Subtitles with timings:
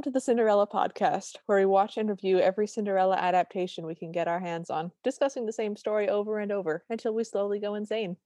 [0.00, 4.12] Welcome to the Cinderella podcast, where we watch and review every Cinderella adaptation we can
[4.12, 7.74] get our hands on, discussing the same story over and over until we slowly go
[7.74, 8.16] insane.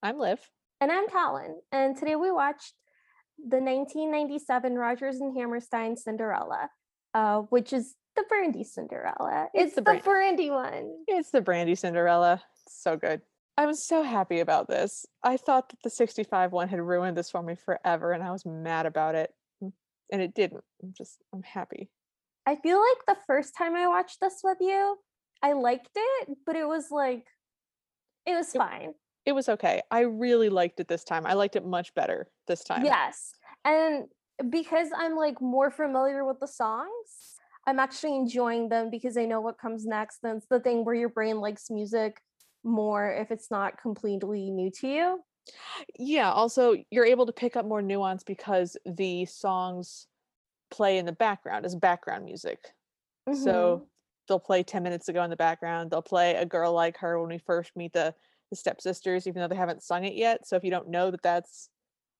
[0.00, 0.38] I'm Liv.
[0.80, 1.56] And I'm Talon.
[1.72, 2.74] And today we watched
[3.36, 6.70] the 1997 Rodgers and Hammerstein Cinderella,
[7.14, 9.48] uh, which is the Brandy Cinderella.
[9.52, 10.88] It's It's, the the, Brandy one.
[11.08, 12.40] It's the Brandy Cinderella.
[12.64, 13.22] It's so good.
[13.58, 15.04] I was so happy about this.
[15.24, 18.46] I thought that the 65 one had ruined this for me forever, and I was
[18.46, 19.34] mad about it.
[20.12, 20.64] And it didn't.
[20.82, 21.90] I'm just, I'm happy.
[22.46, 24.96] I feel like the first time I watched this with you,
[25.42, 27.24] I liked it, but it was like,
[28.26, 28.94] it was It- fine.
[29.26, 29.80] It was okay.
[29.90, 31.24] I really liked it this time.
[31.24, 32.84] I liked it much better this time.
[32.84, 33.32] Yes.
[33.64, 34.04] And
[34.50, 39.40] because I'm like more familiar with the songs, I'm actually enjoying them because I know
[39.40, 40.18] what comes next.
[40.24, 42.20] And it's the thing where your brain likes music
[42.64, 45.20] more if it's not completely new to you.
[45.98, 50.06] Yeah, also you're able to pick up more nuance because the songs
[50.70, 52.74] play in the background as background music.
[53.28, 53.44] Mhm.
[53.44, 53.88] So
[54.28, 55.90] they'll play 10 minutes ago in the background.
[55.90, 58.14] They'll play a girl like her when we first meet the
[58.50, 60.46] the stepsisters, even though they haven't sung it yet.
[60.46, 61.70] So if you don't know that that's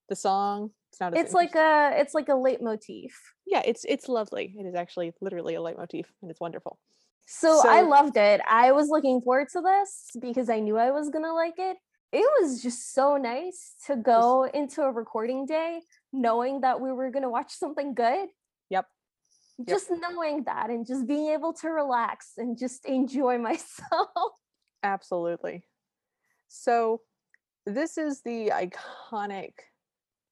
[0.09, 3.13] the song, it's not as it's like a it's like a leitmotif.
[3.47, 4.55] yeah, it's it's lovely.
[4.59, 6.79] It is actually literally a leitmotif and it's wonderful.
[7.27, 8.43] So, I loved it.
[8.49, 11.79] I was looking forward to this because I knew I was gonna like it.
[12.15, 15.81] It was just so nice to go into a recording day
[16.13, 18.29] knowing that we were gonna watch something good.
[18.71, 18.87] Yep.
[19.69, 24.31] Just knowing that and just being able to relax and just enjoy myself.
[24.85, 25.65] Absolutely.
[26.47, 27.01] So
[27.67, 29.55] this is the iconic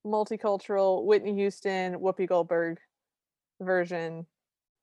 [0.06, 2.78] multicultural Whitney Houston, Whoopi Goldberg
[3.60, 4.27] version.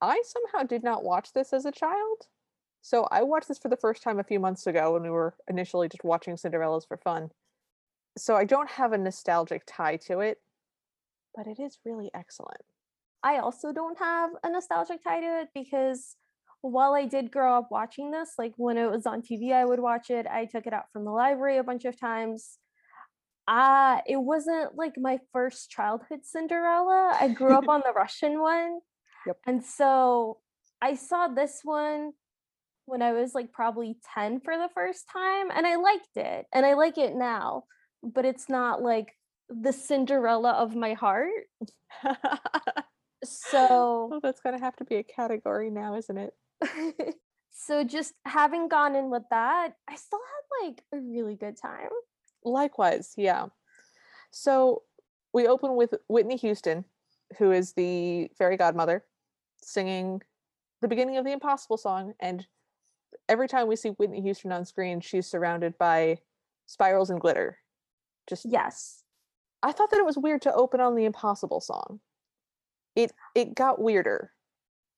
[0.02, 2.28] I somehow did not watch this as a child.
[2.82, 5.36] So I watched this for the first time a few months ago when we were
[5.48, 7.30] initially just watching Cinderellas for fun.
[8.18, 10.40] So I don't have a nostalgic tie to it,
[11.36, 12.62] but it is really excellent.
[13.24, 16.16] I also don't have a nostalgic tie to it because
[16.62, 19.80] while I did grow up watching this, like when it was on TV, I would
[19.80, 20.26] watch it.
[20.28, 22.58] I took it out from the library a bunch of times.
[23.48, 27.18] Uh, it wasn't like my first childhood Cinderella.
[27.20, 28.80] I grew up on the Russian one.
[29.26, 29.38] Yep.
[29.46, 30.38] And so
[30.82, 32.14] I saw this one
[32.90, 36.46] when I was like probably 10 for the first time and I liked it.
[36.54, 37.64] And I like it now,
[38.04, 39.14] but it's not like
[39.50, 41.32] the Cinderella of my heart.
[43.24, 46.34] So well, that's going to have to be a category now, isn't it?
[47.52, 51.90] so just having gone in with that, I still had like a really good time.
[52.44, 53.48] Likewise, yeah.
[54.32, 54.84] So
[55.34, 56.86] we open with Whitney Houston,
[57.38, 59.04] who is the fairy godmother,
[59.62, 60.22] singing
[60.82, 62.14] the beginning of the Impossible song.
[62.22, 62.46] And
[63.30, 66.18] every time we see Whitney Houston on screen, she's surrounded by
[66.66, 67.60] spirals and glitter.
[68.28, 69.04] Just Yes.
[69.62, 72.00] I thought that it was weird to open on the Impossible song.
[72.96, 74.32] It it got weirder.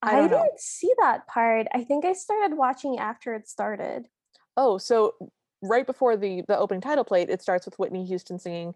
[0.01, 0.29] I I, know.
[0.29, 1.67] didn't see that part.
[1.73, 4.07] I think I started watching after it started.
[4.57, 5.15] Oh, so
[5.61, 8.73] right before the the opening title plate, it starts with Whitney Houston singing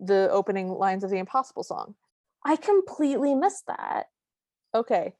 [0.00, 1.94] the opening lines of the Impossible song.
[2.44, 4.08] I completely missed that.
[4.74, 5.14] Okay.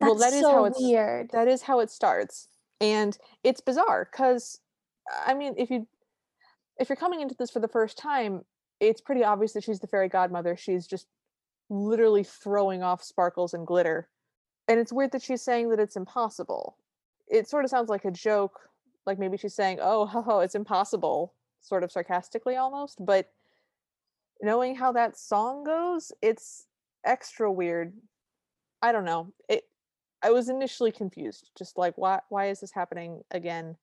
[0.00, 1.30] That's well, that is so how it's weird.
[1.32, 2.48] that is how it starts,
[2.84, 4.60] and it's bizarre because,
[5.26, 5.86] I mean, if you
[6.76, 8.44] if you're coming into this for the first time,
[8.78, 10.54] it's pretty obvious that she's the fairy godmother.
[10.56, 11.06] She's just
[11.70, 14.08] literally throwing off sparkles and glitter,
[14.68, 16.76] and it's weird that she's saying that it's impossible.
[17.26, 18.60] It sort of sounds like a joke,
[19.06, 22.98] like maybe she's saying, "Oh, ho, ho, it's impossible," sort of sarcastically almost.
[23.04, 23.32] But
[24.42, 26.66] knowing how that song goes, it's
[27.02, 27.94] extra weird.
[28.82, 29.32] I don't know.
[29.48, 29.64] It
[30.24, 33.76] I was initially confused, just like why why is this happening again?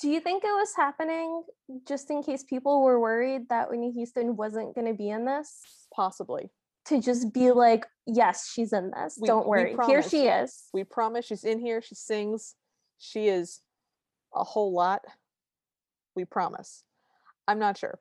[0.00, 1.42] Do you think it was happening
[1.86, 5.60] just in case people were worried that Whitney Houston wasn't going to be in this?
[5.94, 6.50] Possibly.
[6.86, 9.18] To just be like, yes, she's in this.
[9.20, 9.76] We- Don't worry.
[9.86, 10.64] Here she is.
[10.72, 12.54] We promise she's in here, she sings.
[12.98, 13.60] She is
[14.34, 15.02] a whole lot.
[16.14, 16.84] We promise.
[17.48, 17.98] I'm not sure.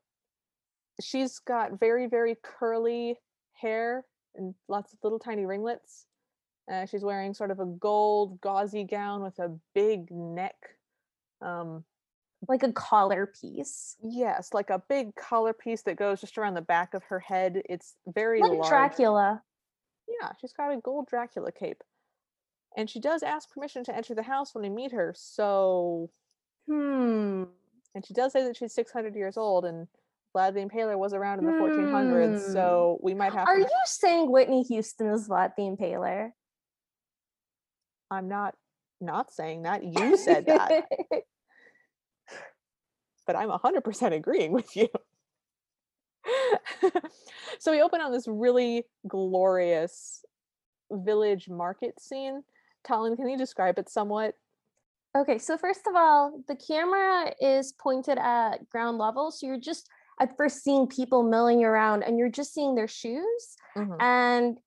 [1.01, 3.18] She's got very very curly
[3.53, 4.06] hair
[4.36, 6.06] and lots of little tiny ringlets.
[6.71, 10.56] Uh, she's wearing sort of a gold gauzy gown with a big neck.
[11.42, 11.83] Um,
[12.48, 13.95] like a collar piece.
[14.04, 17.62] Yes, like a big collar piece that goes just around the back of her head.
[17.69, 18.68] It's very Like large.
[18.69, 19.42] Dracula.
[20.21, 21.81] Yeah, she's got a gold Dracula cape.
[22.75, 25.13] And she does ask permission to enter the house when we meet her.
[25.16, 26.09] So,
[26.68, 27.44] Hmm.
[27.94, 29.88] and she does say that she's 600 years old and
[30.36, 32.45] Vlad the Impaler was around in the 1400s.
[32.48, 32.51] Hmm.
[32.54, 33.62] So we might have Are to.
[33.62, 36.31] you saying Whitney Houston is Vlad the Impaler?
[38.13, 38.56] I'm not
[39.01, 39.83] not saying that.
[39.83, 40.86] You said that,
[43.27, 44.88] but I'm 100% agreeing with you.
[47.60, 50.24] so we open on this really glorious
[50.92, 52.44] village market scene.
[52.83, 54.36] Talon, can you describe it somewhat?
[55.16, 59.31] Okay, so first of all, the camera is pointed at ground level.
[59.31, 59.89] So you're just
[60.19, 63.56] at first seeing people milling around and you're just seeing their shoes.
[63.75, 64.01] Mhm.
[64.01, 64.59] And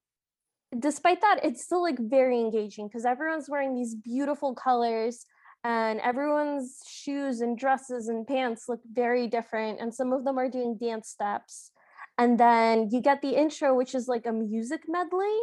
[0.79, 5.27] despite that, it's still like very engaging because everyone's wearing these beautiful colors
[5.65, 9.81] and everyone's shoes and dresses and pants look very different.
[9.81, 11.73] And some of them are doing dance steps.
[12.19, 15.39] And then you get the intro, which is like a music medley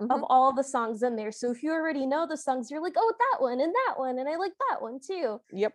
[0.00, 0.26] of Mhm.
[0.28, 1.32] all the songs in there.
[1.32, 4.18] So if you already know the songs, you're like, oh, that one and that one.
[4.18, 5.40] And I like that one too.
[5.52, 5.74] Yep.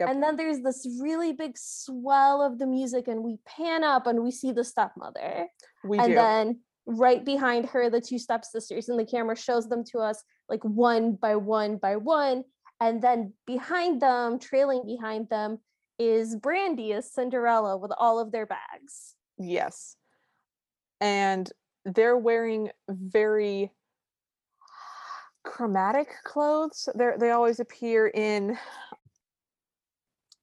[0.00, 0.08] Yep.
[0.10, 4.22] And then there's this really big swell of the music, and we pan up and
[4.22, 5.48] we see the stepmother.
[5.84, 6.14] We and do.
[6.14, 10.62] then right behind her, the two stepsisters, and the camera shows them to us like
[10.62, 12.44] one by one by one.
[12.80, 15.58] And then behind them, trailing behind them,
[15.98, 19.14] is Brandy as Cinderella with all of their bags.
[19.38, 19.96] Yes.
[21.00, 21.50] And
[21.84, 23.72] they're wearing very
[25.44, 26.88] chromatic clothes.
[26.94, 28.58] They they always appear in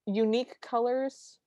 [0.05, 1.39] unique colors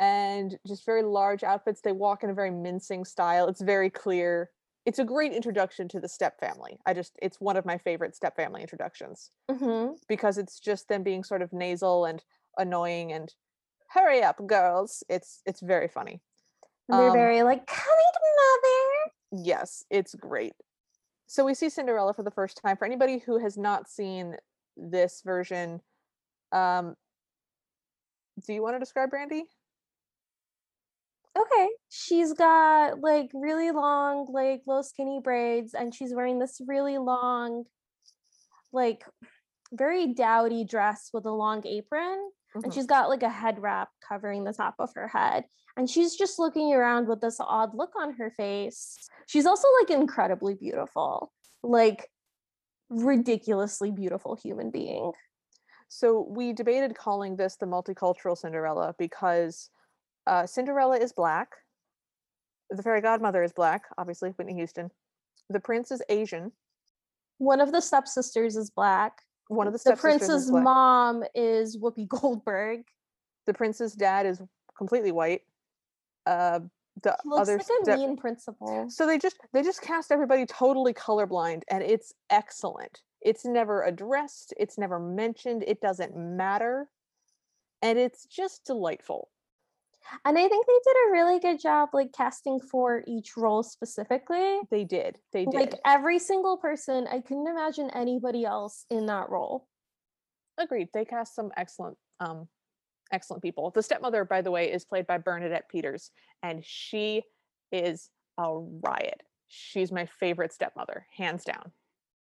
[0.00, 1.82] and just very large outfits.
[1.82, 3.46] They walk in a very mincing style.
[3.46, 4.50] It's very clear.
[4.86, 6.78] It's a great introduction to the step family.
[6.86, 11.02] I just it's one of my favorite step family introductions hmm because it's just them
[11.02, 12.24] being sort of nasal and
[12.58, 13.34] annoying and
[13.90, 15.04] hurry up girls.
[15.08, 16.22] It's it's very funny.
[16.88, 19.44] They're Um, very like, coming, mother.
[19.44, 20.54] Yes, it's great.
[21.26, 22.76] So we see Cinderella for the first time.
[22.76, 24.36] For anybody who has not seen
[24.76, 25.82] this version,
[26.50, 26.96] um,
[28.44, 29.44] do you want to describe Brandy?
[31.40, 31.68] Okay.
[31.88, 37.64] She's got like really long, like low skinny braids, and she's wearing this really long,
[38.72, 39.04] like
[39.72, 42.30] very dowdy dress with a long apron.
[42.54, 42.74] And Mhm.
[42.74, 45.44] she's got like a head wrap covering the top of her head.
[45.76, 48.98] And she's just looking around with this odd look on her face.
[49.26, 51.32] She's also like incredibly beautiful,
[51.62, 52.10] like
[52.88, 55.12] ridiculously beautiful human being.
[55.88, 59.70] So we debated calling this the multicultural Cinderella because
[60.26, 61.48] uh, Cinderella is black.
[62.70, 64.90] The fairy godmother is black, obviously Whitney Houston.
[65.48, 66.52] The prince is Asian.
[67.38, 69.22] One of the stepsisters is black.
[69.48, 70.64] One of the The stepsisters is prince's black.
[70.64, 72.82] mom is Whoopi Goldberg.
[73.46, 74.40] The prince's dad is
[74.76, 75.42] completely white.
[76.26, 76.60] Uh,
[77.02, 78.88] the He looks other like a step- mean principal.
[78.90, 83.00] So they just they just cast everybody totally colorblind and it's excellent.
[83.22, 86.88] It's never addressed, it's never mentioned, it doesn't matter.
[87.82, 89.30] And it's just delightful.
[90.24, 94.58] And I think they did a really good job like casting for each role specifically.
[94.70, 95.18] They did.
[95.32, 95.54] They did.
[95.54, 99.66] Like every single person, I couldn't imagine anybody else in that role.
[100.58, 100.88] Agreed.
[100.92, 102.48] They cast some excellent um
[103.12, 103.70] excellent people.
[103.70, 106.10] The stepmother by the way is played by Bernadette Peters
[106.42, 107.22] and she
[107.72, 109.22] is a riot.
[109.48, 111.72] She's my favorite stepmother, hands down.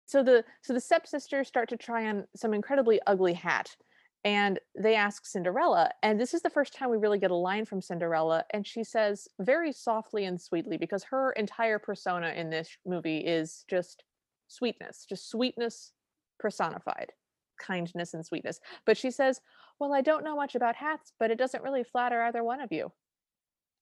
[0.07, 3.77] So the so the stepsisters start to try on some incredibly ugly hat
[4.25, 7.65] and they ask Cinderella and this is the first time we really get a line
[7.65, 12.69] from Cinderella and she says very softly and sweetly because her entire persona in this
[12.87, 14.05] movie is just
[14.49, 15.93] sweetness, just sweetness
[16.39, 17.13] personified,
[17.59, 18.61] kindness and sweetness.
[18.85, 19.41] But she says,
[19.79, 22.73] "Well, I don't know much about hats, but it doesn't really flatter either one of
[22.73, 22.93] you."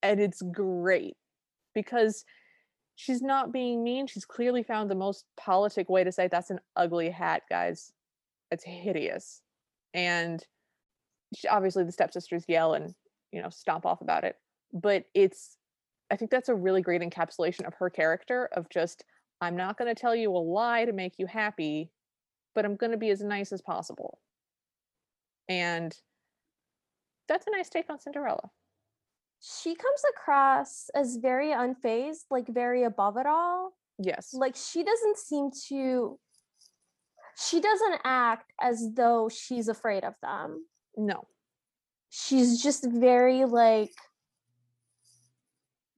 [0.03, 1.17] And it's great
[1.75, 2.25] because
[2.95, 4.07] she's not being mean.
[4.07, 7.93] She's clearly found the most politic way to say that's an ugly hat, guys.
[8.51, 9.43] It's hideous.
[9.95, 10.45] And
[11.49, 12.95] obviously the stepsisters yell and,
[13.33, 14.37] you know, stomp off about it.
[14.73, 15.57] But it's
[16.11, 19.05] I think that's a really great encapsulation of her character of just
[19.41, 21.91] I'm not going to tell you a lie to make you happy,
[22.55, 24.19] but I'm going to be as nice as possible.
[25.49, 25.97] And
[27.29, 28.51] that's a nice take on Cinderella.
[29.41, 33.73] She comes across as very unfazed, like very above it all.
[33.99, 34.35] Yes.
[34.35, 36.19] Like she doesn't seem to
[37.37, 40.67] she doesn't act as though she's afraid of them.
[40.97, 41.27] no.
[42.13, 43.93] She's just very like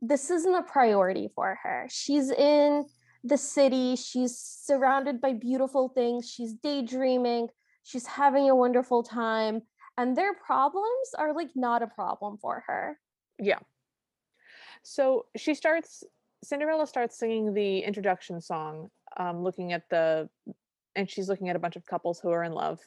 [0.03, 1.87] this isn't a priority for her.
[1.91, 2.85] She's in
[3.25, 7.49] the city, she's surrounded by beautiful things, she's daydreaming,
[7.85, 9.63] she's having a wonderful time,
[9.97, 12.99] and their problems are like not a problem for her.
[13.39, 13.61] Yeah.
[14.83, 16.03] So she starts
[16.45, 20.29] Cinderella starts singing the introduction song, um, looking at the
[20.97, 22.79] and she's looking at a bunch of couples who are in love.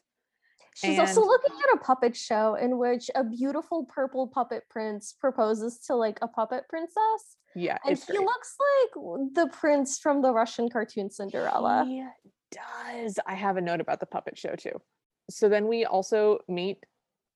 [0.75, 5.79] She's also looking at a puppet show in which a beautiful purple puppet prince proposes
[5.87, 7.37] to like a puppet princess.
[7.55, 8.19] Yeah, And he great.
[8.19, 11.85] looks like the prince from the Russian cartoon Cinderella.
[11.87, 12.03] He
[12.51, 13.17] does.
[13.25, 14.81] I have a note about the puppet show too.
[15.29, 16.83] So then we also meet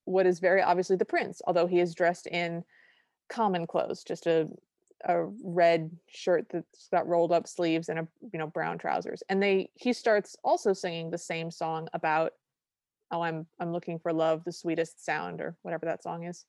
[0.04, 2.64] what is very obviously the prince, although he is dressed in
[3.30, 4.50] common clothes, just a
[5.06, 9.42] a red shirt that's got rolled up sleeves and a you know brown trousers and
[9.42, 12.34] they he starts also singing the same song about
[13.12, 16.46] oh i'm i'm looking for love the sweetest sound or whatever that song is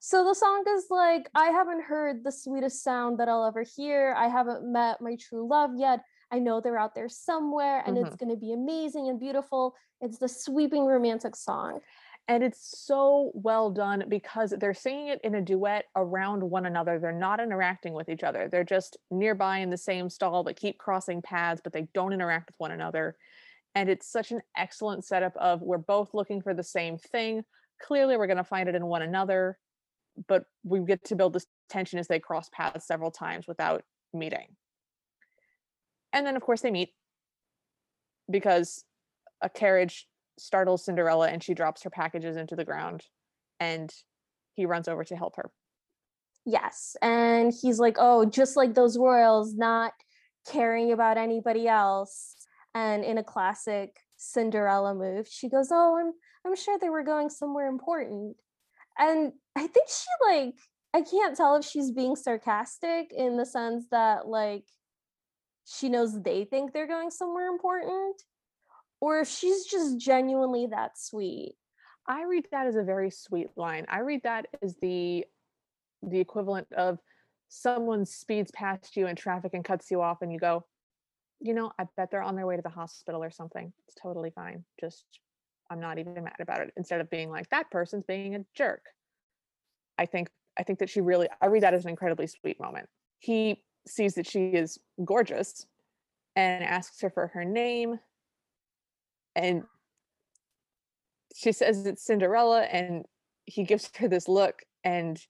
[0.00, 4.14] So the song is like, I haven't heard the sweetest sound that I'll ever hear.
[4.18, 6.00] I haven't met my true love yet.
[6.32, 8.18] I know they're out there somewhere and it's Mhm.
[8.18, 9.76] going to be amazing and beautiful.
[10.00, 11.80] It's the sweeping romantic song.
[12.28, 16.98] And it's so well done because they're singing it in a duet around one another.
[16.98, 18.48] They're not interacting with each other.
[18.48, 22.48] They're just nearby in the same stall but keep crossing paths but they don't interact
[22.48, 23.16] with one another.
[23.74, 27.42] And it's such an excellent setup of we're both looking for the same thing.
[27.82, 29.58] Clearly we're going to find it in one another
[30.28, 34.46] but we get to build this tension as they cross paths several times without meeting.
[36.12, 36.90] And then of course they meet
[38.30, 38.84] because
[39.40, 40.06] a carriage
[40.38, 43.04] startles cinderella and she drops her packages into the ground
[43.60, 43.92] and
[44.54, 45.50] he runs over to help her
[46.44, 46.96] Yes.
[47.00, 49.92] And he's like, oh, just like those royals, not
[50.48, 52.34] caring about anybody else.
[52.74, 56.12] And in a classic Cinderella move, she goes, Oh, I'm
[56.44, 58.36] I'm sure they were going somewhere important.
[58.98, 60.54] And I think she like
[60.94, 64.64] I can't tell if she's being sarcastic in the sense that like
[65.64, 68.20] she knows they think they're going somewhere important,
[69.02, 71.56] or if she's just genuinely that sweet.
[72.06, 73.84] i read that as a very sweet line.
[73.88, 75.26] I read that as the
[76.02, 76.98] the equivalent of
[77.48, 80.64] someone speeds past you in traffic and cuts you off and you go
[81.40, 83.72] you know i bet they're on their way to the hospital or something.
[83.86, 84.64] It's totally fine.
[84.80, 85.04] Just
[85.68, 86.72] i'm not even mad about it.
[86.76, 88.84] Instead of being like that person's being a jerk.
[89.98, 92.88] I think i think that she really i read that as an incredibly sweet moment.
[93.18, 95.66] He sees that she is gorgeous
[96.36, 97.98] and asks her for her name
[99.34, 99.62] and
[101.34, 103.04] she says it's cinderella and
[103.44, 105.20] he gives her this look and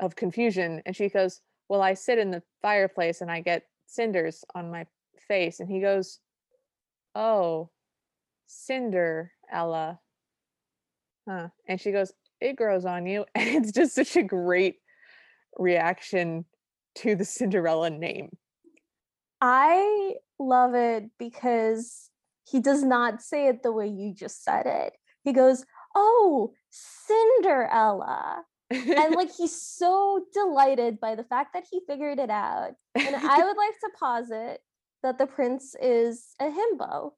[0.00, 4.44] of confusion and she goes well i sit in the fireplace and i get cinders
[4.54, 4.86] on my
[5.28, 6.20] face and he goes
[7.14, 7.70] oh
[8.46, 9.98] Cinderella."
[11.28, 14.76] huh and she goes it grows on you and it's just such a great
[15.58, 16.44] reaction
[16.94, 18.30] to the cinderella name
[19.40, 22.10] I love it because
[22.46, 24.94] he does not say it the way you just said it.
[25.24, 32.18] He goes, "Oh, Cinderella." And like he's so delighted by the fact that he figured
[32.18, 32.72] it out.
[32.96, 34.60] And I would like to posit
[35.02, 37.12] that the prince is a himbo.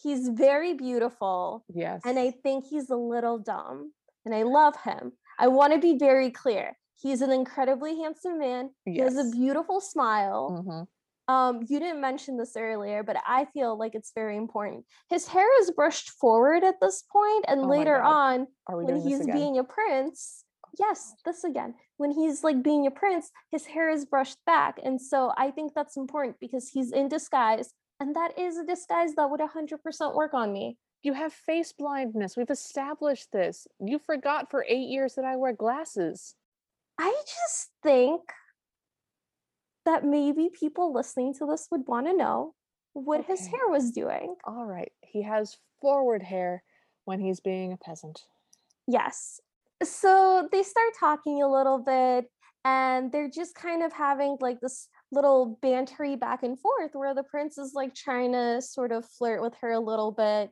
[0.00, 3.92] He's very beautiful yes and I think he's a little dumb.
[4.24, 5.12] And I love him.
[5.38, 6.78] I want to be very clear.
[6.96, 8.70] He's an incredibly handsome man.
[8.84, 10.62] He has a beautiful smile.
[10.64, 10.86] Mhm.
[11.30, 14.84] Um, you didn't mention this earlier, but I feel like it's very important.
[15.08, 19.56] His hair is brushed forward at this point, and Oh later on, when he's being
[19.56, 20.44] a prince,
[20.76, 21.74] yes, this again.
[21.98, 24.80] When he's like being a prince, his hair is brushed back.
[24.82, 27.74] And so I think that's important because he's in disguise.
[28.00, 30.78] And that is a disguise that would 100% work on me.
[31.04, 32.36] You have face blindness.
[32.36, 33.68] We've established this.
[33.78, 36.34] You forgot for eight years that I wear glasses.
[36.98, 38.22] I just think
[39.84, 42.54] that maybe people listening to this would want to know
[42.92, 44.34] what his hair was doing.
[44.44, 44.92] All right.
[45.00, 46.62] He has forward hair
[47.04, 48.20] when he's being a peasant.
[48.86, 49.40] Yes.
[49.82, 52.26] So they start talking a little bit
[52.64, 57.22] and they're just kind of having like this little bantery back and forth where the
[57.22, 60.50] prince is like trying to sort of flirt with her a little bit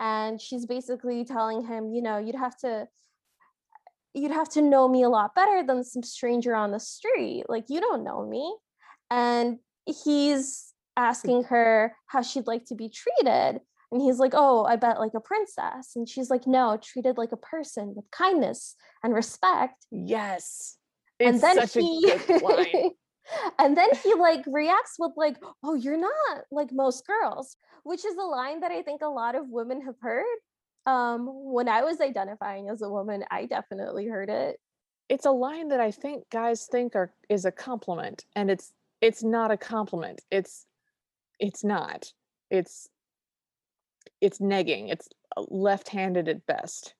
[0.00, 2.86] and she's basically telling him, you know, you'd have to
[4.14, 7.44] you'd have to know me a lot better than some stranger on the street.
[7.48, 8.56] Like you don't know me.
[9.10, 13.60] And he's asking her how she'd like to be treated.
[13.90, 15.92] And he's like, Oh, I bet like a princess.
[15.96, 19.86] And she's like, No, treated like a person with kindness and respect.
[19.90, 20.76] Yes.
[21.20, 22.90] and It's then such he a good line.
[23.58, 28.16] and then he like reacts with like, Oh, you're not like most girls, which is
[28.16, 30.26] a line that I think a lot of women have heard.
[30.84, 34.58] Um, when I was identifying as a woman, I definitely heard it.
[35.08, 39.22] It's a line that I think guys think are is a compliment, and it's it's
[39.22, 40.20] not a compliment.
[40.30, 40.66] It's
[41.38, 42.12] it's not.
[42.50, 42.88] It's
[44.20, 44.90] it's negging.
[44.90, 46.94] It's uh, left-handed at best.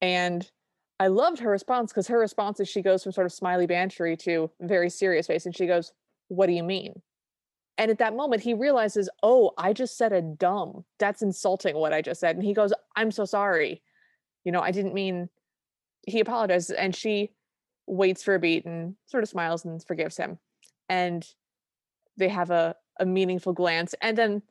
[0.00, 0.50] And
[0.98, 4.18] I loved her response because her response is she goes from sort of smiley bantery
[4.20, 5.92] to very serious face, and she goes,
[6.28, 7.00] "What do you mean?"
[7.78, 10.84] And at that moment, he realizes, "Oh, I just said a dumb.
[10.98, 13.82] That's insulting what I just said." And he goes, "I'm so sorry.
[14.44, 15.28] You know, I didn't mean."
[16.06, 17.32] He apologizes, and she
[17.86, 20.38] waits for a beat and sort of smiles and forgives him.
[20.90, 21.26] And
[22.18, 24.42] they have a a meaningful glance, and then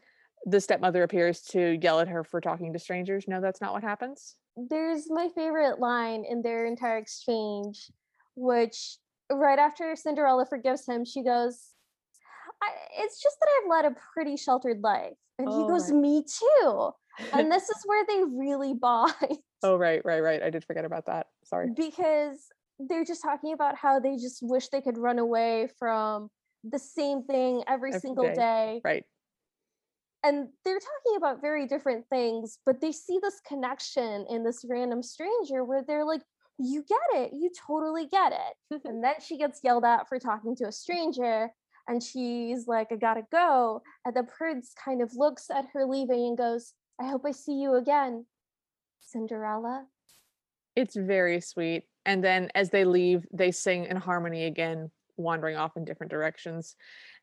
[0.45, 3.27] the stepmother appears to yell at her for talking to strangers.
[3.27, 4.37] No, that's not what happens.
[4.57, 7.91] There's my favorite line in their entire exchange,
[8.35, 8.97] which
[9.31, 11.73] right after Cinderella forgives him, she goes,
[12.63, 12.69] I,
[13.03, 16.01] "It's just that I've led a pretty sheltered life," and he Oh, goes, right.
[16.01, 16.91] "Me too."
[17.33, 19.13] And this is where they really bond
[19.61, 20.41] oh, right, right, right.
[20.41, 21.27] I did forget about that.
[21.43, 21.69] Sorry.
[21.75, 26.29] because they're just talking about how they just wish they could run away from
[26.63, 28.35] the same thing every Every single day.
[28.35, 28.81] day.
[28.83, 29.03] Right.
[30.23, 35.01] And they're talking about very different things, but they see this connection in this random
[35.01, 36.21] stranger where they're like,
[36.57, 37.31] You get it.
[37.33, 38.81] You totally get it.
[38.85, 41.49] and then she gets yelled at for talking to a stranger.
[41.87, 43.81] And she's like, I gotta go.
[44.05, 47.53] And the prince kind of looks at her leaving and goes, I hope I see
[47.53, 48.25] you again,
[48.99, 49.85] Cinderella.
[50.75, 51.85] It's very sweet.
[52.05, 56.75] And then as they leave, they sing in harmony again, wandering off in different directions.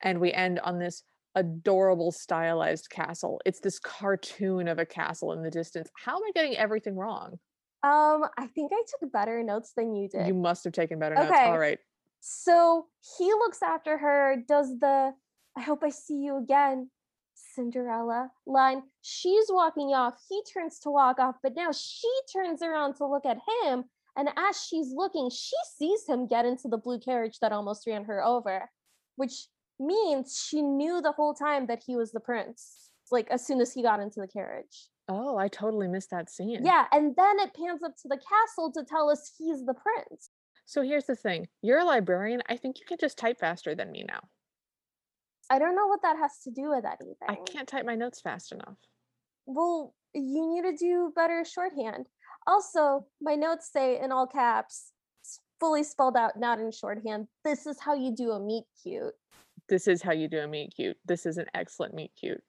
[0.02, 1.02] And we end on this
[1.34, 3.40] adorable stylized castle.
[3.44, 5.90] It's this cartoon of a castle in the distance.
[6.04, 7.38] How am I getting everything wrong?
[7.82, 10.26] Um, I think I took better notes than you did.
[10.26, 11.30] You must have taken better notes.
[11.30, 11.44] Okay.
[11.44, 11.78] All right.
[12.20, 12.86] So
[13.18, 15.12] he looks after her, does the
[15.56, 16.90] I hope I see you again,
[17.34, 18.82] Cinderella line.
[19.00, 20.14] She's walking off.
[20.28, 23.84] He turns to walk off, but now she turns around to look at him.
[24.16, 28.04] And as she's looking, she sees him get into the blue carriage that almost ran
[28.04, 28.70] her over,
[29.16, 33.60] which means she knew the whole time that he was the prince, like as soon
[33.60, 34.88] as he got into the carriage.
[35.08, 36.64] Oh, I totally missed that scene.
[36.64, 36.86] Yeah.
[36.92, 40.30] And then it pans up to the castle to tell us he's the prince.
[40.64, 42.42] So here's the thing you're a librarian.
[42.48, 44.20] I think you can just type faster than me now.
[45.48, 47.28] I don't know what that has to do with anything.
[47.28, 48.76] I can't type my notes fast enough.
[49.46, 52.06] Well, you need to do better shorthand.
[52.46, 54.92] Also, my notes say in all caps,
[55.58, 57.26] fully spelled out, not in shorthand.
[57.44, 59.14] This is how you do a meet cute.
[59.68, 60.96] This is how you do a meet cute.
[61.04, 62.42] This is an excellent meet cute.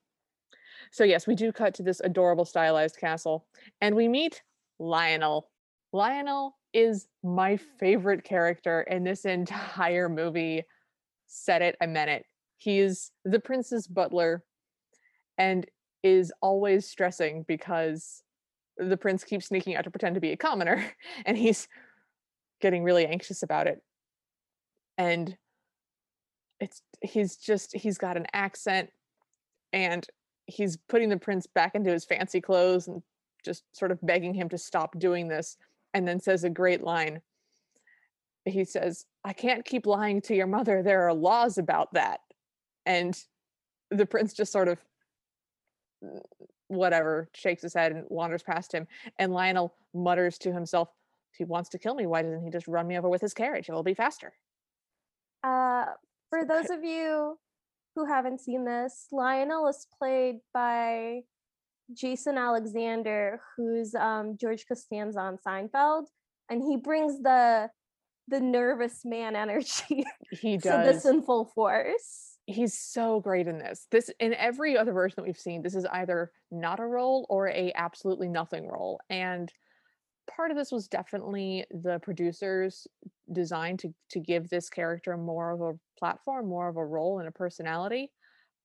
[0.92, 3.46] So, yes, we do cut to this adorable stylized castle
[3.80, 4.42] and we meet
[4.78, 5.50] Lionel.
[5.92, 10.62] Lionel is my favorite character in this entire movie.
[11.26, 12.24] Said it, I meant it.
[12.56, 14.44] He's the prince's butler
[15.36, 15.66] and
[16.02, 18.22] is always stressing because
[18.78, 20.92] the prince keeps sneaking out to pretend to be a commoner
[21.26, 21.68] and he's
[22.60, 23.82] getting really anxious about it.
[24.96, 25.36] And
[26.60, 28.90] it's he's just he's got an accent
[29.72, 30.06] and
[30.46, 33.02] he's putting the prince back into his fancy clothes and
[33.44, 35.56] just sort of begging him to stop doing this
[35.94, 37.20] and then says a great line.
[38.44, 40.82] He says i can't keep lying to your mother.
[40.82, 42.20] There are laws about that.
[42.86, 43.16] And
[43.90, 44.78] the prince just sort of
[46.68, 48.86] whatever shakes his head and wanders past him
[49.18, 50.88] and lionel mutters to himself
[51.32, 53.34] if he wants to kill me why doesn't he just run me over with his
[53.34, 53.68] carriage?
[53.68, 54.32] It will be faster.
[55.42, 55.84] Uh,
[56.30, 57.38] for those of you
[57.94, 61.20] who haven't seen this, Lionel is played by
[61.92, 66.04] Jason Alexander, who's um, George Costanza on Seinfeld,
[66.50, 67.70] and he brings the
[68.28, 71.02] the nervous man energy he to does.
[71.02, 72.27] this in full force.
[72.48, 73.86] He's so great in this.
[73.90, 77.48] This in every other version that we've seen, this is either not a role or
[77.48, 79.00] a absolutely nothing role.
[79.10, 79.52] And
[80.34, 82.86] part of this was definitely the producers
[83.32, 87.28] designed to to give this character more of a platform, more of a role and
[87.28, 88.10] a personality.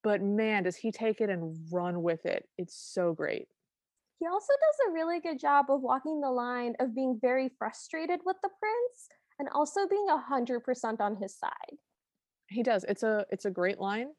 [0.02, 2.48] But man, does he take it and run with it.
[2.58, 3.48] It's so great.
[4.20, 8.22] He also does a really good job of walking the line of being very frustrated
[8.26, 11.78] with the prince and also being a hundred percent on his side.
[12.50, 12.84] He does.
[12.84, 14.10] It's a it's a great line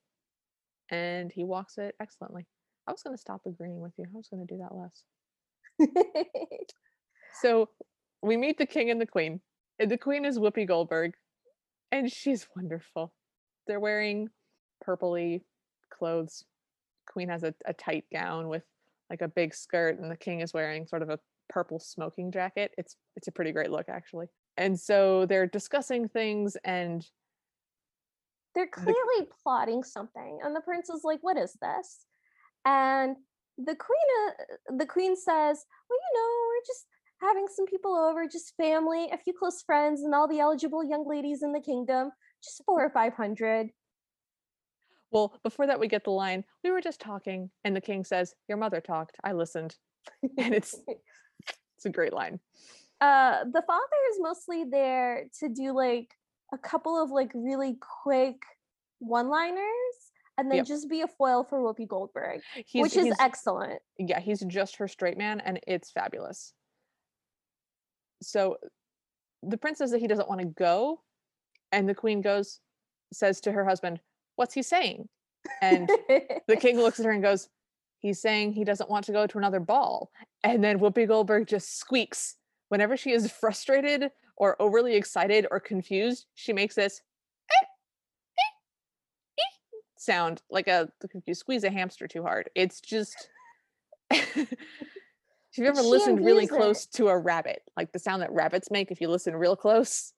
[0.90, 2.46] and he walks it excellently.
[2.87, 4.04] I was going to stop agreeing with you.
[4.04, 5.04] I was going to do that less.
[7.40, 7.68] So
[8.22, 9.40] we meet the king and the queen.
[9.78, 11.14] And the queen is Whoopi Goldberg,
[11.90, 13.12] and she's wonderful.
[13.66, 14.28] They're wearing
[14.87, 15.42] purpley
[15.90, 16.44] clothes.
[17.08, 18.62] Queen has a, a tight gown with
[19.10, 22.70] like a big skirt, and the king is wearing sort of a purple smoking jacket.
[22.78, 24.26] It's it's a pretty great look actually.
[24.56, 27.04] And so they're discussing things, and
[28.54, 32.06] they're clearly plotting something and the prince is like what is this
[32.64, 33.16] and
[33.58, 36.86] the queen uh, the queen says well you know we're just
[37.20, 41.08] having some people over just family a few close friends and all the eligible young
[41.08, 42.10] ladies in the kingdom
[42.42, 43.70] just four or five hundred
[45.14, 48.34] well, before that we get the line, we were just talking, and the king says,
[48.48, 49.16] Your mother talked.
[49.22, 49.76] I listened.
[50.36, 50.74] And it's
[51.76, 52.40] it's a great line.
[53.00, 56.08] uh the father is mostly there to do like
[56.54, 58.36] a couple of like really quick
[59.00, 59.66] one liners
[60.38, 60.66] and then Yep.
[60.66, 64.88] just be a foil for whoopi goldberg He's, which is excellent yeah, he's just her
[64.88, 66.52] straight man, and it's fabulous.
[68.22, 68.56] So
[69.42, 71.02] the prince says that he doesn't want to go,
[71.72, 72.60] and the queen goes,
[73.12, 74.00] says to her husband,
[74.36, 75.08] What's he saying?
[75.62, 75.88] And
[76.48, 77.48] the king looks at her and goes,
[77.98, 80.10] He's saying he doesn't want to go to another ball.
[80.42, 82.36] And then Whoopi Goldberg just squeaks.
[82.68, 87.00] Whenever she is frustrated or overly excited or confused, she makes this
[89.96, 92.50] sound like a if you squeeze a hamster too hard.
[92.54, 93.28] It's just
[94.10, 94.46] if
[95.56, 96.56] you've ever she listened really imbues it.
[96.56, 100.12] close to a rabbit, like the sound that rabbits make if you listen real close.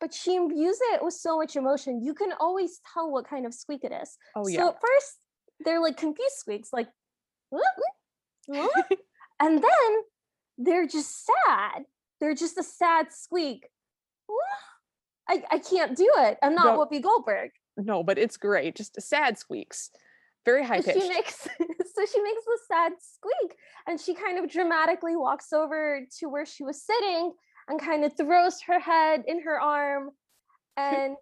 [0.00, 2.02] but she imbues it with so much emotion.
[2.04, 4.16] You can always tell what kind of squeak it is.
[4.36, 4.68] Oh So yeah.
[4.68, 5.16] at first
[5.64, 6.88] they're like confused squeaks, like,
[7.50, 7.64] "What?
[8.46, 8.70] What?
[8.74, 8.98] What?"
[9.40, 9.90] and then
[10.58, 11.84] they're just sad.
[12.20, 13.68] They're just a sad squeak.
[15.28, 16.38] I, I can't do it.
[16.42, 16.78] I'm not No.
[16.84, 17.50] Whoopi Goldberg.
[17.76, 18.76] no, but it's great.
[18.76, 19.90] Just sad squeaks.
[20.44, 21.02] Very high So pitched.
[21.02, 21.34] she makes
[21.94, 23.56] so she makes the sad squeak
[23.86, 27.32] and she kind of dramatically walks over to where she was sitting
[27.68, 30.10] and kind of throws her head in her arm
[30.76, 31.16] and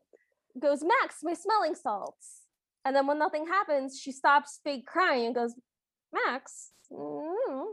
[0.61, 2.43] goes max my smelling salts
[2.85, 5.55] and then when nothing happens she stops fake crying and goes
[6.13, 7.65] max mm,"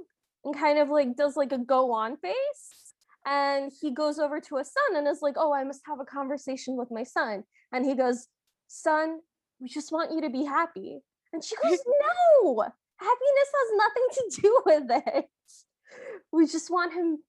[0.46, 2.85] and kind of like does like a go on face
[3.26, 6.06] and he goes over to his son and is like oh i must have a
[6.06, 8.28] conversation with my son and he goes
[8.68, 9.20] son
[9.60, 11.02] we just want you to be happy
[11.36, 11.78] and she goes,
[12.44, 12.64] No,
[12.98, 15.26] happiness has nothing to do with it.
[16.32, 17.20] We just want him,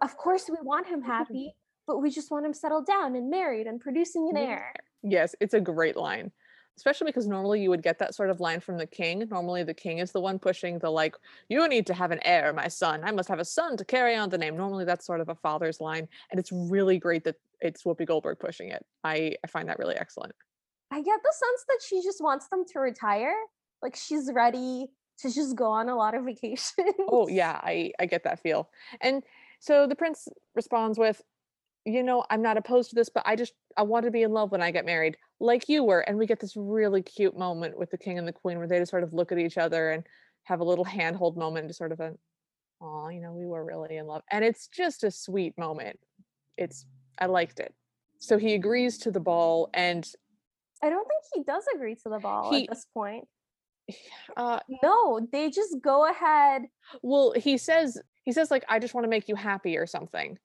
[0.00, 1.54] of course, we want him happy,
[1.86, 4.72] but we just want him settled down and married and producing an heir.
[5.02, 6.30] Yes, it's a great line.
[6.76, 9.26] Especially because normally you would get that sort of line from the king.
[9.30, 11.16] Normally the king is the one pushing the like,
[11.48, 13.00] you need to have an heir, my son.
[13.02, 14.56] I must have a son to carry on the name.
[14.56, 16.06] Normally that's sort of a father's line.
[16.30, 18.84] And it's really great that it's Whoopi Goldberg pushing it.
[19.04, 20.34] I, I find that really excellent.
[20.90, 23.34] I get the sense that she just wants them to retire.
[23.82, 24.88] Like she's ready
[25.20, 26.72] to just go on a lot of vacations.
[27.08, 28.68] Oh yeah, I, I get that feel.
[29.00, 29.22] And
[29.60, 31.22] so the prince responds with,
[31.86, 34.32] you know, I'm not opposed to this, but I just I want to be in
[34.32, 36.00] love when I get married, like you were.
[36.00, 38.78] And we get this really cute moment with the king and the queen where they
[38.80, 40.04] just sort of look at each other and
[40.44, 42.12] have a little handhold moment, just sort of a,
[42.80, 44.22] oh, you know, we were really in love.
[44.32, 45.98] And it's just a sweet moment.
[46.58, 46.84] It's
[47.18, 47.72] I liked it.
[48.18, 50.06] So he agrees to the ball and
[50.82, 53.28] I don't think he does agree to the ball He- at this point.
[54.36, 56.62] uh No, they just go ahead.
[57.02, 60.36] well he says he says like I just want to make you happy or something.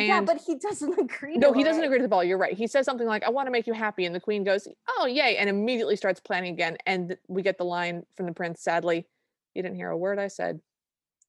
[0.00, 1.36] And yeah, but he doesn't agree.
[1.36, 1.86] No, he doesn't it.
[1.86, 2.24] agree to the ball.
[2.24, 2.54] You're right.
[2.56, 4.04] He says something like, I want to make you happy.
[4.06, 5.36] And the queen goes, Oh, yay.
[5.36, 6.76] And immediately starts planning again.
[6.86, 9.06] And we get the line from the prince, sadly,
[9.54, 10.60] you didn't hear a word I said.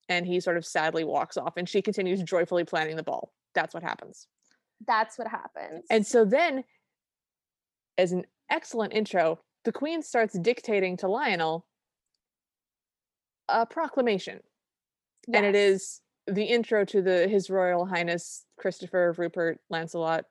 [0.09, 3.33] And he sort of sadly walks off and she continues joyfully planning the ball.
[3.53, 4.27] That's what happens.
[4.87, 5.85] That's what happens.
[5.89, 6.63] And so then,
[7.97, 11.65] as an excellent intro, the queen starts dictating to Lionel
[13.49, 14.39] a proclamation.
[15.33, 15.71] And it Yes.
[15.73, 20.25] is the intro to the His Royal Highness Christopher Rupert Lancelot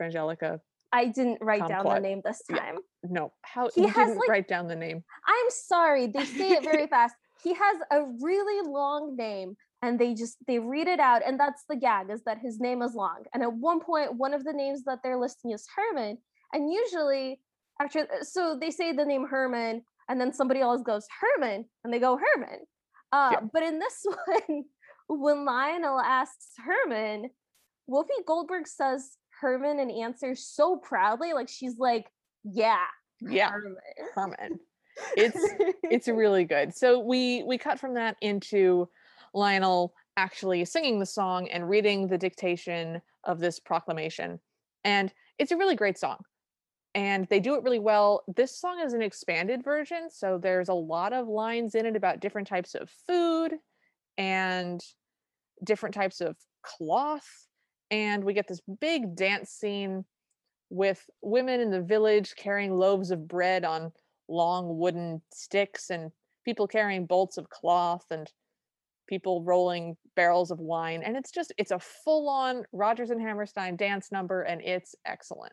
[0.00, 0.60] Frangelica
[0.94, 2.56] I didn't write down the name this Yeah.
[2.58, 2.78] time.
[3.02, 5.02] No, how He has, didn't like- write down the name.
[5.26, 7.14] I'm sorry, they say it very fast.
[7.42, 11.64] He has a really long name and they just they read it out and that's
[11.68, 13.24] the gag is that his name is long.
[13.32, 16.18] And at one point one of the names that they're listing is Herman
[16.52, 17.40] and usually
[17.80, 21.98] after so they say the name Herman and then somebody else goes Herman and they
[22.00, 22.66] go Herman.
[23.12, 23.40] Uh, Yeah.
[23.52, 24.04] but in this
[24.46, 24.64] one
[25.20, 27.30] when Lionel asks Herman,
[27.88, 32.06] Whoopi Goldberg says Herman and answers so proudly like she's like,
[32.44, 32.84] "Yeah,
[33.20, 33.76] Yeah, Herman."
[34.14, 34.60] Herman.
[35.16, 35.40] It's
[35.82, 36.74] it's really good.
[36.74, 38.90] So we we cut from that into
[39.32, 44.38] Lionel actually singing the song and reading the dictation of this proclamation.
[44.84, 46.18] And it's a really great song.
[46.94, 48.22] And they do it really well.
[48.36, 52.20] This song is an expanded version, so there's a lot of lines in it about
[52.20, 53.54] different types of food
[54.18, 54.84] and
[55.64, 57.46] different types of cloth.
[57.90, 60.04] And we get this big dance scene
[60.70, 63.92] with women in the village carrying loaves of bread on
[64.28, 66.10] long wooden sticks and
[66.44, 68.30] people carrying bolts of cloth and
[69.06, 74.10] people rolling barrels of wine and it's just it's a full-on Rodgers and Hammerstein dance
[74.10, 75.52] number and it's excellent.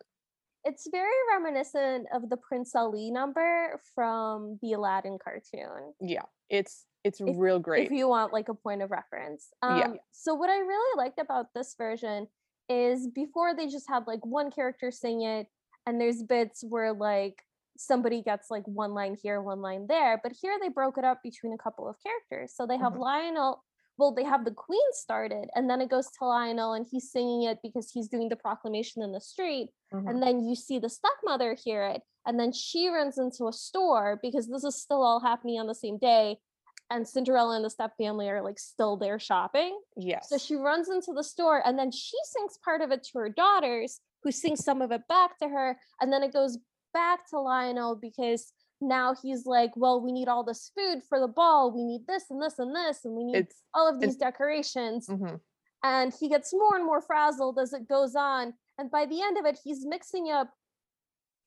[0.63, 5.93] it's very reminiscent of the Prince Ali number from the Aladdin cartoon.
[5.99, 7.85] Yeah, it's it's If- real great.
[7.85, 9.53] If you want like a point of reference.
[9.61, 9.93] Um, Yeah.
[10.11, 12.27] So what I really liked about this version
[12.67, 15.47] is before they just had like one character sing it,
[15.85, 17.41] and there's bits where like
[17.77, 20.19] somebody gets like one line here, one line there.
[20.21, 22.53] But here they broke it up between a couple of characters.
[22.53, 22.99] So they have Mhm.
[22.99, 23.63] Lionel.
[23.97, 27.43] Well, they have the Queen started, and then it goes to Lionel, and he's singing
[27.43, 30.09] it because he's doing the proclamation in the street Mhm.
[30.09, 34.17] and then you see the stepmother hear it and then she runs into a store
[34.21, 36.39] because this is still all happening on the same day
[36.89, 40.27] and cinderella and the step family are like still there shopping yes.
[40.29, 43.29] so she runs into the store and then she sings part of it to her
[43.29, 46.57] daughters who sing some of it back to her and then it goes
[46.93, 51.27] back to lionel because now he's like well we need all this food for the
[51.27, 54.15] ball we need this and this and this and we need it's all of these
[54.15, 55.39] decorations mhm.
[55.83, 59.37] and he gets more and more frazzled as it goes on and by the end
[59.37, 60.49] of it he's mixing up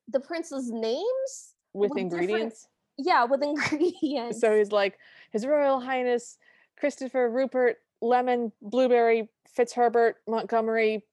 [0.09, 2.69] the prince's names with With ingredients.
[2.99, 4.99] yeah with ingredients So he's like,
[5.33, 6.39] His Royal Highness
[6.79, 11.05] Christopher Rupert Lemon Blueberry Fitzherbert Montgomery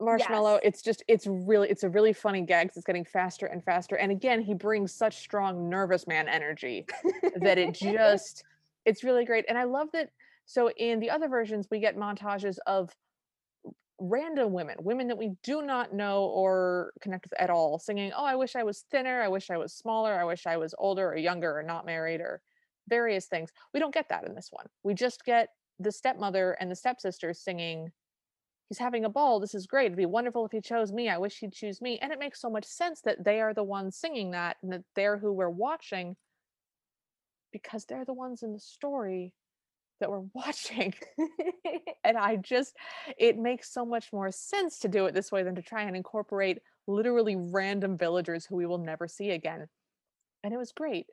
[0.00, 0.54] Marshmallow.
[0.54, 0.60] Yes.
[0.64, 2.70] It's just it's really it's a really funny gag.
[2.74, 3.96] It's getting faster and faster.
[3.96, 6.86] And again, he brings such strong nervous man energy
[7.36, 8.44] that it just
[8.84, 9.44] it's really great.
[9.48, 10.10] And I love that.
[10.46, 12.94] So in the other versions, we get montages of
[14.00, 18.24] random women, women that we do not know or connect with at all, singing, "Oh,
[18.24, 19.20] I wish I was thinner.
[19.20, 20.18] I wish I was smaller.
[20.18, 22.40] I wish I was older or younger or not married or
[22.88, 24.66] various things." We don't get that in this one.
[24.82, 27.92] We just get the stepmother and the stepsisters singing.
[28.68, 29.40] He's having a ball.
[29.40, 29.86] This is great.
[29.86, 31.08] It'd be wonderful if he chose me.
[31.08, 31.98] I wish he'd choose me.
[32.00, 34.84] And it makes so much sense that they are the ones singing that and that
[34.94, 36.16] they're who we're watching
[37.52, 39.32] because they're the ones in the story
[40.00, 40.94] that we're watching.
[42.04, 42.76] and I just,
[43.18, 45.96] it makes so much more sense to do it this way than to try and
[45.96, 49.66] incorporate literally random villagers who we will never see again.
[50.44, 51.06] And it was great.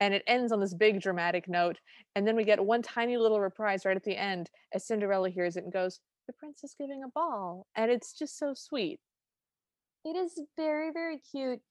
[0.00, 1.80] And it ends on this big dramatic note.
[2.14, 5.56] And then we get one tiny little reprise right at the end as Cinderella hears
[5.56, 7.66] it and goes, The prince is giving a ball.
[7.74, 9.00] And it's just so sweet.
[10.04, 11.62] It is very, very cute.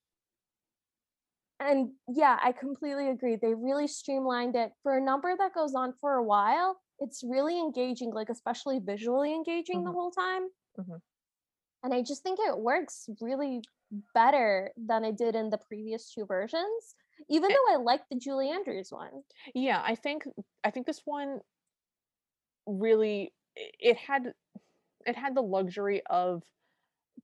[1.59, 3.37] And yeah, I completely agree.
[3.37, 6.81] They really streamlined it for a number that goes on for a while.
[6.99, 9.93] It's really engaging, like especially visually engaging the Mhm.
[9.93, 10.49] whole time.
[10.77, 11.01] Mhm.
[11.83, 13.61] And I just think it works really
[14.13, 16.95] better than it did in the previous two versions,
[17.29, 19.23] even Eh though I like the Julie Andrews one.
[19.53, 20.23] Yeah, I think
[20.63, 21.39] I think this one
[22.65, 24.33] really it had
[25.05, 26.43] it had the luxury of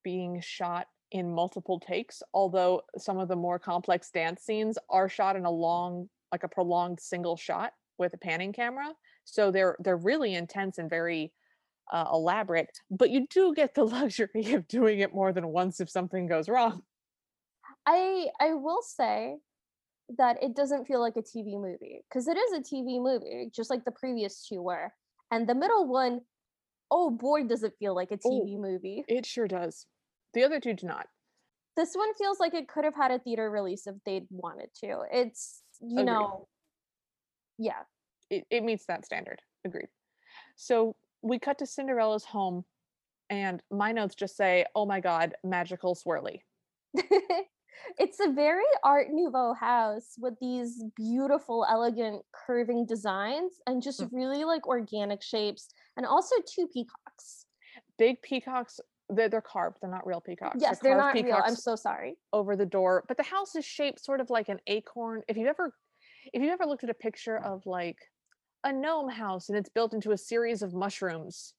[0.03, 5.35] being shot in multiple takes, although some of the more complex dance scenes are shot
[5.35, 8.87] in a long like a prolonged single shot with a panning camera.
[9.25, 11.33] So they're they're really intense and very
[11.91, 15.89] uh, elaborate, but you do get the luxury of doing it more than once if
[15.89, 16.81] something goes wrong.
[17.85, 19.37] I I will say
[20.17, 23.69] that it doesn't feel like a TV movie because it is a TV movie, just
[23.69, 24.93] like the previous two were.
[25.31, 26.21] And the middle one,
[26.89, 28.29] oh boy, does it feel like a Oh.
[28.45, 29.03] TV movie.
[29.07, 29.85] It sure does.
[30.33, 31.07] The other two do not.
[31.77, 35.03] This one feels like it could have had a theater release if they'd wanted to.
[35.11, 36.05] It's you Agreed.
[36.05, 36.47] know,
[37.57, 37.83] yeah.
[38.29, 39.41] it, it meets that standard.
[39.65, 39.87] Agreed.
[40.57, 42.65] So we cut to Cinderella's home,
[43.29, 46.41] and my notes just say, "Oh my God, magical swirly."
[47.97, 54.09] it's a very art nouveau house with these beautiful elegant curving designs and just Mm.
[54.11, 57.45] really like organic shapes and also two peacocks
[57.97, 58.79] Big peacocks.
[59.09, 59.77] They're, they're carved.
[59.81, 60.57] They're not real peacocks.
[60.59, 63.63] yes they're carved not real i'm so sorry over the door, but the house is
[63.65, 65.21] shaped sort of like an acorn.
[65.27, 65.73] If you've ever,
[66.33, 67.97] if you've ever looked at a picture of like
[68.63, 71.53] a gnome house and it's built into a series of mushrooms,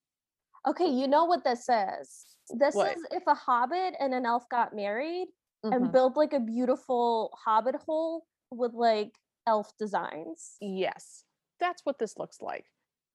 [0.68, 2.24] okay you know what this is
[2.58, 2.96] this What?
[2.96, 5.28] is if a hobbit and an elf got married
[5.64, 5.76] Mhm.
[5.76, 9.12] and build like a beautiful hobbit hole with like
[9.46, 11.24] elf designs Yes,
[11.60, 12.66] that's what this looks like,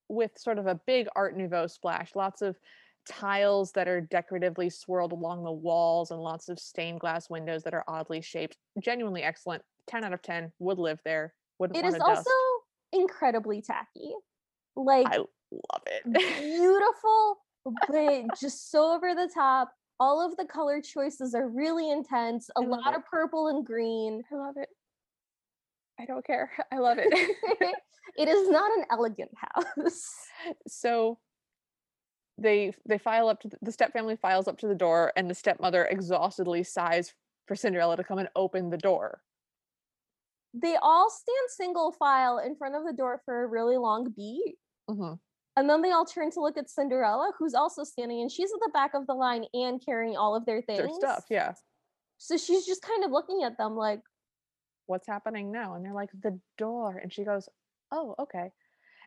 [0.10, 2.16] with sort of a big Art Nouveau splash.
[2.16, 2.58] Lots of
[3.08, 7.74] tiles that are decoratively swirled along the walls, and lots of stained glass windows that
[7.74, 8.58] are oddly shaped.
[8.80, 9.64] Genuinely excellent.
[9.88, 10.52] Ten out of ten.
[10.60, 11.34] Would live there.
[11.60, 12.30] Wouldn't it want also dust.
[12.94, 14.14] incredibly tacky
[14.76, 16.04] like I love it.
[16.40, 17.38] beautiful,
[17.88, 19.72] but just so over the top.
[20.00, 22.50] All of the color choices are really intense.
[22.56, 22.98] a lot it.
[22.98, 24.24] of purple and green.
[24.32, 24.70] I love it.
[26.00, 26.52] I don't care.
[26.72, 27.08] I love it.
[28.18, 30.08] it is not an elegant house.
[30.68, 31.20] so
[32.38, 35.30] they they file up to the, the step family files up to the door and
[35.30, 37.14] the stepmother exhaustedly sighs
[37.48, 39.22] for cinderella to come and open the door
[40.54, 44.58] They all stand single file in front of the door for a really long beat.
[44.90, 45.20] Mhm.
[45.58, 48.60] And then they all turn to look at Cinderella, who's also standing, and she's at
[48.60, 50.78] the back of the line and carrying all of their things.
[50.78, 51.54] their stuff yeah.
[52.20, 54.02] So she's just kind of looking at them like,
[54.86, 55.74] what's happening now?
[55.74, 57.00] And they're like the door.
[57.02, 57.50] And she goes
[57.92, 58.52] oh okay.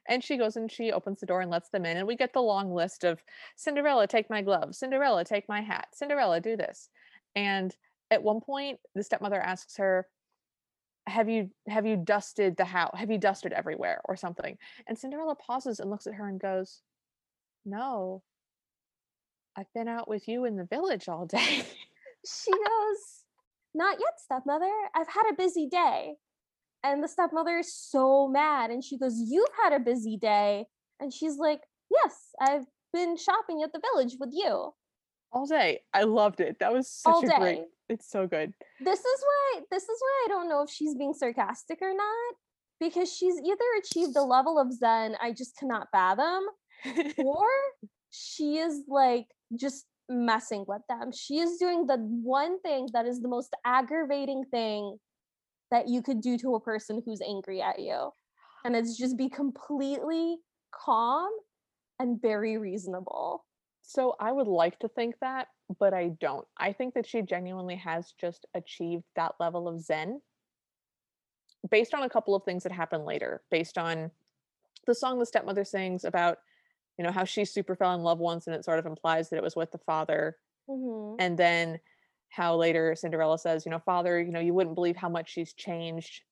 [0.09, 2.33] And she goes and she opens the door and lets them in and we get
[2.33, 3.23] the long list of
[3.57, 4.79] cinderella take my gloves.
[4.79, 5.89] Cinderella take my hat.
[5.93, 6.89] Cinderella do this.
[7.37, 7.75] And
[8.11, 10.07] at one point the stepmother asks her
[11.11, 15.35] have you have you dusted the house have you dusted everywhere or something and cinderella
[15.35, 16.81] pauses and looks at her and goes
[17.65, 18.23] no
[19.57, 21.65] i've been out with you in the village all day
[22.27, 23.25] she goes,
[23.75, 24.71] Not yet, stepmother.
[24.95, 26.15] I've had a busy day.
[26.83, 28.71] And the stepmother is so mad.
[28.71, 30.67] And she goes, You've had a busy day.
[30.99, 34.73] And she's like, Yes, I've been shopping at the village with you
[35.33, 37.37] all day i loved it that was such all a day.
[37.39, 40.95] great it's so good This is why this is why I don't know if she's
[40.95, 42.35] being sarcastic or not.
[42.79, 46.45] Because she's either achieved a level of Zen I just cannot fathom,
[47.19, 47.47] or
[48.11, 51.13] she is like just messing with them.
[51.13, 54.97] She is doing the one thing that is the most aggravating thing
[55.71, 58.11] that you could do to a person who's angry at you.
[58.65, 60.39] And it's just be completely
[60.75, 61.31] calm
[61.99, 63.45] and very reasonable.
[63.83, 66.47] So I would like to think that, but I don't.
[66.57, 70.21] I think that she genuinely has just achieved that level of zen
[71.71, 74.11] based on a couple of things that happen later, based on
[74.87, 76.39] the song the stepmother sings about,
[76.99, 79.37] you know, how she super fell in love once and it sort of implies that
[79.37, 80.37] it was with the father.
[80.69, 81.79] hmm And then
[82.31, 85.53] how later Cinderella says, you know, father, you know, you wouldn't believe how much she's
[85.53, 86.23] changed.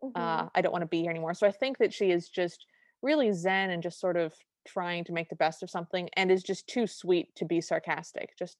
[0.00, 1.34] hmm Uh, I don't want to be here anymore.
[1.34, 2.66] So I think that she is just
[3.02, 4.34] really zen and just sort of
[4.66, 8.36] trying to make the best of something and is just too sweet to be sarcastic.
[8.38, 8.56] Just,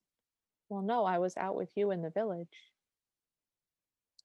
[0.68, 2.48] well, no, I was out with you in the village.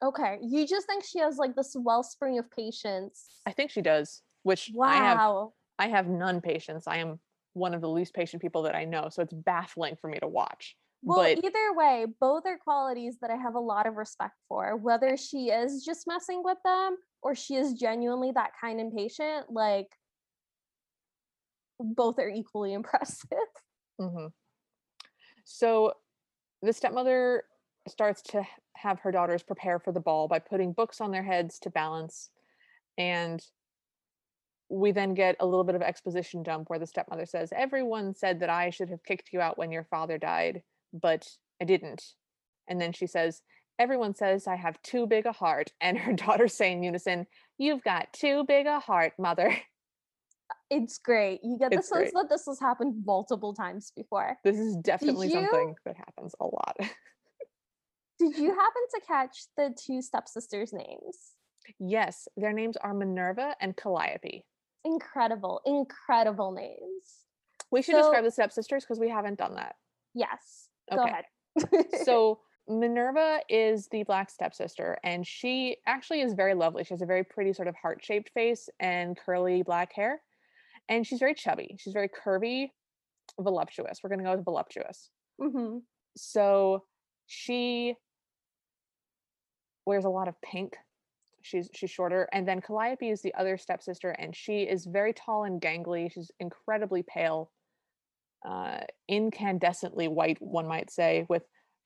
[0.03, 0.37] Okay.
[0.41, 3.41] You just think she has like this wellspring of patience.
[3.45, 5.53] I think she does, which I have Wow.
[5.79, 6.87] I have none patience.
[6.87, 7.19] I am
[7.53, 10.27] one of the least patient people that I know, so it's baffling for me to
[10.27, 10.75] watch.
[11.03, 14.75] Well, But either way, both are qualities that I have a lot of respect for.
[14.75, 19.51] Whether she is just messing with them or she is genuinely that kind and patient,
[19.51, 19.87] like
[21.79, 23.27] both are equally impressive.
[23.99, 24.31] Mhm.
[25.45, 25.93] so
[26.61, 27.43] the stepmother
[27.87, 28.43] starts to
[28.75, 32.29] have her daughters prepare for the ball by putting books on their heads to balance
[32.97, 33.41] and
[34.69, 38.39] we then get a little bit of exposition dump where the stepmother says everyone said
[38.41, 40.61] that i should have kicked you out when your father died
[40.93, 41.25] but
[41.61, 42.03] i didn't
[42.67, 43.41] and then she says
[43.79, 47.25] everyone says i have too big a heart and her daughters say in unison
[47.57, 49.55] you've got too big a heart mother
[50.69, 51.39] It's great.
[51.43, 52.13] You get the It's sense great.
[52.13, 54.37] that this has happened multiple times before.
[54.43, 56.75] this is definitely you- something that happens a lot
[58.19, 61.33] Did you happen to catch the two stepsisters' names?
[61.79, 64.45] yes their names are minerva and calliope
[64.85, 67.25] Incredible, incredible names.
[67.71, 69.75] we should So- describe the stepsisters because we haven't done that
[70.13, 70.69] Yes.
[70.91, 71.25] Go ahead.
[72.05, 76.83] so Minerva is the black stepsister, and she actually is very lovely.
[76.83, 80.21] She has a very pretty sort of heart-shaped face and curly black hair,
[80.89, 81.75] and she's very chubby.
[81.79, 82.69] She's very curvy,
[83.39, 83.99] voluptuous.
[84.03, 85.09] We're gonna go with voluptuous.
[85.39, 85.79] hmm
[86.15, 86.83] So
[87.27, 87.95] she
[89.85, 90.75] wears a lot of pink.
[91.41, 95.45] She's she's shorter, and then Calliope is the other stepsister, and she is very tall
[95.45, 96.11] and gangly.
[96.11, 97.51] She's incredibly pale,
[98.45, 101.43] uh, incandescently white, one might say, with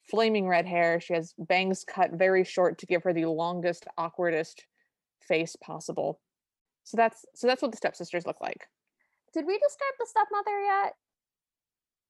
[0.10, 1.00] flaming red hair.
[1.00, 4.64] She has bangs cut very short to give her the longest, awkwardest
[5.28, 6.20] face possible.
[6.84, 8.68] So that's so that's what the stepsisters look like.
[9.34, 10.94] Did we describe the stepmother yet?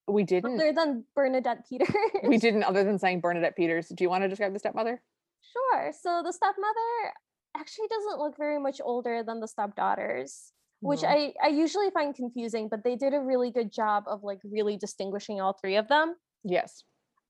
[0.08, 0.56] We didn't.
[0.56, 1.90] Other than Bernadette Peters?
[2.24, 3.90] We didn't, other than saying Bernadette Peters.
[3.90, 5.02] Do you want to describe the stepmother?
[5.54, 5.92] Sure.
[6.00, 7.14] So the stepmother
[7.56, 12.68] actually doesn't look very much older than the stepdaughters, which I, I usually find confusing,
[12.70, 16.16] but they did a really good job of like really distinguishing all three of them.
[16.44, 16.84] Yes.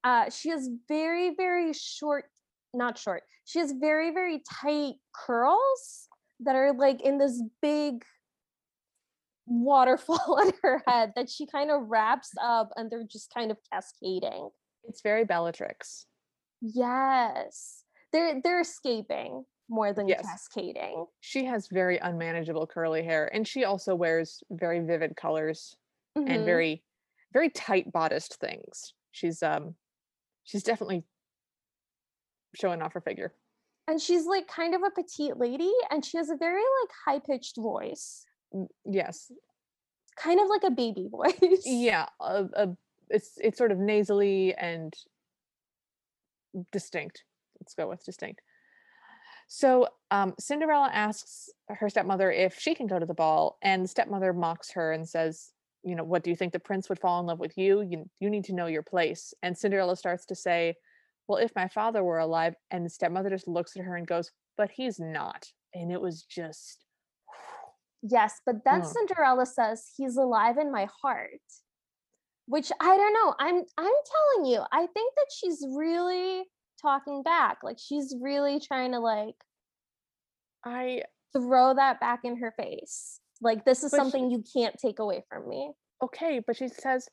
[0.03, 2.25] Uh, she has very, very short,
[2.73, 6.07] not short, she has very, very tight curls
[6.39, 8.03] that are like in this big
[9.51, 13.57] waterfall on her head that she kind of wraps up and they're just kind of
[13.71, 14.49] cascading.
[14.85, 16.05] It's very Bellatrix.
[16.61, 17.83] Yes.
[18.13, 20.25] They're they're escaping more than Yes.
[20.25, 21.05] cascading.
[21.21, 25.75] She has very unmanageable curly hair, and she also wears very vivid colors
[26.15, 26.45] and Mhm.
[26.45, 26.83] very,
[27.31, 28.93] very tight bodiced things.
[29.11, 29.75] She's um,
[30.43, 31.03] she's definitely
[32.55, 33.33] showing off her figure.
[33.87, 37.19] and she's like kind of a petite lady and she has a very like high
[37.19, 38.25] pitched voice.
[38.53, 39.31] Mm, Yes,
[40.17, 41.63] Kind of like a baby voice.
[41.65, 42.07] yeah.
[42.19, 42.77] A, a,
[43.09, 44.93] it's it's sort of nasally and
[46.71, 47.23] distinct.
[47.59, 48.41] Let's go with distinct.
[49.47, 53.87] So um, Cinderella asks her stepmother if she can go to the ball, and the
[53.87, 55.51] stepmother mocks her and says,
[55.83, 57.81] "You know, what do you think the prince would fall in love with you?
[57.81, 60.75] You you need to know your place." And Cinderella starts to say,
[61.27, 64.31] "Well, if my father were alive," and the stepmother just looks at her and goes,
[64.57, 66.85] "But he's not." And it was just,
[68.03, 68.85] Yes, but then Mm.
[68.85, 71.29] Cinderella says he's alive in my heart.
[72.47, 73.35] Which I don't know.
[73.39, 73.93] I'm I'm
[74.35, 76.43] telling you, I think that she's really
[76.81, 77.59] talking back.
[77.63, 79.35] Like she's really trying to like
[80.65, 83.19] I throw that back in her face.
[83.39, 85.71] Like this is But she- something you can't take away from me.
[86.03, 87.07] okay, but she says,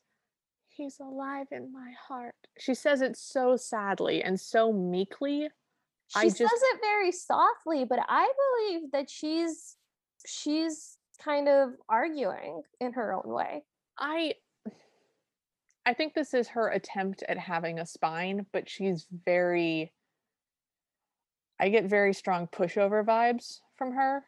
[0.69, 2.35] he's alive in my heart.
[2.57, 5.49] She says it so sadly and so meekly.
[6.07, 9.75] She I says it very softly, but I believe that she's
[10.25, 13.65] she's kind of arguing in her own way.
[13.97, 14.35] I
[15.85, 19.93] I think this is her attempt at having a spine, but she's very
[21.59, 24.25] I get very strong pushover vibes from her.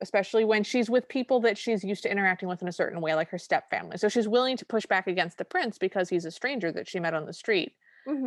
[0.00, 3.14] especially when she's with people that she's used to interacting with in a certain way,
[3.14, 3.98] like her step family.
[3.98, 6.98] So she's willing to push back against the prince because he's a stranger that she
[7.00, 7.76] met on the street.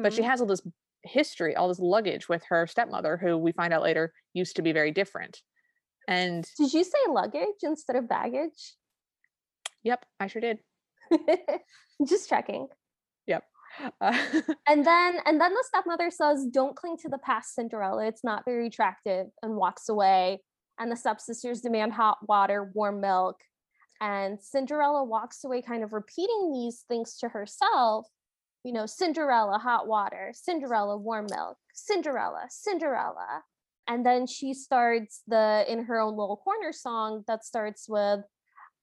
[0.03, 0.23] But she Mhm.
[0.23, 0.61] has all this
[1.03, 4.71] history, all this luggage with her stepmother, who we find out later used to be
[4.71, 5.43] very different.
[6.07, 8.75] And Did you say luggage instead of baggage?
[9.83, 10.59] yep, I sure did.
[12.07, 12.67] Just checking.
[13.27, 13.43] Yep.
[14.01, 14.17] Uh,
[14.67, 18.05] And then and then the stepmother says, "Don't cling to the past, Cinderella.
[18.07, 20.41] It's not very attractive," and walks away.
[20.79, 23.37] And the stepsisters demand hot water, warm milk,
[24.01, 28.07] and Cinderella walks away, kind of repeating these things to herself.
[28.63, 30.31] You know, Cinderella, hot water.
[30.33, 31.57] Cinderella, warm milk.
[31.73, 33.43] Cinderella, Cinderella.
[33.87, 38.21] And then she starts the in her own little corner song that starts with,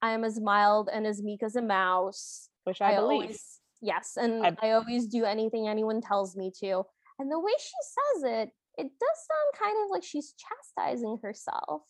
[0.03, 3.23] "I am as mild and as meek as a mouse." which I, believe.
[3.23, 6.85] always yes, and I- I, always do anything anyone tells me to.
[7.19, 11.83] And the way she says it, it does sound kind of like she's chastising herself.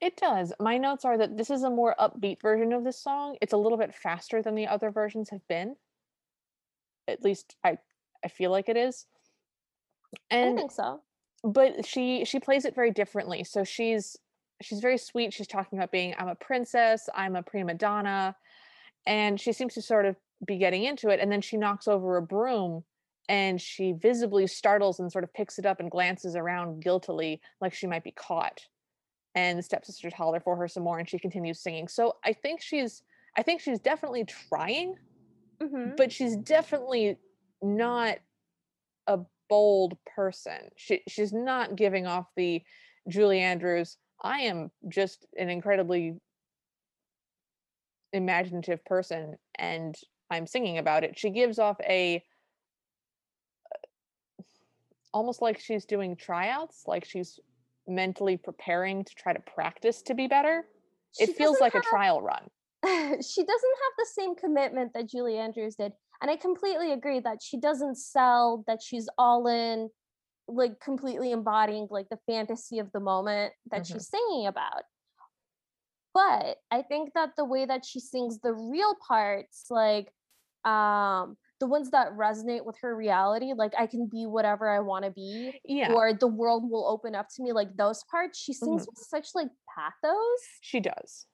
[0.00, 0.52] It does.
[0.58, 3.36] My notes are that this is a more upbeat version of this song.
[3.40, 5.76] It's a little bit faster than the other versions have been.
[7.06, 7.78] At least I
[8.24, 9.06] I feel like it is.
[10.30, 11.02] I think so.
[11.42, 13.44] But she she plays it very differently.
[13.44, 14.16] So she's
[14.62, 15.32] she's very sweet.
[15.32, 18.36] She's talking about being I'm a princess, I'm a prima donna,
[19.06, 20.16] and she seems to sort of
[20.46, 22.84] be getting into it and then she knocks over a broom
[23.28, 27.74] and she visibly startles and sort of picks it up and glances around guiltily like
[27.74, 28.60] she might be caught.
[29.34, 31.88] And the stepsisters holler for her some more and she continues singing.
[31.88, 33.02] So I think she's
[33.36, 34.96] I think she's definitely trying
[35.62, 35.96] Mhm.
[35.96, 37.18] but she's definitely
[37.62, 38.18] not
[39.06, 39.20] a
[39.50, 40.70] bold person.
[40.76, 42.62] She she's not giving off the
[43.08, 43.98] Julie Andrews.
[44.22, 46.14] I am just an incredibly
[48.14, 49.94] imaginative person, and
[50.30, 51.18] I'm singing about it.
[51.18, 52.24] She gives off a
[55.12, 57.38] almost like she's doing tryouts, like she's
[57.86, 60.64] mentally preparing to try to practice to be better.
[61.18, 62.48] She It feels like a trial run.
[62.84, 65.92] she doesn't have the same commitment that Julie Andrews did.
[66.20, 69.90] And I completely agree that she doesn't sell that she's all in,
[70.48, 73.86] like completely embodying like the fantasy of the moment that Mhm.
[73.86, 74.84] she's singing about.
[76.12, 80.12] But I think that the way that she sings the real parts, like
[80.64, 85.04] um the ones that resonate with her reality, like I can be whatever I want
[85.04, 88.52] to be, Yeah, or the world will open up to me, like those parts, she
[88.52, 90.60] sings with such like pathos.
[90.60, 91.26] She does.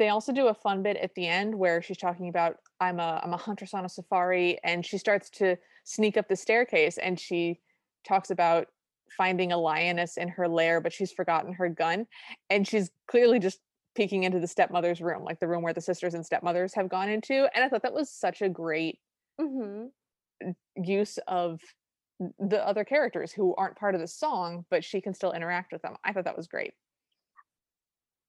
[0.00, 3.20] They also do a fun bit at the end where she's talking about I'm a
[3.22, 7.20] I'm a huntress on a safari and she starts to sneak up the staircase and
[7.20, 7.60] she
[8.08, 8.68] talks about
[9.14, 12.06] finding a lioness in her lair but she's forgotten her gun
[12.48, 13.60] and she's clearly just
[13.94, 17.10] peeking into the stepmother's room like the room where the sisters and stepmothers have gone
[17.10, 19.00] into and I thought that was such a great
[19.38, 19.86] hmm
[20.76, 21.60] use of
[22.38, 25.82] the other characters who aren't part of the song but she can still interact with
[25.82, 25.96] them.
[26.02, 26.72] I thought that was great.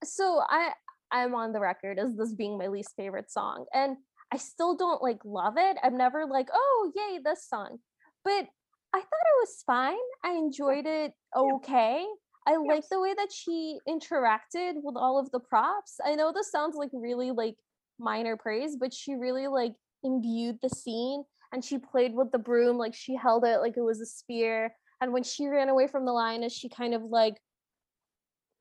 [0.03, 0.71] so i
[1.11, 3.97] i'm on the record as this being my least favorite song and
[4.31, 5.77] i still don't like love it.
[5.83, 7.79] I'm never like oh yay this song.
[8.23, 8.47] But
[8.93, 10.07] i thought it was fine.
[10.23, 12.05] I enjoyed it okay.
[12.47, 15.99] I like the way that she interacted with all of the props.
[16.03, 17.55] I know this sounds like really like
[18.01, 22.77] minor praise but she really like imbued the scene and she played with the broom
[22.77, 26.05] like she held it like it was a spear and when she ran away from
[26.05, 27.35] the lioness she kind of like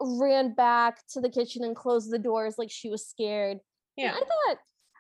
[0.01, 3.59] ran back to the kitchen and closed the doors like she was scared.
[3.99, 4.13] And Yeah.
[4.15, 4.59] I thought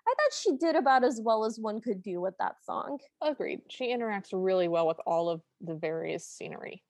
[0.08, 2.98] I thought she did about as well as one could do with that song.
[3.22, 3.60] Agreed.
[3.68, 6.82] She interacts really well with all of the various scenery.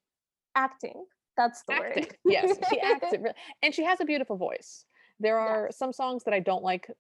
[0.55, 1.05] Acting.
[1.37, 2.17] That's the word.
[2.25, 4.85] Yes, she acts it really, and she has a beautiful voice.
[5.19, 5.77] There are Yes.
[5.77, 6.91] some songs that I don't like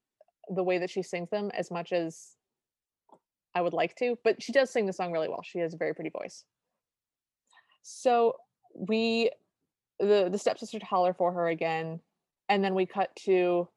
[0.48, 2.32] the way that she sings them as much as
[3.54, 5.42] I would like to, but she does sing the song really well.
[5.42, 6.44] She has a very pretty voice.
[7.82, 8.36] So
[8.74, 9.30] we
[10.00, 12.00] the the stepsisters holler for her again,
[12.48, 13.68] and then we cut to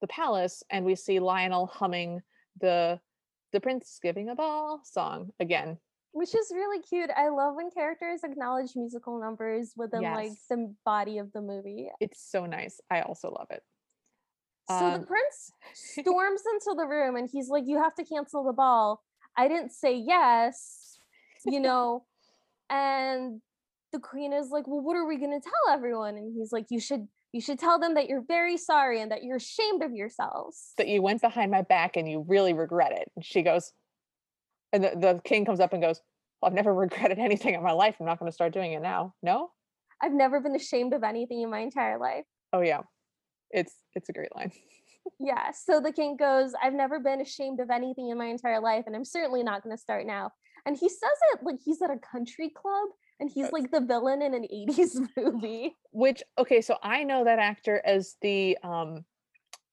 [0.00, 2.22] the palace and we see Lionel humming
[2.60, 3.00] the
[3.52, 5.78] the prince giving a ball song again.
[6.12, 7.10] Which is really cute.
[7.16, 11.88] I love when characters acknowledge musical numbers within like the body of the movie.
[12.00, 12.80] It's so nice.
[12.90, 13.62] I also love it.
[14.68, 18.44] So Um, the prince storms into the room and he's like, You have to cancel
[18.44, 19.02] the ball.
[19.36, 20.98] I didn't say yes,
[21.46, 22.04] you know.
[22.68, 23.40] and
[23.92, 26.16] the queen is like, Well, what are we gonna tell everyone?
[26.16, 29.22] And he's like, You should you should tell them that you're very sorry and that
[29.22, 30.72] you're ashamed of yourselves.
[30.78, 33.10] that you went behind my back and you really regret it.
[33.14, 33.72] And she goes,
[34.72, 36.00] and the, the king comes up and goes,
[36.40, 37.96] well, I've never regretted anything in my life.
[38.00, 39.14] I'm not going to start doing it now.
[39.22, 39.50] No?
[40.02, 42.24] I've never been ashamed of anything in my entire life.
[42.52, 42.80] Oh yeah.
[43.50, 44.52] It's it's a great line.
[45.18, 45.50] Yeah.
[45.52, 48.94] So the king goes, I've never been ashamed of anything in my entire life, and
[48.94, 50.30] I'm certainly not going to start now.
[50.66, 52.88] And he says it like he's at a country club,
[53.20, 55.76] and he's like the villain in an 80s movie.
[55.92, 59.04] Which okay, so I know that actor as the um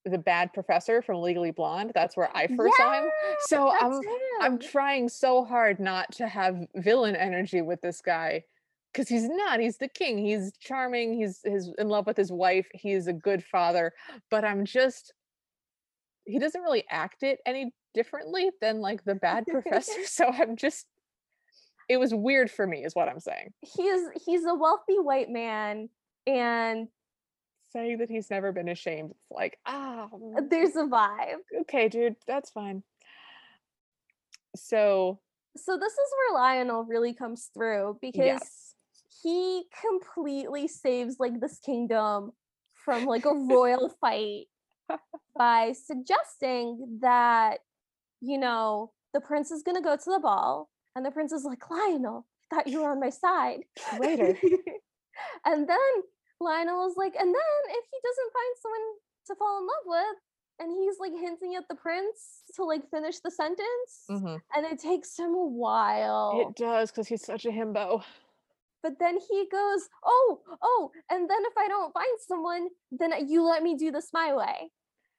[0.06, 1.92] the bad professor from Legally Blonde.
[1.94, 3.10] That's where I first saw him.
[3.42, 4.00] So I'm
[4.42, 8.44] I'm trying so hard not to have villain energy with this guy
[8.94, 9.60] because he's not.
[9.60, 10.18] He's the king.
[10.18, 11.14] He's charming.
[11.14, 12.68] He's he's in love with his wife.
[12.74, 13.94] He's a good father.
[14.30, 15.14] But I'm just
[16.26, 20.06] he doesn't really act it any differently than like the bad professor.
[20.06, 20.86] So I'm just
[21.90, 23.54] it was weird for me, is what I'm saying.
[23.62, 25.90] he's he's a wealthy white man
[26.26, 26.88] and
[27.74, 29.12] Saying that he's never been ashamed.
[29.12, 31.40] It's like, ah, mm, there's a vibe.
[31.62, 32.82] okay, dude, that's fine.
[34.56, 35.20] So
[35.56, 38.74] So this is where Lionel really comes through because yes.
[39.22, 42.32] he completely saves like this kingdom
[42.74, 44.46] from like a royal fight
[45.38, 47.60] by suggesting that
[48.22, 51.46] you know the prince is going to go to the ball and the prince is
[51.46, 54.36] like Lionel I thought you were on my side Traitor.
[55.46, 55.94] and then
[56.40, 58.88] Lionel is like and then if he doesn't find someone
[59.28, 60.18] to fall in love with
[60.60, 64.40] and he's like hinting at the prince to like finish the sentence Mhm.
[64.56, 68.04] and it takes him a while It does because he's such a himbo.
[68.84, 73.44] but then he goes, "Oh, oh, and then if I don't find someone, then you
[73.44, 74.72] let me do this my way."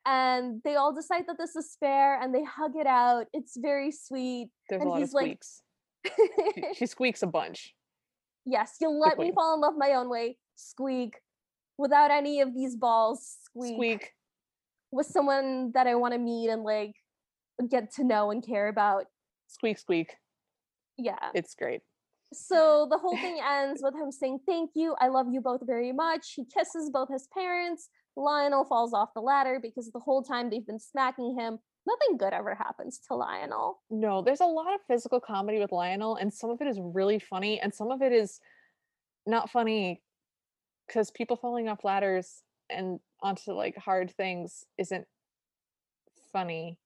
[0.07, 3.27] And they all decide that this is fair, and they hug it out.
[3.35, 4.49] It's very sweet.
[4.71, 5.63] There's And a lot of he's like- squeaks.
[6.07, 7.75] She- she squeaks a bunch.
[8.45, 10.39] yes, you'll let me fall in love my own way.
[10.57, 11.15] Squeak,
[11.77, 13.37] without any of these balls.
[13.45, 14.13] Squeak, Squeak.
[14.91, 16.93] with someone that I want to meet and like
[17.71, 19.05] get to know and care about.
[19.49, 20.17] Squeak, squeak.
[20.97, 21.31] Yeah.
[21.35, 21.83] It's great.
[22.33, 24.95] So the whole thing ends with him saying, Thank you.
[25.01, 26.35] I love you both very much.
[26.35, 27.89] He kisses both his parents.
[28.17, 31.59] Lionel falls off the ladder because the whole time they've been smacking him.
[31.89, 33.81] Nothing good ever happens to Lionel.
[33.89, 37.19] No, there's a lot of physical comedy with Lionel, and some of it is really
[37.19, 38.41] funny, and some of it is
[39.27, 40.03] not funny
[40.87, 45.07] because people falling off ladders and onto like hard things isn't
[46.31, 46.79] funny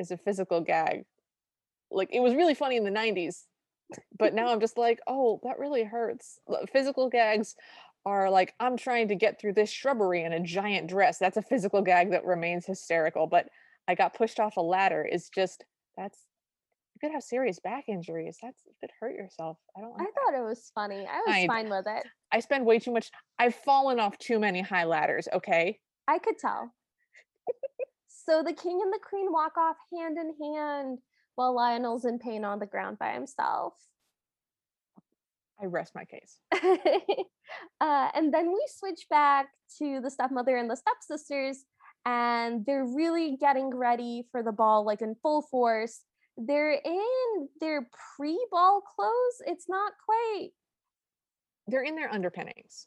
[0.00, 1.04] is a physical gag.
[1.90, 3.44] Like it was really funny in the 90s,
[4.18, 6.40] but now I'm just like, oh, that really hurts.
[6.72, 7.54] Physical gags
[8.04, 11.18] are like, I'm trying to get through this shrubbery in a giant dress.
[11.18, 13.28] That's a physical gag that remains hysterical.
[13.28, 13.48] But
[13.88, 15.64] I got pushed off a ladder is just
[15.96, 16.18] that's
[16.94, 18.36] you could have serious back injuries.
[18.42, 19.56] That's you could hurt yourself.
[19.76, 20.10] I don't I that.
[20.14, 21.06] thought it was funny.
[21.10, 22.06] I was I- fine with it.
[22.30, 25.78] I spend way too much I've fallen off too many high ladders, okay?
[26.06, 26.74] I could tell.
[28.08, 30.98] so the king and the queen walk off hand in hand
[31.36, 33.74] while Lionel's in pain on the ground by himself.
[35.60, 36.38] I rest my case.
[37.80, 41.64] uh, and then we switch back to the stepmother and the stepsisters,
[42.04, 46.04] and they're really getting ready for the ball, like in full force.
[46.36, 49.42] They're in their pre ball clothes.
[49.46, 50.50] It's not quite.
[51.66, 52.86] They're in their underpinnings.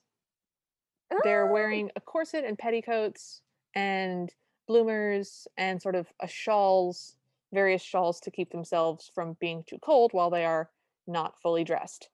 [1.24, 3.42] They're Ah, wearing a corset and petticoats
[3.76, 4.34] and
[4.68, 7.18] bloomers and sort of a shawls,
[7.54, 10.72] various shawls to keep themselves from being too cold while they are
[11.06, 12.10] not fully dressed.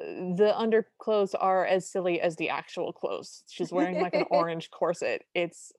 [0.00, 3.44] Uh, The underclothes are as silly as the actual clothes.
[3.48, 5.24] She's wearing like an orange corset.
[5.34, 5.72] It's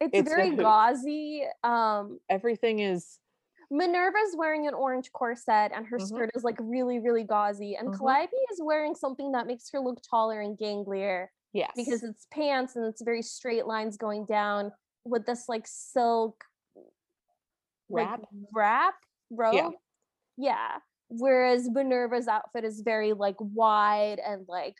[0.00, 1.44] It's, it's very gauzy.
[1.64, 3.18] Um, everything is
[3.70, 6.06] Minerva's wearing an orange corset and her Mhm.
[6.06, 7.74] skirt is like really, really gauzy.
[7.76, 7.98] And Mhm.
[7.98, 11.72] Calliope is wearing something that makes her look taller and ganglier yes.
[11.74, 14.72] because it's pants and it's very straight lines going down
[15.04, 16.44] with this like silk
[17.88, 18.20] like, wrap.
[18.52, 18.94] wrap
[19.30, 19.54] robe.
[19.54, 19.70] Yeah.
[20.36, 20.80] Yeah.
[21.08, 24.76] Whereas Minerva's outfit is very like wide and like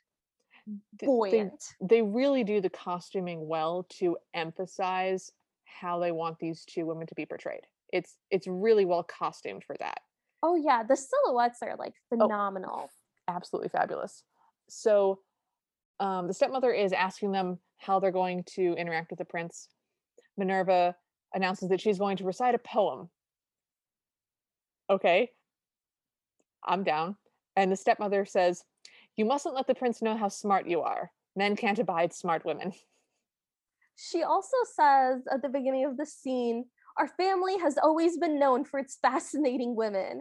[0.98, 1.38] th- they-
[1.80, 5.30] they really do the costuming well to emphasize
[5.64, 7.66] how they want these two women to be portrayed.
[7.92, 10.00] It's it's really well costumed for that.
[10.42, 12.16] Oh yeah, the silhouettes are like Oh.
[12.18, 12.90] phenomenal.
[13.28, 14.24] Absolutely fabulous.
[14.68, 15.20] So
[16.00, 19.68] um, the stepmother is asking them how they're going to interact with the prince.
[20.36, 20.94] Minerva
[21.34, 23.08] announces that she's going to recite a poem.
[24.90, 25.30] Okay.
[26.64, 27.16] I'm down.
[27.56, 28.62] And the stepmother says,
[29.16, 31.10] You mustn't let the prince know how smart you are.
[31.34, 32.72] Men can't abide smart women.
[33.98, 36.66] She also says at the beginning of the scene,
[36.98, 40.20] our family has always been known for its fascinating women.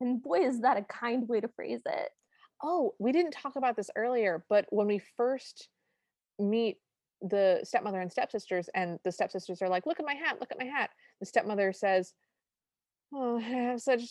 [0.00, 2.10] And boy, is that a kind way to phrase it.
[2.62, 5.68] Oh, we didn't talk about this earlier, but when we first
[6.38, 6.78] meet
[7.20, 10.58] the stepmother and stepsisters, and the stepsisters are like, Look at my hat, look at
[10.60, 10.90] my hat.
[11.18, 12.12] The stepmother says,
[13.12, 14.02] Oh, I have such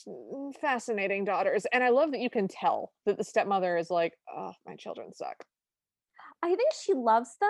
[0.61, 1.65] fascinating daughters.
[1.71, 5.13] And I love that you can tell that the stepmother is like, Oh, my children
[5.13, 5.43] suck.
[6.41, 7.49] I think she loves them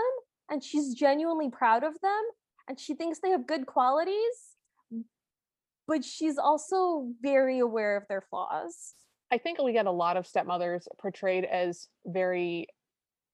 [0.49, 2.21] and she's genuinely proud of them
[2.67, 4.55] and she thinks they have good qualities,
[5.87, 8.93] but she's also very aware of their flaws.
[9.31, 12.67] I think we get a lot of stepmothers portrayed as very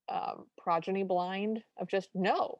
[0.10, 2.60] um, progeny blind of just no,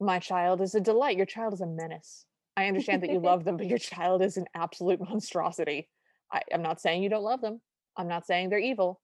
[0.00, 1.16] my child is a delight.
[1.16, 2.26] Your child is a menace.
[2.56, 5.88] I understand that you love them, but your child is an absolute monstrosity.
[6.32, 7.60] I, I'm not saying you don't love them.
[7.96, 9.00] I'm not saying they're evil,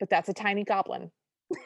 [0.00, 1.10] but that's a tiny goblin.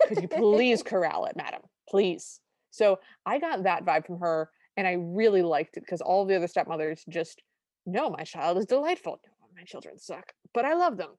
[0.07, 1.62] Could you please corral it, madam?
[1.89, 2.41] Please.
[2.70, 6.36] So I got that vibe from her, and I really liked it because all the
[6.36, 7.43] other stepmothers just,
[7.86, 9.20] no, my child is delightful.
[9.41, 11.11] No, my children suck, but I love them.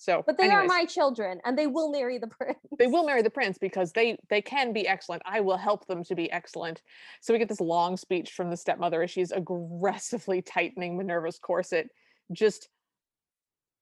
[0.00, 2.58] So, But they are my children and they will marry the prince.
[2.78, 5.20] they will marry the prince because they they can be excellent.
[5.26, 6.80] I will help them to be excellent.
[7.20, 11.90] So we get this long speech from the stepmother as she's aggressively tightening Minerva's corset.
[12.32, 12.70] Just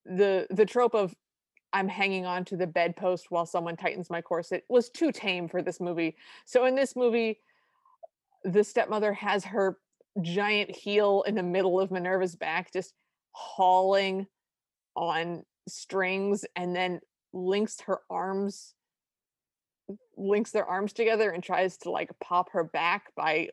[0.05, 1.15] the the trope of
[1.73, 5.63] I'm hanging on to the bedpost while someone tightens my corset was too tame for
[5.63, 6.17] this movie.
[6.47, 7.39] So in this movie,
[8.43, 9.79] the stepmother has her
[10.21, 12.93] giant heel in the middle of Minerva's back, just
[13.31, 14.27] hauling
[14.97, 17.01] on strings and then
[17.33, 18.75] links her arms
[20.17, 23.49] links their arms together and tries to like pop her back by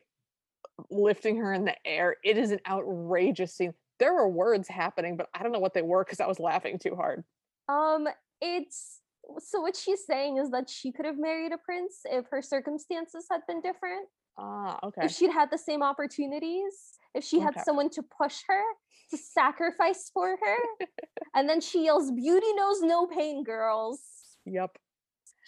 [0.90, 2.16] lifting her in the air.
[2.24, 3.72] It is an outrageous scene.
[3.98, 6.78] There were words happening, but I don't know what they were because I was laughing
[6.78, 7.24] too hard.
[7.68, 8.06] Um,
[8.40, 9.00] it's
[9.38, 13.26] so what she's saying is that she could have married a prince if her circumstances
[13.30, 14.08] had been different.
[14.38, 15.04] Ah, okay.
[15.06, 17.62] If she'd had the same opportunities, if she had Okay.
[17.64, 18.62] someone to push her,
[19.10, 20.56] to sacrifice for her.
[21.34, 24.00] and then she yells, Beauty knows no pain, girls.
[24.44, 24.76] Yep.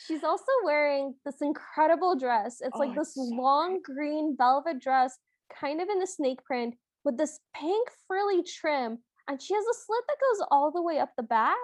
[0.07, 2.61] She's also wearing this incredible dress.
[2.61, 5.19] It's Oh, like it's this so long green velvet dress,
[5.53, 8.99] kind of in the snake print, with this pink frilly trim.
[9.29, 11.57] And she has a slit that goes all the way up the back.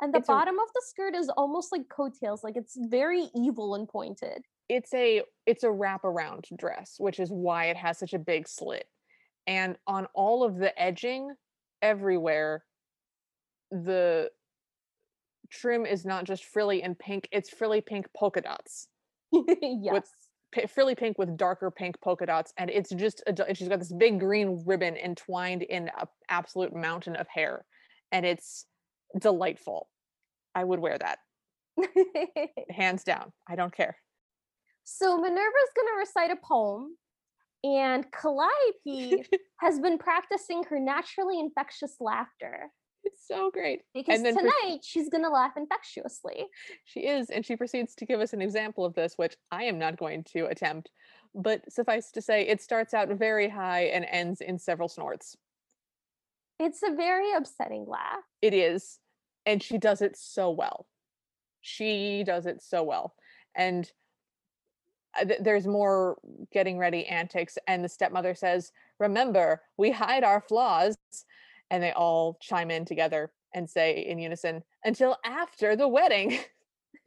[0.00, 3.28] And the It's a- bottom of the skirt is almost like coattails, like it's very
[3.34, 4.44] evil and pointed.
[4.70, 8.84] It's a it's a wraparound dress, which is why it has such a big slit.
[9.48, 11.34] And on all of the edging,
[11.82, 12.64] everywhere,
[13.72, 14.30] the
[15.50, 18.86] trim is not just frilly and pink, it's frilly pink polka dots.
[19.32, 20.08] yes.
[20.52, 23.78] p- frilly pink with darker pink polka dots and it's just a, and she's got
[23.78, 27.64] this big green ribbon entwined in an absolute mountain of hair
[28.10, 28.66] and it's
[29.20, 29.88] delightful
[30.54, 31.18] i would wear that
[32.70, 33.96] hands down i don't care
[34.84, 36.96] so Minerva's going to recite a poem,
[37.62, 39.24] and Calliope
[39.60, 42.70] has been practicing her naturally infectious laughter
[43.04, 46.46] it's so great because tonight she's going to laugh infectiously.
[46.84, 49.78] she is and she proceeds to give us an example of this which i am
[49.78, 50.90] not going to attempt
[51.34, 55.36] but suffice to say it starts out very high and ends in several snorts
[56.58, 58.22] It's a very upsetting laugh.
[58.42, 58.98] It is.
[59.46, 60.86] And she does it so well.
[61.62, 63.14] She does it so well.
[63.54, 63.90] And
[65.18, 66.18] Uh, there's more
[66.52, 67.56] getting ready antics.
[67.66, 70.96] And the stepmother says, Remember, we hide our flaws.
[71.70, 76.38] And they all chime in together and say in unison, Until after the wedding.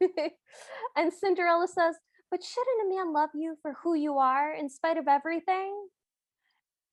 [0.96, 1.96] and Cinderella says,
[2.30, 5.74] But shouldn't a man love you for who you are in spite of everything?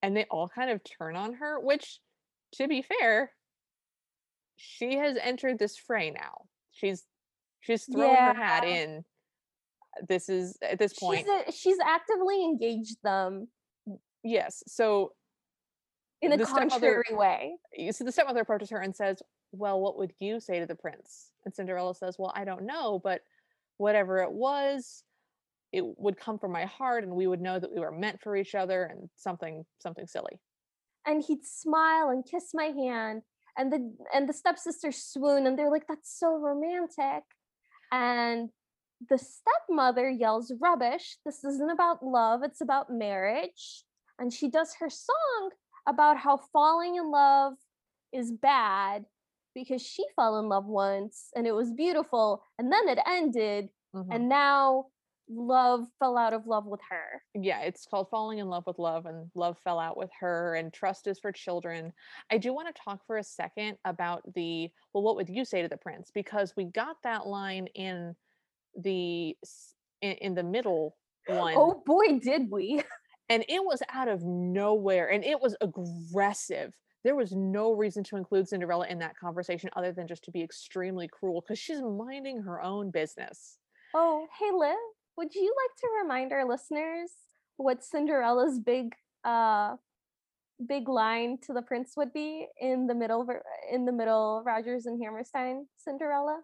[0.01, 1.99] and they all kind of turn on her, which,
[2.55, 3.31] to be fair,
[4.55, 6.45] she has entered this fray now.
[6.71, 7.03] She's
[7.59, 9.03] she's thrown her hat in.
[10.07, 11.25] This is at this point.
[11.25, 13.47] She's, a, she's actively engaged them
[13.87, 14.63] mm, Yes.
[14.67, 15.13] So
[16.21, 17.53] in a contrary way.
[17.73, 19.21] you see the stepmother approaches her and says,
[19.51, 21.31] Well, what would you say to the prince?
[21.45, 23.21] And Cinderella says, Well, I don't know, but
[23.77, 25.03] whatever it was,
[25.71, 28.35] it would come from my heart and we would know that we were meant for
[28.35, 30.39] each other and something something silly.
[31.07, 33.23] and he'd smile and kiss my hand
[33.57, 37.23] and the and the stepsisters swoon and they're like that's so romantic
[37.91, 38.49] and
[39.09, 43.83] the stepmother yells rubbish this isn't about love it's about marriage
[44.19, 45.49] and she does her song
[45.87, 47.53] about how falling in love
[48.13, 49.05] is bad
[49.55, 54.07] because she fell in love once and it was beautiful and then it ended Mhm.
[54.11, 54.85] and now
[55.29, 59.05] love fell out of love with her yeah, it's called Falling in Love with Love,
[59.05, 61.93] and love fell out with her, and trust is for children.
[62.29, 65.61] I do want to talk for a second about the well, what would you say
[65.61, 66.11] to the prince?
[66.13, 68.15] Because we got that line in
[68.79, 69.35] the
[70.01, 70.95] in, in the middle
[71.27, 71.53] one.
[71.55, 72.81] oh boy did we
[73.29, 78.15] and it was out of nowhere and it was aggressive there was no reason to
[78.15, 82.41] include cinderella in that conversation other than just to be extremely cruel because she's minding
[82.41, 83.57] her own business
[83.93, 84.77] Oh, hey Liv,
[85.17, 87.11] would you like to remind our listeners
[87.57, 89.75] what Cinderella's big uh
[90.67, 93.27] big line to the prince would be in the middle
[93.71, 96.39] in the middle Rodgers and Hammerstein Cinderella?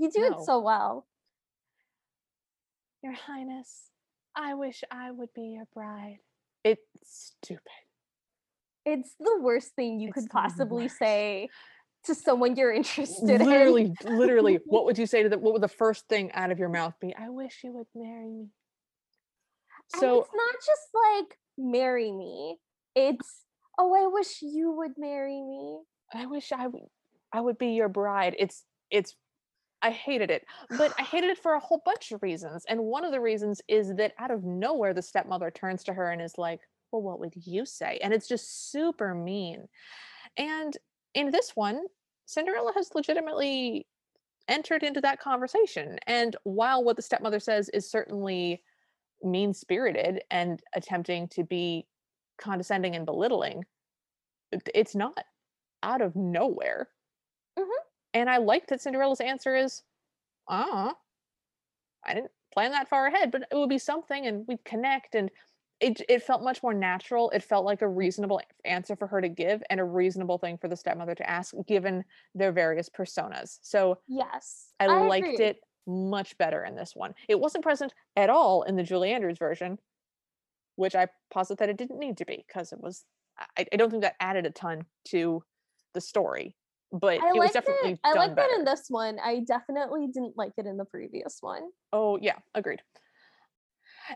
[0.00, 0.26] You do No.
[0.28, 1.06] it so well.
[3.02, 3.90] your highness
[4.34, 6.18] i wish i would be your bride
[6.64, 7.60] it's stupid
[8.84, 11.48] It's the worst thing you It's could possibly say
[12.04, 13.46] to someone you're interested in.
[13.46, 16.58] literally, literally, what would you say to the what would the first thing out of
[16.58, 17.14] your mouth be?
[17.16, 18.46] I wish you would marry me.
[19.94, 22.58] And So it's not just like marry me.
[22.94, 23.42] It's
[23.78, 25.80] oh, I wish you would marry me.
[26.14, 26.82] I wish I would
[27.32, 28.34] I would be your bride.
[28.38, 29.14] It's it's
[29.86, 30.44] I hated it.
[30.76, 32.64] But I hated it for a whole bunch of reasons.
[32.68, 36.10] And one of the reasons is that out of nowhere the stepmother turns to her
[36.10, 36.60] and is like,
[36.90, 39.68] "Well, what would you say?" And it's just super mean.
[40.36, 40.76] And
[41.14, 41.86] in this one,
[42.26, 43.86] Cinderella has legitimately
[44.48, 45.98] entered into that conversation.
[46.06, 48.64] And while what the stepmother says is certainly
[49.22, 51.86] mean spirited and attempting to be
[52.38, 53.64] condescending and belittling,
[54.74, 55.24] it's not
[55.82, 56.88] out of nowhere.
[58.16, 59.82] And I like that Cinderella's answer is,
[60.48, 60.92] uh,
[62.02, 65.14] I didn't plan that far ahead, but it would be something and we'd connect.
[65.14, 65.30] And
[65.80, 67.28] it, it felt much more natural.
[67.30, 70.66] It felt like a reasonable answer for her to give and a reasonable thing for
[70.66, 72.04] the stepmother to ask, given
[72.34, 73.58] their various personas.
[73.60, 74.68] So Yes.
[74.80, 75.44] I, liked agree.
[75.44, 77.12] it much better in this one.
[77.28, 79.78] It wasn't present at all in the Julie Andrews version,
[80.76, 83.04] which I posit that it didn't need to be because it was.
[83.58, 85.44] I, I don't think that added a ton to
[85.92, 86.56] the story,
[86.92, 88.00] but I it was definitely it.
[88.04, 89.18] I like it in this one.
[89.22, 91.62] I definitely didn't like it in the previous one.
[91.92, 92.82] Oh yeah, agreed.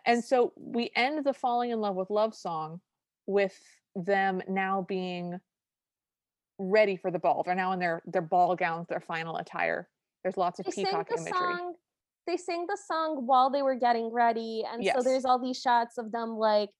[0.04, 2.80] And so we end the falling in love with love song
[3.26, 3.58] with
[3.96, 5.40] them now being
[6.58, 7.42] ready for the ball.
[7.44, 9.88] They're now in their their ball gowns, their final attire.
[10.22, 11.32] There's lots of They peacock the imagery.
[11.32, 11.74] song.
[12.26, 15.98] They sang the song while they were getting ready, and so there's all these shots
[15.98, 16.70] of them like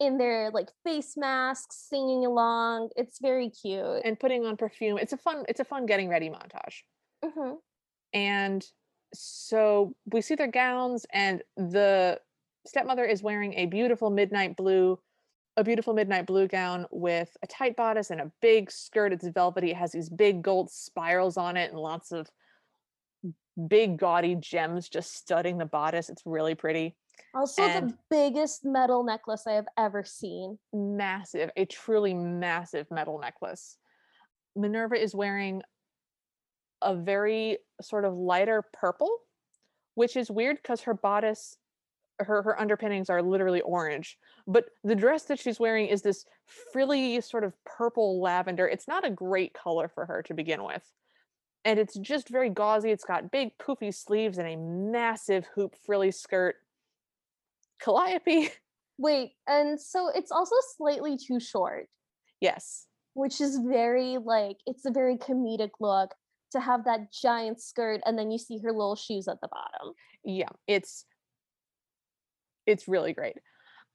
[0.00, 2.90] in their like face masks singing along.
[2.96, 4.02] It's very cute.
[4.04, 4.98] and putting on perfume.
[4.98, 6.82] It's a fun it's a fun getting ready montage.
[7.24, 7.54] hmm
[8.12, 8.64] And
[9.14, 12.20] so we see their gowns and the
[12.66, 14.98] stepmother is wearing a beautiful midnight blue
[15.56, 19.12] a beautiful midnight blue gown with a tight bodice and a big skirt.
[19.12, 19.72] It's velvety.
[19.72, 22.30] It has these big gold spirals on it and lots of
[23.66, 26.10] big gaudy gems just studding the bodice.
[26.10, 26.94] It's really pretty.
[27.34, 30.58] Also, And- the biggest metal necklace I have ever seen.
[30.72, 33.78] massive, a truly massive metal necklace.
[34.56, 35.62] Minerva is wearing
[36.82, 39.10] a very sort of lighter purple,
[39.94, 41.58] which is weird because her bodice,
[42.20, 44.18] her her underpinnings are literally orange.
[44.46, 48.66] But the dress that she's wearing is this frilly sort of purple lavender.
[48.68, 50.92] It's not a great color for her to begin with.
[51.64, 52.90] And it's just very gauzy.
[52.90, 56.56] It's got big poofy sleeves and a massive hoop frilly skirt.
[57.80, 58.50] Calliope,
[58.98, 61.86] Wait, and so it's also slightly too short,
[62.40, 62.86] yes.
[63.14, 66.14] which is very like it's a very comedic look
[66.52, 69.92] to have that giant skirt and then you see her little shoes at the bottom.
[70.24, 71.04] yeah it's
[72.66, 73.36] it's really great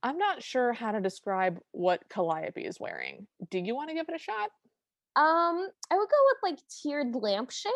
[0.04, 4.08] i'm not sure how to describe what calliope is wearing do you want to give
[4.08, 4.50] it a shot
[5.16, 7.72] Um, I would go with like tiered lampshade.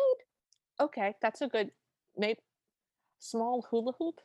[0.80, 1.70] okay that's a good
[2.16, 2.38] maybe
[3.18, 4.20] small hula hoop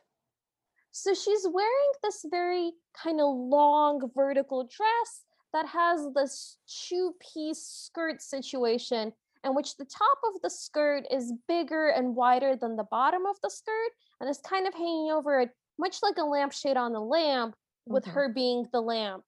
[0.96, 7.58] So she's wearing this very kind of long vertical dress that has this two piece
[7.66, 12.84] skirt situation in which the top of the skirt is bigger and wider than the
[12.84, 13.90] bottom of the skirt
[14.20, 18.04] and is kind of hanging over it, much like a lampshade on a lamp, with
[18.04, 18.12] Mhm.
[18.12, 19.24] her being the lamp.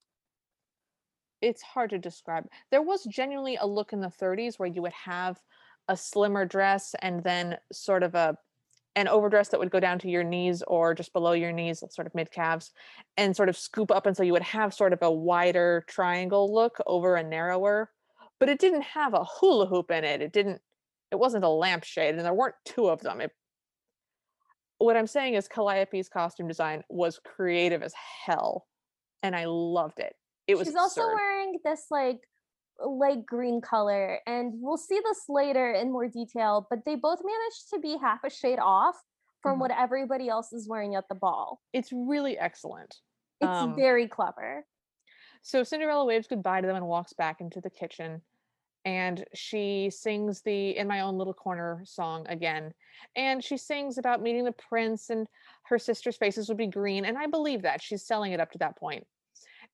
[1.41, 4.93] it's hard to describe there was genuinely a look in the 30s where you would
[4.93, 5.39] have
[5.87, 8.37] a slimmer dress and then sort of a
[8.97, 12.07] an overdress that would go down to your knees or just below your knees sort
[12.07, 12.71] of mid calves
[13.15, 16.51] and sort of scoop up and so you would have sort of a wider triangle
[16.51, 17.91] look over a narrower
[18.39, 20.21] but it didn't have a hula hoop in it.
[20.21, 20.61] It didn't
[21.11, 23.21] it wasn't a lampshade and there weren't two of them.
[23.21, 23.31] It,
[24.79, 27.93] what i'm saying is calliope's costume design was creative as
[28.25, 28.67] hell
[29.23, 30.15] and i loved it.
[30.47, 31.15] It was She's also absurd.
[31.15, 32.19] wearing this like
[32.85, 37.69] light green color, and we'll see this later in more detail, but they both managed
[37.71, 38.95] to be half a shade off
[39.41, 39.61] from Mhm.
[39.61, 41.61] what everybody else is wearing at the ball.
[41.73, 43.01] it's really excellent
[43.39, 44.65] It's Um, very clever.
[45.43, 48.23] So Cinderella waves goodbye to them and walks back into the kitchen.
[48.83, 52.73] And she sings the In My Own Little Corner song again.
[53.15, 55.27] And she sings about meeting the prince and
[55.65, 57.05] her sister's faces would be green.
[57.05, 57.81] And I believe that.
[57.81, 59.05] She's selling it up to that point.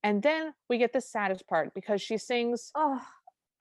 [0.04, 3.02] And then we get the saddest part because she sings, Oh,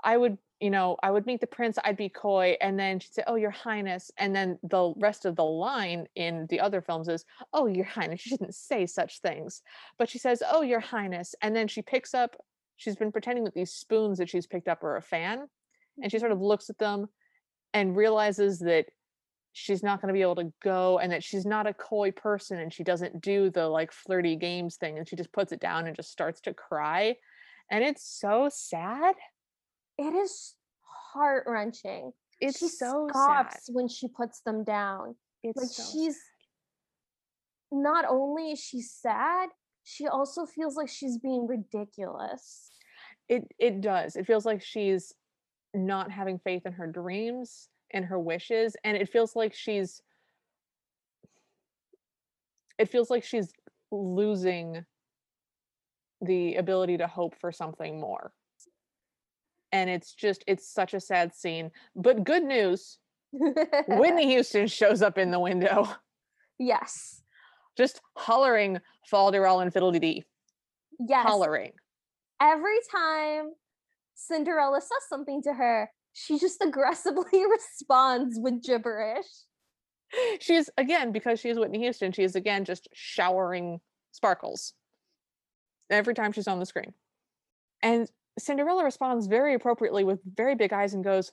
[0.04, 2.56] I would, you know, I would meet the prince, I'd be coy.
[2.60, 4.10] And then she'd say, Oh, your highness.
[4.18, 8.26] And then the rest of the line in the other films is, Oh, your highness,
[8.26, 9.62] you shouldn't say such things.
[9.98, 11.34] But she says, Oh, your highness.
[11.40, 12.36] And then she picks up,
[12.76, 15.46] she's been pretending that these spoons that she's picked up are a fan.
[16.02, 16.22] And she mm-hmm.
[16.22, 17.08] sort of looks at them
[17.72, 18.86] and realizes that
[19.52, 22.58] she's not going to be able to go and that she's not a coy person
[22.58, 25.86] and she doesn't do the like flirty games thing and she just puts it down
[25.86, 27.14] and just starts to cry
[27.70, 29.14] and it's so sad
[29.98, 30.54] it is
[31.12, 32.12] heart wrenching.
[32.40, 33.74] It's she so scoffs sad.
[33.74, 35.14] when she puts them down.
[35.42, 35.92] It's Like so sad.
[35.92, 36.18] she's
[37.70, 39.50] not only is she sad,
[39.84, 42.70] she also feels like she's being ridiculous.
[43.28, 44.16] It it does.
[44.16, 45.12] It feels like she's
[45.74, 50.02] not having faith in her dreams and her wishes, and it feels like she's
[52.78, 53.52] it feels like she's
[53.90, 54.84] losing
[56.20, 58.32] the ability to hope for something more.
[59.72, 61.70] And it's just it's such a sad scene.
[61.96, 62.98] But good news,
[63.32, 65.88] Whitney Houston shows up in the window,
[66.58, 67.22] yes.
[67.76, 68.80] just hollering
[69.10, 70.24] Falderall and Fiddle-dee-dee.
[71.08, 71.26] Yes.
[71.26, 71.72] Hollering.
[72.40, 73.52] Every time
[74.14, 79.26] Cinderella says something to her, she just aggressively responds with gibberish.
[80.40, 82.12] She's again because she is Whitney Houston.
[82.12, 84.74] She is again just showering sparkles
[85.90, 86.92] every time she's on the screen.
[87.82, 91.32] And Cinderella responds very appropriately with very big eyes and goes,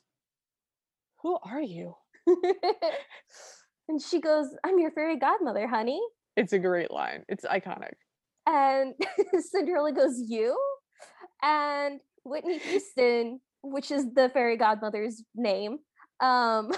[1.21, 1.95] "Who are you?"
[3.89, 6.01] and she goes, I'm your fairy godmother, honey.
[6.35, 7.23] It's a great line.
[7.27, 7.93] It's iconic.
[8.47, 8.93] And
[9.39, 10.57] Cinderella goes, You?
[11.41, 15.79] And Whitney Houston, which is the fairy godmother's name,
[16.19, 16.71] um,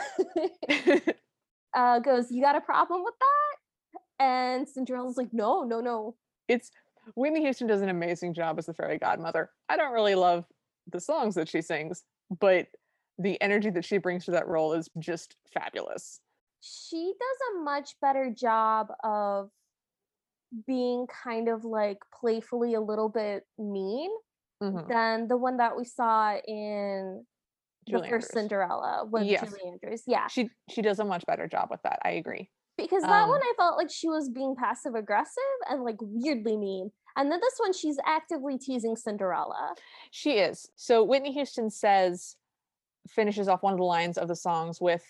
[1.76, 4.26] uh, goes, You got a problem with that?
[4.26, 6.16] And Cinderella's like, No, no, no.
[6.48, 6.72] it's
[7.16, 9.50] Whitney Houston does an amazing job as the fairy godmother.
[9.70, 10.46] I don't really love
[10.92, 12.04] the songs that she sings,
[12.40, 12.68] but
[13.18, 16.20] the energy that she brings to that role is just fabulous.
[16.62, 19.50] She does a much better job of
[20.68, 24.12] being kind of like playfully a little bit mean
[24.62, 24.88] Mhm.
[24.88, 27.26] than the one that we saw in
[27.88, 28.28] the first Andrews.
[28.30, 29.50] Cinderella with Yes.
[29.50, 30.04] Julie Andrews.
[30.08, 30.28] Yeah.
[30.28, 32.00] She she does a much better job with that.
[32.04, 32.52] I agree.
[32.78, 36.58] because that one Um, I felt like she was being passive aggressive and like weirdly
[36.58, 36.92] mean.
[37.16, 39.76] And then this one she's actively teasing Cinderella.
[40.10, 40.72] She is.
[40.76, 42.38] So Whitney Houston says,
[43.08, 45.06] finishes off one of the lines of the songs with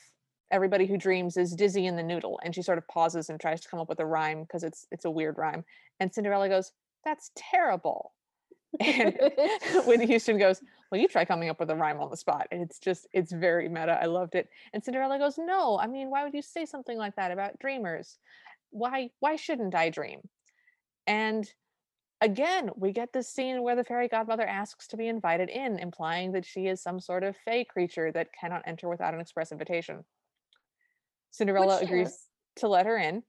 [0.49, 2.39] everybody who dreams is dizzy in the noodle.
[2.43, 4.85] And she sort of pauses and tries to come up with a rhyme because it's
[4.91, 5.63] it's a weird rhyme.
[5.99, 6.73] And Cinderella goes,
[7.05, 8.13] That's terrible.
[8.79, 9.17] And
[9.85, 10.61] Whitney Houston goes,
[10.91, 12.47] Well, you try coming up with a rhyme on the spot.
[12.51, 13.99] And it's just, it's very meta.
[14.01, 14.49] I loved it.
[14.73, 18.17] And Cinderella goes, No, I mean, why would you say something like that about dreamers?
[18.69, 20.21] Why, why shouldn't I dream?
[21.05, 21.51] And
[22.21, 26.31] again, we get this scene where the fairy godmother asks to be invited in, implying
[26.33, 30.05] that she is some sort of fey creature that cannot enter without an express invitation.
[31.31, 32.27] Cinderella Which uh agrees is.
[32.57, 33.23] to let her in,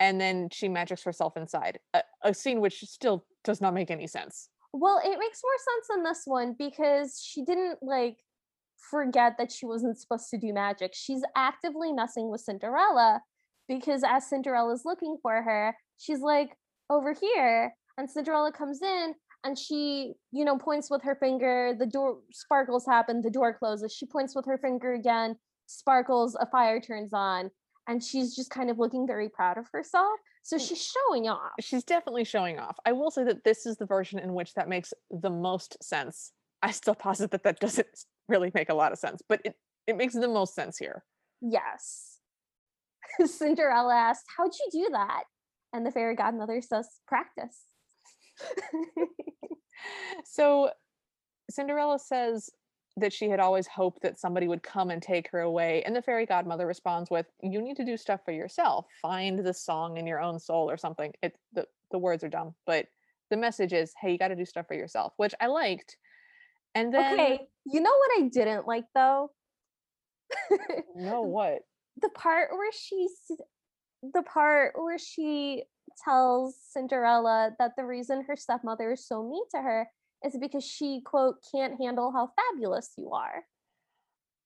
[0.00, 1.80] and then she magics herself inside.
[1.94, 4.48] A, a scene which still does not make any sense.
[4.72, 8.18] Well, it makes more sense in this one because she didn't like
[8.90, 10.92] forget that she wasn't supposed to do magic.
[10.94, 13.20] She's actively messing with Cinderella
[13.68, 16.50] because as Cinderella's looking for her, she's like
[16.90, 19.14] over here and Cinderella comes in
[19.44, 23.92] and she, you know, points with her finger, the door sparkles happen, the door closes.
[23.92, 27.50] She points with her finger again, sparkles, a fire turns on,
[27.86, 30.18] and she's just kind of looking very proud of herself.
[30.48, 30.66] So Mm.
[30.66, 31.52] she's showing off.
[31.60, 32.78] She's definitely showing off.
[32.86, 36.32] I will say that this is the version in which that makes the most sense.
[36.62, 37.86] I still posit that that doesn't
[38.30, 41.04] really make a lot of sense, but it, it makes the most sense here.
[41.42, 42.20] Yes.
[43.26, 45.24] Cinderella asked, How'd you do that?
[45.74, 47.64] And the fairy godmother says, Practice.
[50.24, 50.70] So
[51.50, 52.50] Cinderella says
[53.00, 55.82] that she had always hoped that somebody would come and take her away.
[55.84, 58.86] And the fairy godmother responds with, You need to do stuff for yourself.
[59.02, 61.12] Find the song in your own soul or something.
[61.22, 62.86] It the, the words are dumb, but
[63.30, 65.96] the message is, hey, you got to do stuff for yourself, which I liked.
[66.74, 69.30] And then okay, you know what I didn't like though?
[70.94, 71.62] no what?
[72.00, 73.16] the part where she's
[74.02, 75.64] the part where she
[76.04, 79.88] tells Cinderella that the reason her stepmother is so mean to her
[80.24, 83.44] is because she quote can't handle how fabulous you are.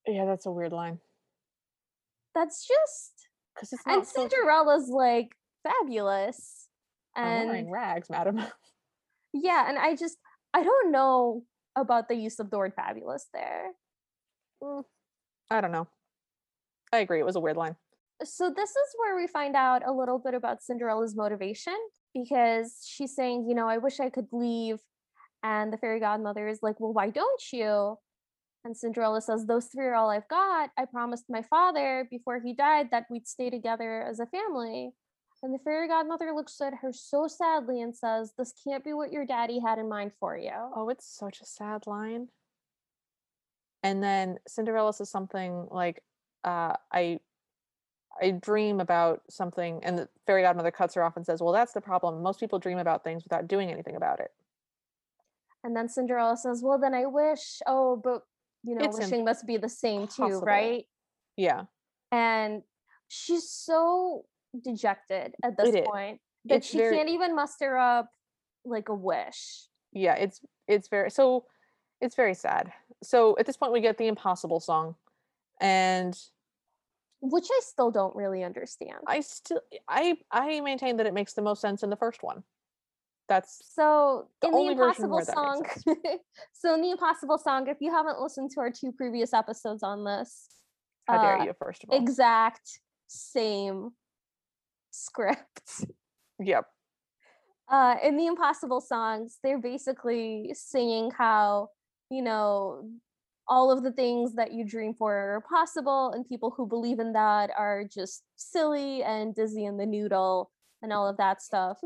[0.07, 0.99] Yeah, that's a weird line.
[2.35, 5.31] That's just Because it's and so Cinderella's like
[5.63, 6.69] fabulous.
[7.15, 8.41] I'm wearing And rags, madam.
[9.33, 10.17] yeah, and I just
[10.55, 11.45] I don't know
[11.77, 13.71] about the use of the word fabulous there.
[14.63, 14.85] Mm.
[15.51, 15.89] I don't know.
[16.93, 17.21] I agree.
[17.21, 17.77] It was a weird line.
[18.23, 21.77] so this is where we find out a little bit about Cinderella's motivation
[22.15, 24.79] because she's saying, you know, I wish I could leave.
[25.43, 27.99] And the fairy godmother is like, well, why don't you?
[28.65, 30.71] And Cinderella says, those three are all I've got.
[30.77, 34.93] I promised my father before he died that we'd stay together as a family.
[35.43, 39.11] And the fairy godmother looks at her so sadly and says, this can't be what
[39.11, 40.53] your daddy had in mind for you.
[40.53, 42.29] Oh, it's such a sad line.
[43.83, 46.05] And then Cinderella says something like,
[46.45, 47.19] uh, I
[48.21, 51.73] I dream about something and the fairy godmother cuts her off and says, Well, that's
[51.73, 52.23] the problem.
[52.23, 54.31] Most people dream about things without doing anything about it.
[55.65, 58.23] And then Cinderella says, Well, then I wish, oh, but
[58.65, 60.85] you know, It's wishing must be the same too, right?
[61.37, 61.65] Yeah.
[62.11, 62.63] And
[63.09, 64.25] she's so
[64.63, 65.87] dejected at this It is.
[65.87, 68.11] point that It's she very can't even muster up
[68.65, 69.67] like a wish.
[69.93, 71.47] yeah, it's it's very so
[72.01, 72.73] it's very sad.
[73.03, 74.97] So at this point we get the impossible song
[75.61, 76.17] and
[77.21, 78.99] Which I still don't really understand.
[79.07, 82.43] I still I I maintain that it makes the most sense in the first one.
[83.29, 85.65] That's So The in the impossible song,
[86.53, 90.05] so in the impossible song, if you haven't listened to our two previous episodes on
[90.05, 90.49] this,
[91.09, 92.01] how dare uh, you first of all.
[92.01, 93.91] exact same
[94.91, 95.87] script.
[96.39, 96.65] yep.
[97.71, 101.69] uh in the impossible songs they're basically singing how
[102.11, 102.85] you know
[103.49, 107.13] all of the things that you dream for are possible and people who believe in
[107.13, 110.51] that are just silly and dizzy in the noodle
[110.83, 111.79] and all of that stuff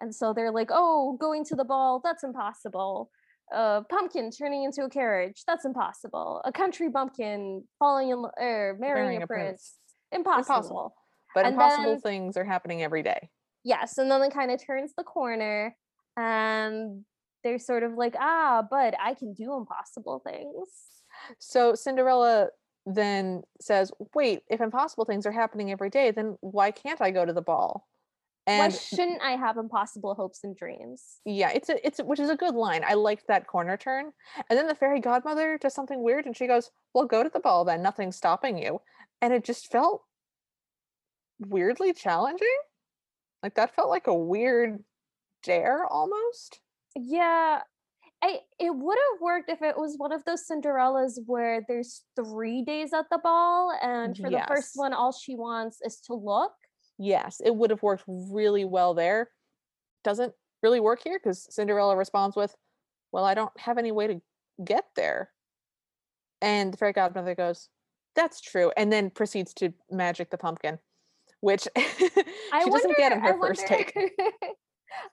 [0.00, 3.10] and so they're like oh going to the ball that's impossible
[3.52, 9.22] a pumpkin turning into a carriage that's impossible a country bumpkin falling in er, marrying,
[9.22, 9.74] a, prince,
[10.12, 10.54] impossible.
[10.54, 10.94] Impossible.
[11.34, 13.30] But And impossible then- things are happening every day.
[13.64, 15.76] yes and then it kind of turns the corner
[16.16, 17.04] and
[17.42, 20.68] they're sort of like ah but i can do impossible things
[21.38, 22.48] So Cinderella
[22.86, 27.24] then says, "Wait, if impossible things are happening every day, then why can't I go
[27.24, 27.86] to the ball?"
[28.46, 32.30] Why shouldn't i have impossible hopes and dreams yeah, it's a it's a, which is
[32.30, 32.82] a good line.
[32.86, 34.12] I liked that corner turn.
[34.48, 37.40] And then the fairy godmother does something weird and she goes, "Well, go to the
[37.40, 37.82] ball then.
[37.82, 38.80] Nothing's stopping you."
[39.20, 40.02] And it just felt
[41.38, 42.56] weirdly challenging.
[43.42, 44.84] Like that felt like a weird
[45.42, 46.60] dare almost.
[46.96, 47.60] yeah
[48.22, 52.64] I, it would have worked if it was one of those Cinderellas where there's three
[52.64, 56.52] days at the ball, and for the first one, all she wants is to look.
[56.98, 59.30] Yes, it would have worked really well there.
[60.04, 60.32] Doesn't
[60.62, 62.54] really work here because Cinderella responds with,
[63.12, 64.20] Well, I don't have any way to
[64.64, 65.30] get there.
[66.40, 67.68] And the fairy godmother goes,
[68.14, 68.70] That's true.
[68.76, 70.78] And then proceeds to magic the pumpkin,
[71.40, 72.10] which she
[72.52, 74.12] I doesn't get in her I first wonder- take.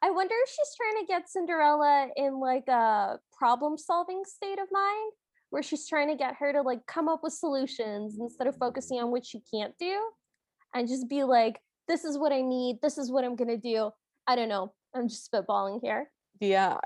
[0.03, 4.67] I wonder if she's trying to get Cinderella in like a problem solving state of
[4.71, 5.11] mind
[5.49, 8.99] where she's trying to get her to like come up with solutions instead of focusing
[8.99, 9.99] on what she can't do
[10.75, 13.91] and just be like, this is what I need, this is what I'm gonna do.
[14.27, 14.73] I don't know.
[14.95, 16.09] I'm just spitballing here.
[16.39, 16.77] Yeah,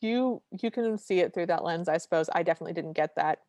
[0.00, 2.28] you you can see it through that lens, I suppose.
[2.32, 3.40] I definitely didn't get that.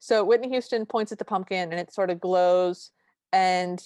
[0.00, 2.90] So Whitney Houston points at the pumpkin and it sort of glows
[3.32, 3.82] and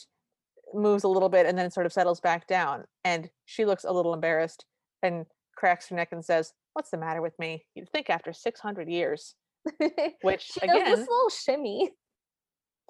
[0.72, 2.84] moves a little bit and then it sort of settles back down.
[3.04, 4.64] And she looks a little embarrassed
[5.02, 5.26] and
[5.56, 7.64] cracks her neck and says, What's the matter with me?
[7.74, 9.34] You'd think after 600 years,
[10.22, 11.90] which she does again, this little shimmy.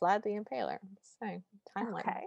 [0.02, 0.78] Vlad the Impaler.
[0.82, 1.42] I'm saying,
[1.76, 2.00] timeline.
[2.00, 2.24] Okay.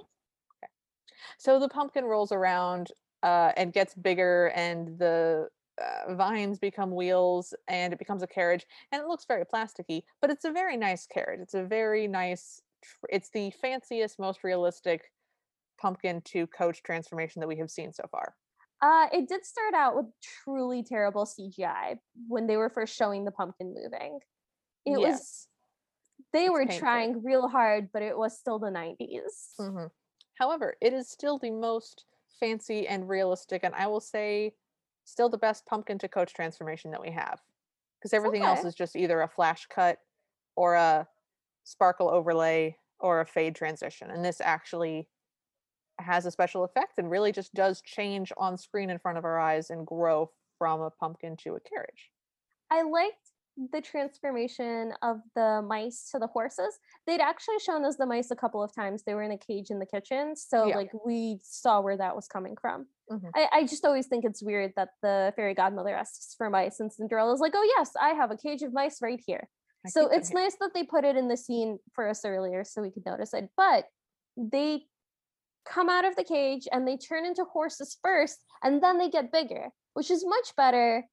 [1.38, 5.50] So the pumpkin rolls around uh, and gets bigger, and the
[5.82, 10.30] uh, vines become wheels, and it becomes a carriage, and it looks very plasticky, but
[10.30, 11.40] it's a very nice carriage.
[11.42, 12.62] It's a very nice.
[12.84, 15.12] tr- It's the fanciest, most realistic
[15.80, 18.36] pumpkin to coach transformation that we have seen so far.
[18.82, 23.32] Uh, it did start out with truly terrible CGI when they were first showing the
[23.32, 24.20] pumpkin moving.
[24.86, 25.50] It was
[26.34, 27.08] they it's were painful.
[27.08, 29.56] trying real hard, but it was still the 90s.
[29.58, 29.92] Mhm.
[30.44, 32.04] However, it is still the most
[32.38, 34.56] fancy and realistic, and I will say,
[35.06, 37.40] still the best pumpkin to coach transformation that we have.
[37.98, 40.00] Because everything else is just either a flash cut
[40.58, 41.08] or a
[41.64, 44.12] sparkle overlay or a fade transition.
[44.12, 45.08] And this actually
[46.00, 49.40] has a special effect and really just does change on screen in front of our
[49.40, 52.12] eyes and grow from a pumpkin to a carriage.
[52.70, 53.32] I liked
[53.72, 56.78] the transformation of the mice to the horses.
[57.06, 59.04] They'd actually shown us the mice a couple of times.
[59.04, 60.36] They were in a cage in the kitchen.
[60.36, 60.76] So Yeah.
[60.78, 62.88] like we saw where that was coming from.
[63.12, 63.30] Mhm.
[63.36, 66.92] I, I just always think it's weird that the fairy godmother asks for mice and
[66.92, 69.48] Cinderella's like, oh yes, I have a cage of mice right here.
[69.86, 70.40] I so it's here.
[70.40, 73.34] nice that they put it in the scene for us earlier so we could notice
[73.34, 73.50] it.
[73.56, 73.86] But
[74.36, 74.86] they
[75.66, 79.32] come out of the cage and they turn into horses first and then they get
[79.32, 81.06] bigger, which is much better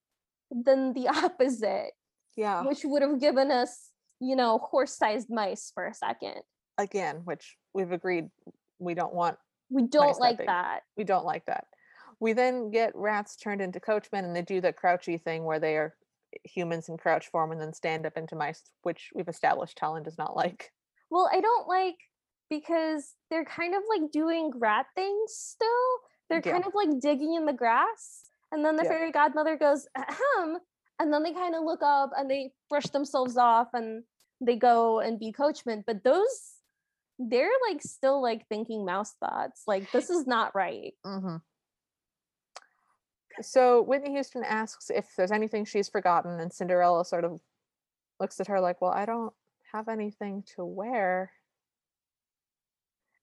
[0.51, 1.93] than the opposite,
[2.37, 2.63] Yeah.
[2.63, 6.37] which would have given us, you know, horse-sized mice for a second.
[6.79, 8.29] Again, which we've agreed
[8.79, 9.37] we don't want
[9.71, 10.47] We don't like big.
[10.47, 10.83] that.
[10.97, 11.67] we don't like that.
[12.19, 15.77] We then get rats turned into coachmen and they do the crouchy thing where they
[15.77, 15.95] are
[16.45, 20.19] humans in crouch form and then stand up into mice, which we've established Talon does
[20.19, 20.71] not like.
[21.11, 21.97] Well, I don't like
[22.49, 25.69] because they're kind of like doing rat things still.
[26.29, 26.53] They're Yeah.
[26.53, 28.31] kind of like digging in the grass.
[28.53, 28.91] And then the Yeah.
[28.91, 30.59] fairy godmother goes, ahem.
[31.01, 34.05] And then they kind of look up and they brush themselves off and
[34.41, 35.83] they go and be coachmen.
[35.87, 36.53] But those,
[37.19, 39.63] they're like still like thinking mouse thoughts.
[39.67, 40.93] Like, this is not right.
[41.05, 41.37] Mm-hmm.
[43.43, 47.41] So Whitney Houston asks if there's anything she's forgotten, and Cinderella sort of
[48.19, 49.33] looks at her like, "Well, I don't
[49.73, 51.33] have anything to wear.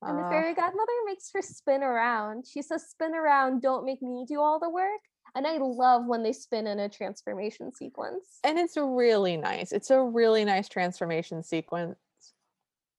[0.01, 2.47] And the Uh, fairy godmother makes her spin around.
[2.47, 5.01] She says, "Spin around, don't make me do all the work."
[5.37, 8.39] And I love when they spin in a transformation sequence.
[8.43, 9.71] and it's really nice.
[9.71, 11.95] It's a really nice transformation sequence.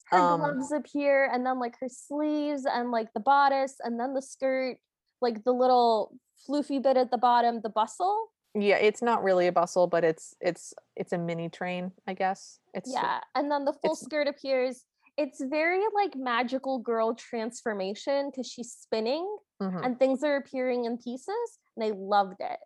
[0.04, 4.14] Her Um, gloves appear, and then like her sleeves, and like the bodice, and then
[4.14, 4.78] the skirt,
[5.20, 6.14] like the little
[6.48, 8.28] floofy bit at the bottom, the bustle.
[8.54, 12.60] Yeah, it's not really a bustle, but it's it's it's a mini train, I guess.
[12.72, 14.84] It's Yeah, and then the full skirt appears.
[15.18, 19.26] It's very like magical girl transformation because she's spinning
[19.60, 19.84] mhm.
[19.84, 22.58] and things are appearing in pieces, and I loved it.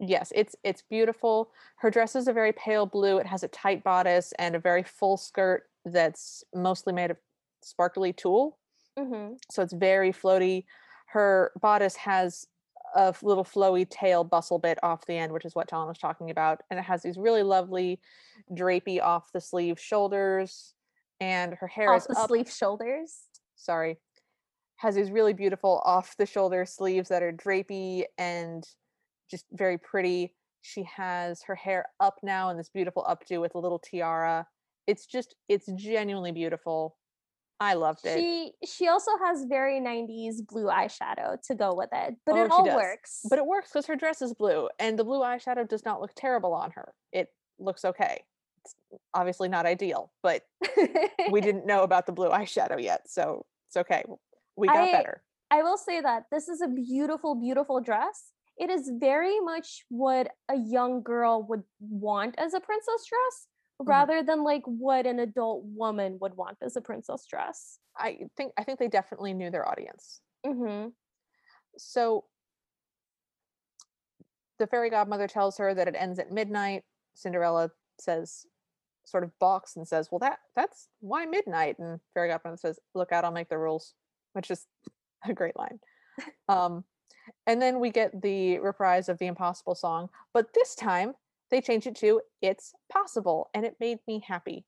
[0.00, 1.50] Yes, it's it's beautiful.
[1.76, 3.18] Her dress is a very pale blue.
[3.18, 7.18] It has a tight bodice and a very full skirt that's mostly made of
[7.62, 8.58] sparkly tulle.
[8.98, 10.64] hmm So it's very floaty.
[11.08, 12.46] Her bodice has
[12.94, 16.30] a little flowy tail bustle bit off the end, which is what Talon was talking
[16.30, 16.62] about.
[16.70, 18.00] And it has these really lovely
[18.52, 20.74] drapey off the sleeve shoulders.
[21.20, 23.22] And her hair Off is the up sleeve shoulders.
[23.56, 23.98] sorry,
[24.76, 28.64] has these really beautiful off the shoulder sleeves that are drapey and
[29.30, 30.34] just very pretty.
[30.62, 34.46] She has her hair up now in this beautiful updo with a little tiara.
[34.86, 36.96] It's just, it's genuinely beautiful.
[37.60, 38.16] I loved it.
[38.16, 42.50] She she also has very 90s blue eyeshadow to go with it, but Oh, it
[42.52, 42.76] all does.
[42.76, 43.20] works.
[43.28, 46.12] but it works because her dress is blue and the blue eyeshadow does not look
[46.14, 46.94] terrible on her.
[47.12, 48.22] It looks okay.
[48.90, 50.42] It's obviously not ideal, but
[51.30, 53.08] we didn't know about the blue eyeshadow yet.
[53.10, 54.04] So it's okay.
[54.56, 55.22] We got I- better.
[55.50, 58.32] I will say that this is a beautiful, beautiful dress.
[58.58, 63.46] It is very much what a young girl would want as a princess dress,
[63.80, 63.90] Mm-hmm.
[63.90, 67.78] rather than like what an adult woman would want as a princess dress.
[67.96, 70.20] I think I think they definitely knew their audience.
[70.44, 70.88] hmm
[71.76, 72.24] so
[74.58, 76.82] the fairy godmother tells her that it ends at midnight
[77.14, 78.44] cinderella says
[79.10, 83.10] sort of balks and says well that that's why midnight and fairy godmother says look
[83.12, 83.94] out i'll make the rules
[84.34, 84.66] which is
[85.28, 85.78] a great line
[86.48, 86.84] um
[87.46, 91.14] and then we get the reprise of the impossible song but this time
[91.50, 94.64] they change it to it's possible and it made me happy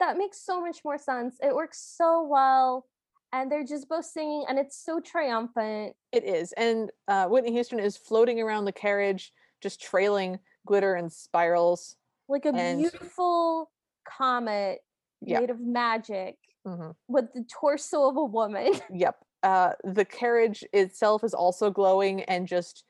[0.00, 1.36] That makes so much more sense.
[1.40, 2.84] It works so well,
[3.32, 5.94] and they're just both singing, and it's so triumphant.
[6.12, 6.52] It is.
[6.52, 9.32] And uh, Whitney Houston is floating around the carriage,
[9.62, 11.96] just trailing glitter and spirals.
[12.28, 13.70] Like a And- beautiful
[14.06, 14.80] comet
[15.20, 15.40] Yeah.
[15.40, 18.72] made of magic hmm with the torso of a woman.
[18.92, 19.16] Yep.
[19.42, 22.84] Uh, the carriage itself is also glowing and just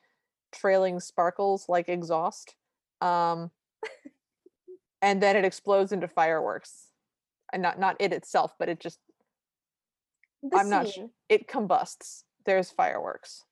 [0.53, 2.55] trailing sparkles like exhaust.
[3.03, 3.51] Um,
[5.03, 6.87] and then it explodes into fireworks.
[7.53, 8.99] And not not it itself, but it just
[10.43, 11.11] The I'm not sh- scene.
[11.29, 12.25] it combusts.
[12.47, 13.45] There's fireworks.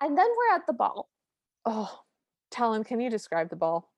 [0.00, 1.08] And then we're at the ball.
[1.64, 2.00] Oh,
[2.50, 3.90] Talon, can you describe the ball?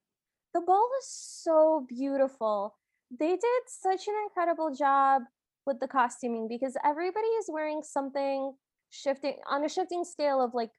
[0.57, 2.75] The ball is so beautiful.
[3.11, 5.25] They did such an incredible job
[5.67, 8.55] with the costuming because everybody is wearing something
[8.89, 10.71] shifting on a shifting scale of like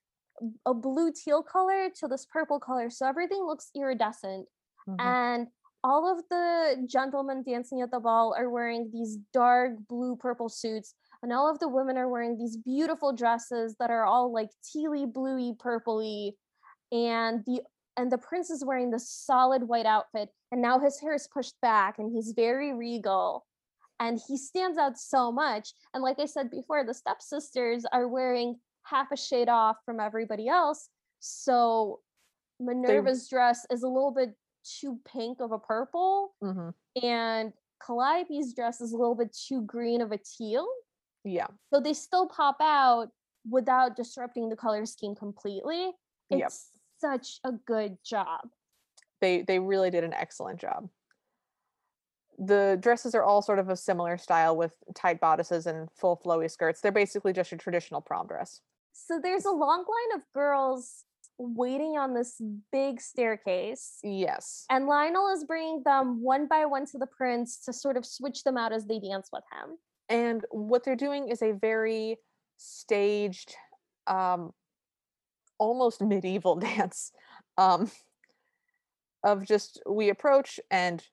[0.66, 2.90] a blue teal color to this purple color.
[2.90, 4.48] So everything looks iridescent.
[4.88, 5.00] Mhm.
[5.00, 5.48] And
[5.84, 10.96] all of the gentlemen dancing at the ball are wearing these dark blue purple suits.
[11.22, 15.06] And all of the women are wearing these beautiful dresses that are all like tealy,
[15.06, 16.36] bluey, purpley.
[16.92, 17.62] And the
[17.98, 20.30] and the prince is wearing this solid white outfit.
[20.52, 23.46] And now his hair is pushed back and he's very regal.
[24.00, 25.74] And he stands out so much.
[25.94, 30.48] And like I said before, the stepsisters are wearing half a shade off from everybody
[30.48, 30.90] else.
[31.20, 32.02] So
[32.60, 36.74] Minerva's dress is a little bit too pink of a purple, Mhm.
[37.02, 40.68] and Calliope's dress is a little bit too green of a teal.
[41.24, 41.48] Yeah.
[41.74, 43.12] So they still pop out
[43.50, 45.96] without disrupting the color scheme completely.
[46.30, 46.52] It's Yep.
[47.00, 48.50] Such a good job.
[49.22, 50.90] they they really did an excellent job.
[52.40, 56.50] The dresses are all sort of a similar style with tight bodices and full flowy
[56.52, 56.82] skirts.
[56.82, 58.62] They're basically just a traditional prom dress.
[58.94, 61.04] So there's a long line of girls
[61.40, 62.40] waiting on this
[62.72, 64.00] big staircase.
[64.04, 64.66] Yes.
[64.70, 68.44] And Lionel is bringing them one by one to the prince to sort of switch
[68.44, 69.78] them out as they dance with him.
[70.10, 72.18] And what they're doing is a very
[72.58, 73.56] staged
[74.08, 74.52] um
[75.60, 77.12] almost medieval dance
[77.58, 77.90] um
[79.24, 81.04] of just we approach and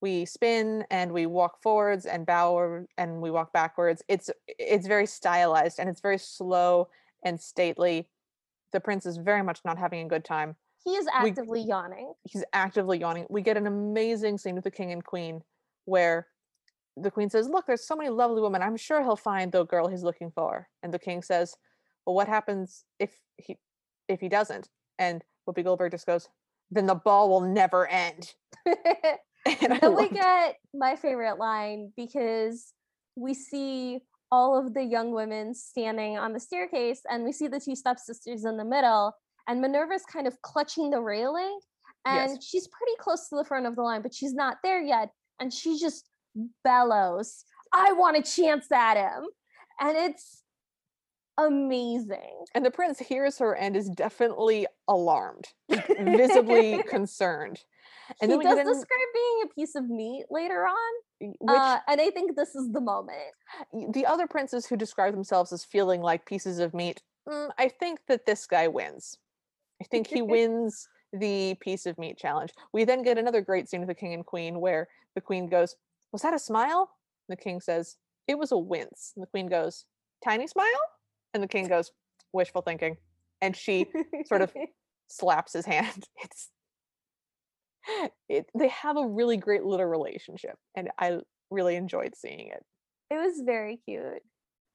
[0.00, 5.06] we spin and we walk forwards and bow and we walk backwards it's it's very
[5.06, 6.88] stylized and it's very slow
[7.24, 8.08] and stately
[8.72, 12.14] the prince is very much not having a good time He is We- actively yawning.
[12.24, 13.26] he's actively yawning.
[13.28, 15.42] We get an amazing scene with the king and queen
[15.84, 16.26] where
[16.96, 18.60] the queen says, Look, there's so many lovely women.
[18.62, 20.68] I'm sure he'll find the girl he's looking for.
[20.82, 21.54] And the king says,
[22.04, 23.56] Well, what happens if he
[24.08, 24.68] if he doesn't?
[24.98, 26.28] And Whoopi Goldberg just goes,
[26.70, 28.32] Then the ball will never end.
[29.60, 32.72] And Then we get my favorite line because
[33.16, 34.00] we see
[34.30, 38.44] all of the young women standing on the staircase and we see the two stepsisters
[38.44, 39.12] in the middle
[39.48, 41.58] and Minerva's kind of clutching the railing
[42.06, 42.44] and Yes.
[42.44, 45.10] she's pretty close to the front of the line but she's not there yet
[45.40, 46.08] and she just
[46.64, 49.26] bellows I want a chance at him
[49.80, 50.41] and it's
[51.38, 55.46] amazing and the prince hears her and is definitely alarmed,
[56.00, 57.60] visibly concerned.
[58.20, 60.92] And he does in, describe being a piece of meat later on
[61.22, 63.16] which uh, and I think this is the moment
[63.92, 68.00] the other princes who describe themselves as feeling like pieces of meat, mm, I think
[68.08, 69.18] that this guy wins.
[69.80, 72.52] I think he wins the piece of meat challenge.
[72.72, 75.76] We then get another great scene with the king and queen where the queen goes,
[76.12, 76.90] Was that a smile?
[77.28, 77.96] And the king says,
[78.26, 79.12] It was a wince.
[79.14, 79.84] And the queen goes,
[80.24, 80.66] Tiny smile?
[81.34, 81.90] And the king goes,
[82.32, 82.96] Wishful thinking.
[83.40, 83.86] And she
[84.26, 84.52] sort of
[85.08, 86.06] slaps his hand.
[86.22, 86.50] It's
[88.28, 91.18] it, they have a really great little relationship, and I
[91.50, 92.64] really enjoyed seeing it.
[93.10, 94.22] It was very cute.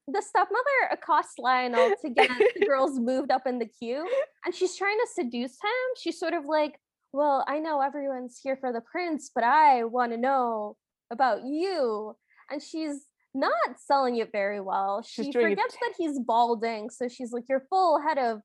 [0.06, 4.08] The stepmother accosts Lionel to get the girls moved up in the queue,
[4.44, 5.94] and she's trying to seduce him.
[6.00, 6.78] She's sort of like,
[7.12, 10.76] Well, I know everyone's here for the prince, but I want to know
[11.10, 12.14] about you.
[12.50, 13.00] And she's
[13.34, 15.02] not selling it very well.
[15.02, 18.40] She's She forgets that he's balding, so she's like, Your full head of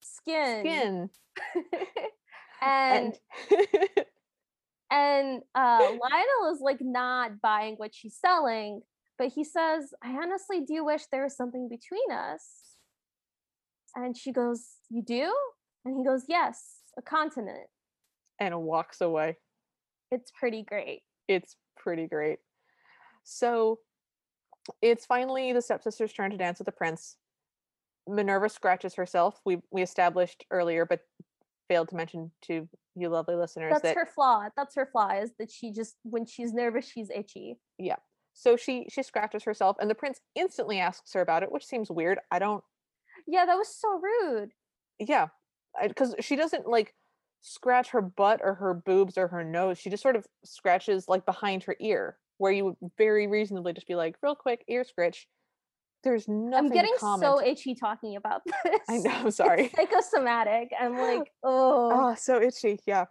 [0.00, 0.60] skin.
[0.60, 1.10] Skin
[2.62, 3.14] and
[3.50, 3.78] and
[4.90, 8.80] and uh Lionel is like not buying what she's selling,
[9.18, 12.42] but he says, I honestly do wish there was something between us.
[13.94, 15.34] And she goes, You do?
[15.84, 17.68] And he goes, Yes, a continent.
[18.38, 19.36] and walks away.
[20.10, 21.02] It's pretty great.
[21.28, 22.38] It's pretty great.
[23.24, 23.80] So
[24.82, 27.16] it's finally the stepsister's turn to dance with the prince.
[28.08, 29.40] Minerva scratches herself.
[29.44, 31.00] We we established earlier, but
[31.68, 34.48] failed to mention to you lovely listeners That's that her flaw.
[34.56, 37.58] That's her flaw is that she just when she's nervous, she's itchy.
[37.78, 37.96] Yeah.
[38.34, 41.90] So she she scratches herself and the prince instantly asks her about it, which seems
[41.90, 42.18] weird.
[42.30, 42.62] I don't
[43.26, 44.50] Yeah, that was so rude.
[44.98, 45.28] yeah,
[45.82, 46.94] because she doesn't like
[47.40, 49.78] scratch her butt or her boobs or her nose.
[49.78, 53.86] She just sort of scratches like behind her ear, where you would very reasonably just
[53.86, 55.26] be like, real quick, ear scratch.
[56.04, 58.80] There's nothing I'm getting so itchy talking about this.
[58.88, 59.64] I know, I'm sorry.
[59.66, 60.70] It's psychosomatic.
[60.78, 62.78] I'm like, oh Oh, so itchy.
[62.86, 63.06] Yeah.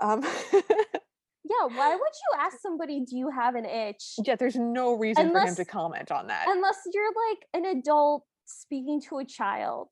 [0.00, 0.22] Um,
[0.52, 4.14] yeah, why would you ask somebody, do you have an itch?
[4.24, 6.46] yeah, there's no reason for him to comment on that.
[6.48, 9.88] unless you're like an adult speaking to a child.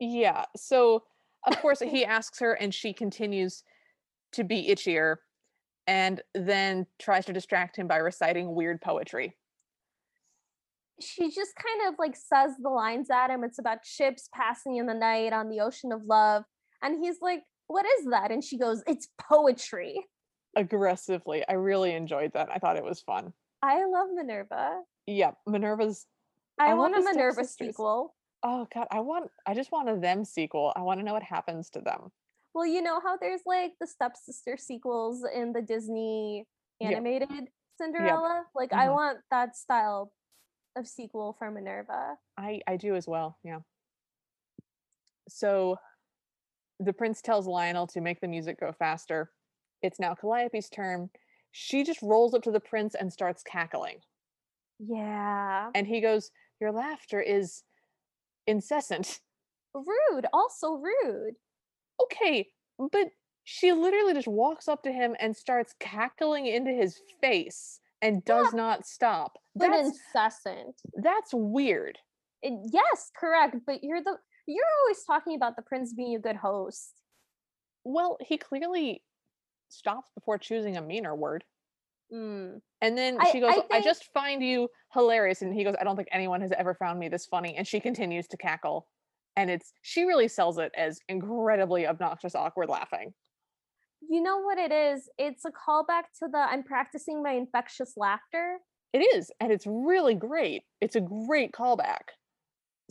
[0.00, 0.44] Yeah.
[0.56, 1.02] So,
[1.46, 3.62] of course, he asks her, and she continues
[4.32, 5.16] to be itchier
[5.86, 9.36] and then tries to distract him by reciting weird poetry.
[11.00, 13.42] She just kind of like says the lines at him.
[13.44, 16.44] It's about ships passing in the night on the ocean of love.
[16.82, 18.30] And he's like, What is that?
[18.30, 20.06] And she goes, It's poetry.
[20.56, 21.42] Aggressively.
[21.48, 22.48] I really enjoyed that.
[22.54, 23.32] I thought it was fun.
[23.62, 24.80] I love Minerva.
[25.06, 25.32] Yeah.
[25.46, 26.06] Minerva's.
[26.60, 28.14] I, I want want a Minerva sequel.
[28.44, 28.86] Oh, God.
[28.92, 29.30] I want.
[29.46, 30.72] I just want a them sequel.
[30.76, 32.12] I want to know what happens to them.
[32.54, 36.46] Well, you know how there's like the stepsister sequels in the Disney
[36.80, 36.92] Yep.
[36.92, 37.48] animated
[37.80, 38.46] Cinderella?
[38.54, 38.92] Like, I Mhm.
[38.94, 40.12] want that style
[40.76, 42.18] of sequel for Minerva.
[42.36, 43.38] I I do as well.
[43.42, 43.60] Yeah.
[45.28, 45.78] So
[46.78, 49.32] the prince tells Lionel to make the music go faster.
[49.82, 51.10] It's now Calliope's turn.
[51.52, 54.02] She just rolls up to the prince and starts cackling.
[54.80, 55.70] Yeah.
[55.74, 57.64] And he goes, "Your laughter is
[58.46, 59.20] incessant."
[59.74, 60.26] Rude.
[60.32, 61.36] Also rude.
[62.02, 62.48] Okay,
[62.78, 63.08] but
[63.44, 68.52] she literally just walks up to him and starts cackling into his face and does
[68.54, 69.32] not stop.
[69.54, 70.80] But That's incessant.
[71.02, 71.98] that's weird.
[72.42, 73.56] It, yes, correct.
[73.66, 74.16] But you're the
[74.46, 76.92] you're always talking about the prince being a good host.
[77.84, 79.02] Well, he clearly
[79.68, 81.44] stops before choosing a meaner word.
[82.12, 82.60] Mm.
[82.80, 85.42] And then I- she goes, I I, just find you hilarious.
[85.42, 87.56] And he goes, I don't think anyone has ever found me this funny.
[87.56, 88.86] And she continues to cackle.
[89.36, 93.12] And it's, she really sells it as incredibly obnoxious, awkward laughing.
[94.08, 95.08] You know what it is?
[95.18, 98.58] It's a callback to the I'm practicing my infectious laughter.
[98.92, 99.30] It is.
[99.40, 100.62] And it's really great.
[100.80, 102.12] It's a great callback.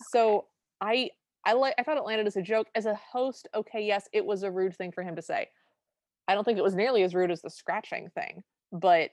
[0.09, 0.45] So
[0.81, 1.11] I,
[1.45, 2.67] I like, I thought it landed as a joke.
[2.75, 5.47] As a host, okay, yes, it was a rude thing for him to say.
[6.27, 9.11] I don't think it was nearly as rude as the scratching thing, but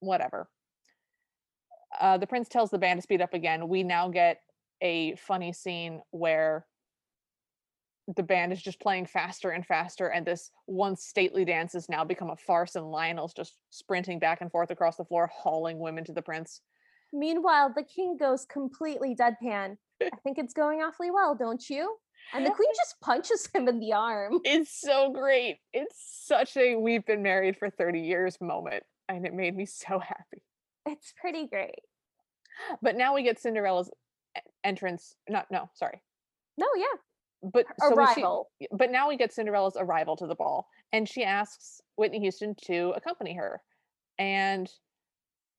[0.00, 0.48] whatever.
[2.00, 3.68] Uh, the prince tells the band to speed up again.
[3.68, 4.40] We now get
[4.84, 6.66] a funny scene where
[8.16, 12.04] the band is just playing faster and faster, and this once stately dance has now
[12.04, 16.04] become a farce, and Lionel's just sprinting back and forth across the floor, hauling women
[16.04, 16.60] to the prince.
[17.12, 19.78] Meanwhile, the king goes completely deadpan.
[20.02, 21.96] I think it's going awfully well, don't you?
[22.34, 24.40] And the queen just punches him in the arm.
[24.44, 25.58] It's so great.
[25.72, 25.96] It's
[26.26, 28.82] such a we've been married for 30 years moment.
[29.08, 30.42] And it made me so happy.
[30.86, 31.80] It's pretty great.
[32.82, 33.90] But now we get Cinderella's
[34.64, 35.14] entrance.
[35.28, 36.00] Not no, sorry.
[36.58, 36.86] No, yeah.
[37.52, 38.50] But so we see- Arrival.
[38.60, 42.54] y- but now we get Cinderella's arrival to the ball, and she asks Whitney Houston
[42.66, 43.60] to accompany her,
[44.18, 44.70] and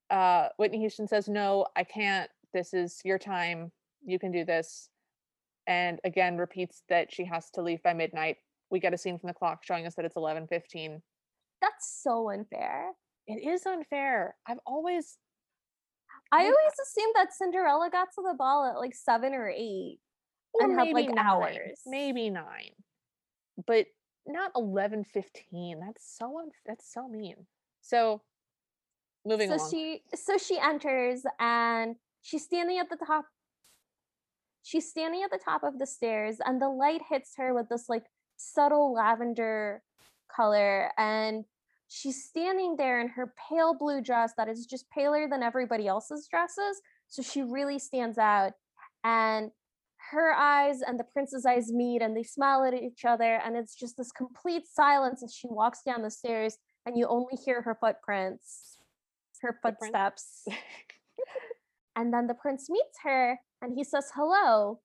[0.09, 2.29] uh, Whitney Houston says, "No, I can't.
[2.53, 3.71] This is your time.
[4.03, 4.89] You can do this."
[5.67, 8.37] And again, repeats that she has to leave by midnight.
[8.71, 11.01] We get a scene from the clock showing us that it's eleven fifteen.
[11.61, 12.91] That's so unfair.
[13.27, 14.35] It is unfair.
[14.47, 15.17] I've always
[16.31, 19.99] I always assumed that Cinderella got to the ball at like seven or eight.
[20.53, 21.79] or And maybe like, nine, hours.
[21.85, 22.71] maybe nine,
[23.65, 23.87] but
[24.27, 25.79] not eleven fifteen.
[25.79, 27.45] That's so un- that's so mean.
[27.81, 28.21] So
[29.25, 29.59] moving on.
[29.59, 29.71] so along.
[29.71, 33.25] she so she enters and she's standing at the top.
[34.63, 37.87] She's standing at the top of the stairs and the light hits her with this
[37.87, 39.83] like subtle lavender
[40.27, 41.45] color and
[41.87, 46.27] she's standing there in her pale blue dress that is just paler than everybody else's
[46.29, 48.53] dresses so she really stands out
[49.03, 49.51] and
[50.11, 53.75] her eyes and the prince's eyes meet and they smile at each other and it's
[53.75, 57.77] just this complete silence as she walks down the stairs and you only hear her
[57.79, 58.75] footprints
[59.41, 60.45] her footsteps.
[61.97, 64.81] And then the prince meets her and he says hello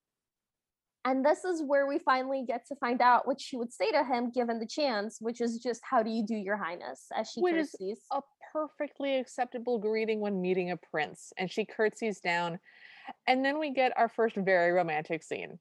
[1.05, 4.05] and this is where we finally get to find out what she would say to
[4.05, 7.41] him given the chance which is just how do you do your highness as she
[7.41, 7.75] Which is
[8.13, 8.21] a
[8.53, 12.59] perfectly acceptable greeting when meeting a prince, and she curtsies down.
[13.27, 15.59] And then we get our first very romantic scene.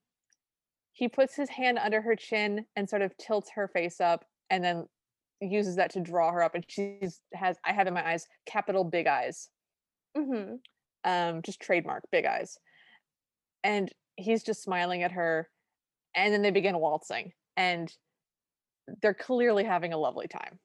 [0.94, 4.64] He puts his hand under her chin and sort of tilts her face up, and
[4.64, 4.88] then
[5.40, 6.56] uses that to draw her up.
[6.56, 9.50] And she's has I have in my eyes capital big eyes,
[10.18, 10.56] Mm-hmm.
[11.04, 12.58] um, just trademark big eyes.
[13.64, 15.50] And he's just smiling at her,
[16.16, 17.92] and then they begin waltzing, and
[19.02, 20.60] they're clearly having a lovely time.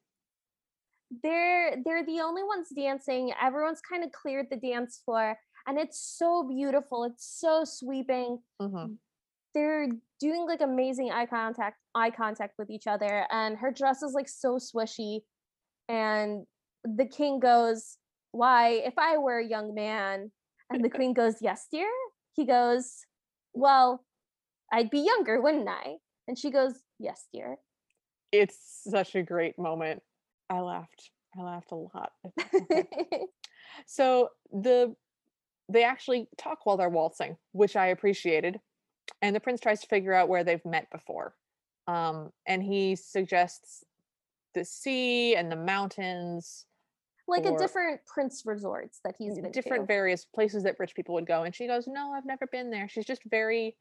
[1.23, 5.37] they're they're the only ones dancing everyone's kind of cleared the dance floor
[5.67, 8.97] and it's so beautiful it's so sweeping Mhm.
[9.53, 9.87] they're
[10.19, 14.27] doing like amazing eye contact eye contact with each other and her dress is like
[14.27, 15.21] so swishy
[15.87, 16.45] and
[16.83, 17.97] the king goes
[18.31, 20.31] why if i were a young man
[20.71, 21.89] and the queen goes yes dear
[22.33, 23.05] he goes
[23.55, 24.03] well
[24.71, 25.95] i'd be younger wouldn't i
[26.27, 27.57] and she goes yes dear
[28.31, 28.57] it's
[28.89, 30.01] such a great moment.
[30.49, 31.11] I laughed.
[31.37, 32.11] I laughed a lot.
[33.87, 34.95] so the
[35.67, 38.59] they actually talk while they're waltzing, which I appreciated.
[39.21, 41.33] And the prince tries to figure out where they've met before.
[41.87, 43.83] Um, and he suggests
[44.53, 46.65] the sea and the mountains,
[47.27, 49.87] like a different prince resorts that he's mm, been different to.
[49.87, 51.43] various places that rich people would go.
[51.43, 52.87] And she goes, No, I've never been there.
[52.87, 53.75] She's just very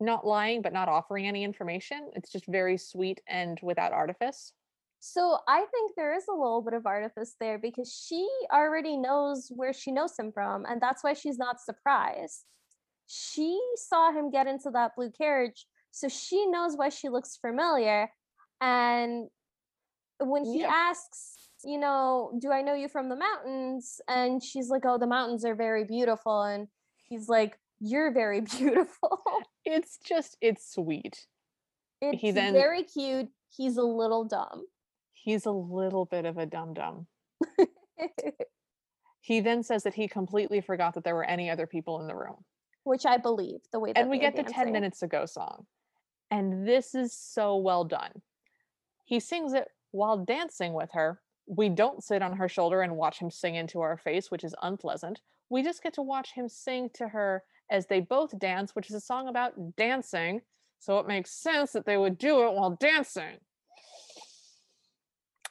[0.00, 2.10] not lying, but not offering any information.
[2.14, 4.52] It's just very sweet and without artifice.
[4.98, 9.50] So I think there is a little bit of artifice there because she already knows
[9.54, 12.44] where she knows him from, and that's why she's not surprised.
[13.06, 18.10] She saw him get into that blue carriage, so she knows why she looks familiar.
[18.60, 19.28] And
[20.18, 20.72] when he Yeah.
[20.72, 24.00] asks, you know, do I know you from the mountains?
[24.08, 26.42] And she's like, oh, the mountains are very beautiful.
[26.42, 26.68] And
[27.08, 29.20] he's like, you're very beautiful.
[29.68, 31.26] It's just, it's sweet.
[32.00, 33.28] it's then- very cute.
[33.48, 34.66] He's a little dumb.
[35.12, 37.06] He's a little bit of a dum dum.
[39.20, 42.14] He then says that he completely forgot that there were any other people in the
[42.14, 42.44] room.
[42.84, 45.66] which I believe the way that And we get the 10 minutes ago song.
[46.30, 48.22] And this is so well done.
[49.04, 51.20] He sings it while dancing with her.
[51.46, 54.54] We don't sit on her shoulder and watch him sing into our face, which is
[54.62, 55.20] unpleasant.
[55.48, 58.96] We just get to watch him sing to her as they both dance, which is
[58.96, 60.42] a song about dancing.
[60.78, 63.38] So it makes sense that they would do it while dancing.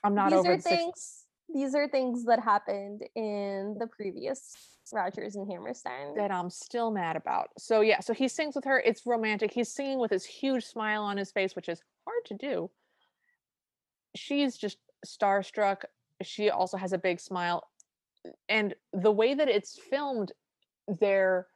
[0.03, 1.25] I'm not these over are things.
[1.53, 4.53] These are things that happened in the previous
[4.93, 6.15] Rodgers and Hammerstein.
[6.15, 7.49] that I'm still mad about.
[7.57, 8.79] So yeah, so he sings with her.
[8.79, 9.51] It's romantic.
[9.51, 12.69] He's singing with his huge smile on his face, which is hard to do.
[14.15, 15.83] She's just starstruck.
[16.23, 17.63] She also has a big smile.
[18.49, 20.31] And the way that it's filmed,
[20.99, 21.47] they're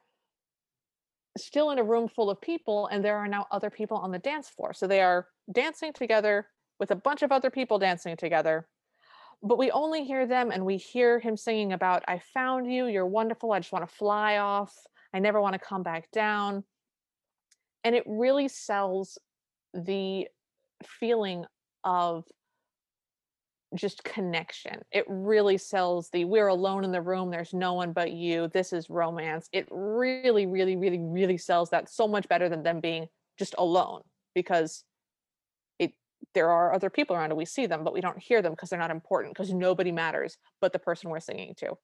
[1.36, 4.18] still in a room full of people and there are now other people on the
[4.18, 4.72] dance floor.
[4.72, 6.46] So they are dancing together
[6.78, 8.66] with a bunch of other people dancing together
[9.42, 13.06] but we only hear them and we hear him singing about i found you you're
[13.06, 14.74] wonderful i just want to fly off
[15.14, 16.64] i never want to come back down
[17.84, 19.18] and it really sells
[19.72, 20.26] the
[20.84, 21.44] feeling
[21.84, 22.24] of
[23.74, 28.10] just connection it really sells the we're alone in the room there's no one but
[28.10, 32.62] you this is romance it really really really really sells that so much better than
[32.62, 33.06] them being
[33.40, 34.02] just alone
[34.34, 34.84] because
[35.78, 35.92] it
[36.34, 38.70] there are other people around and we see them, but we don't hear them because
[38.70, 41.76] they're not important because nobody matters but the person we're singing to.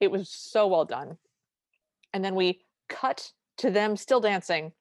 [0.00, 1.16] It was so well done.
[2.12, 4.72] And then we cut to them still dancing,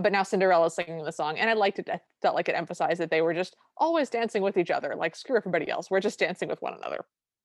[0.00, 1.38] but now Cinderella's singing the song.
[1.38, 1.88] And I liked it.
[1.88, 4.94] I felt like it emphasized that they were just always dancing with each other.
[4.96, 5.90] Like screw everybody else.
[5.90, 7.04] We're just dancing with one another.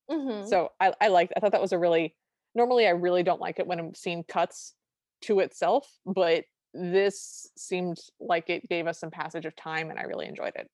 [0.09, 0.47] Mhm.
[0.47, 2.15] So I, I liked I thought that was a really
[2.55, 4.73] normally I really don't like it when I'm seeing cuts
[5.21, 10.03] to itself, but this seemed like it gave us some passage of time and I
[10.03, 10.69] really enjoyed it.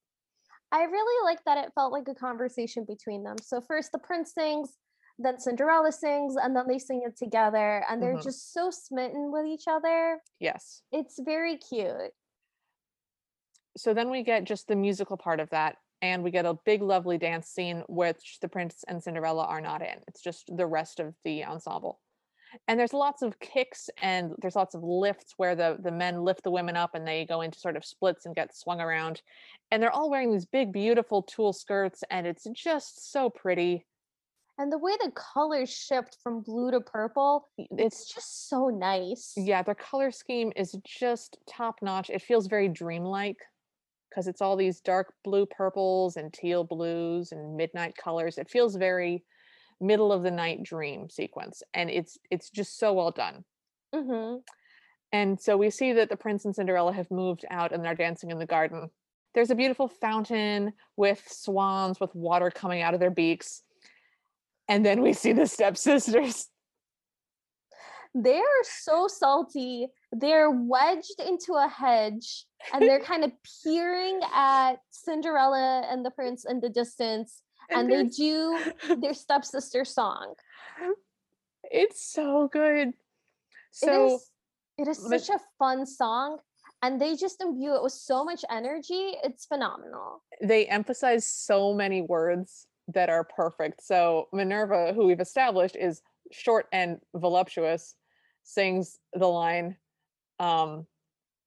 [0.72, 3.38] I really like that it felt like a conversation between them.
[3.42, 4.78] So first the prince sings,
[5.20, 8.24] then Cinderella sings, and then they sing it together, and they're Mhm.
[8.24, 10.24] just so smitten with each other.
[10.40, 10.82] Yes.
[10.92, 12.14] It's very cute.
[13.78, 16.82] So then we get just the musical part of that and we get a big
[16.82, 20.04] lovely dance scene which the prince and Cinderella are not in.
[20.08, 22.02] It's just the rest of the ensemble.
[22.68, 26.44] And there's lots of kicks and there's lots of lifts where the the men lift
[26.44, 29.22] the women up and they go into sort of splits and get swung around.
[29.70, 33.86] And they're all wearing these big beautiful tulle skirts and it's just so pretty.
[34.60, 39.34] And the way the colors shift from blue to purple it's, It's just so nice.
[39.38, 42.10] yeah, their color scheme is just top notch.
[42.10, 43.38] It feels very dreamlike
[44.10, 48.38] because it's all these dark blue purples and teal blues and midnight colors.
[48.38, 49.24] It feels very
[49.80, 53.46] middle of the night dream sequence and it's it's just so well done.
[53.96, 54.36] hmm
[55.14, 58.30] And so we see that the prince and Cinderella have moved out and they're dancing
[58.30, 58.90] in the garden.
[59.34, 63.64] There's a beautiful fountain with swans with water coming out of their beaks.
[64.70, 66.48] And then we see the stepsisters.
[68.14, 69.88] They're so salty.
[70.12, 73.32] They're wedged into a hedge and they're kind of
[73.64, 77.42] peering at Cinderella and the prince in the distance.
[77.72, 78.60] And, they do
[79.02, 80.34] their stepsister song.
[81.64, 82.94] It's so good.
[83.72, 84.32] So is
[84.78, 86.40] it is such a fun song.
[86.82, 89.18] And they just imbue it with so much energy.
[89.24, 90.24] It's phenomenal.
[90.42, 93.84] they emphasize so many words that are perfect.
[93.84, 96.02] So Minerva, who we've established is
[96.32, 97.96] short and voluptuous,
[98.44, 99.78] sings the line,
[100.40, 100.86] um,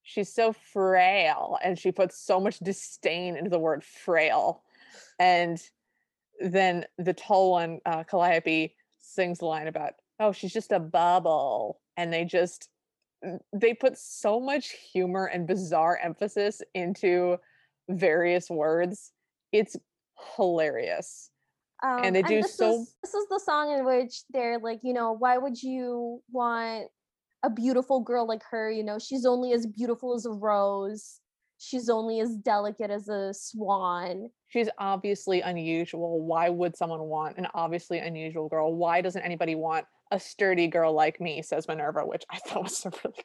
[0.02, 4.62] she's so frail, and she puts so much disdain into the word frail.
[5.19, 5.60] And
[6.40, 11.81] then the tall one, uh, Calliope, sings the line about, oh, she's just a bubble.
[11.97, 12.69] And they just,
[13.52, 17.39] they put so much humor and bizarre emphasis into
[17.89, 19.12] various words.
[19.52, 19.77] It's
[20.36, 21.31] hilarious.
[21.83, 24.93] Um, they do this so- Is, this is the song in which they're like, you
[24.93, 26.89] know, why would you want
[27.43, 28.71] a beautiful girl like her?
[28.71, 31.19] You know, she's only as beautiful as a rose.
[31.59, 34.31] She's only as delicate as a swan.
[34.49, 36.21] She's obviously unusual.
[36.21, 38.75] Why would someone want an obviously unusual girl?
[38.75, 41.41] Why doesn't anybody want a sturdy girl like me?
[41.43, 43.25] Says Minerva, which I thought was a really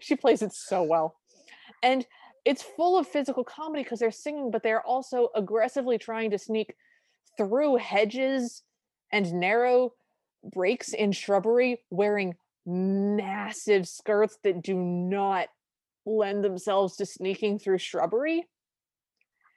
[0.00, 1.16] she plays it so well.
[1.82, 2.06] And
[2.44, 6.74] it's full of physical comedy because they're singing, but they're also aggressively trying to sneak
[7.36, 8.62] through hedges
[9.12, 9.92] and narrow
[10.44, 12.34] breaks in shrubbery wearing
[12.64, 15.48] massive skirts that do not
[16.04, 18.48] lend themselves to sneaking through shrubbery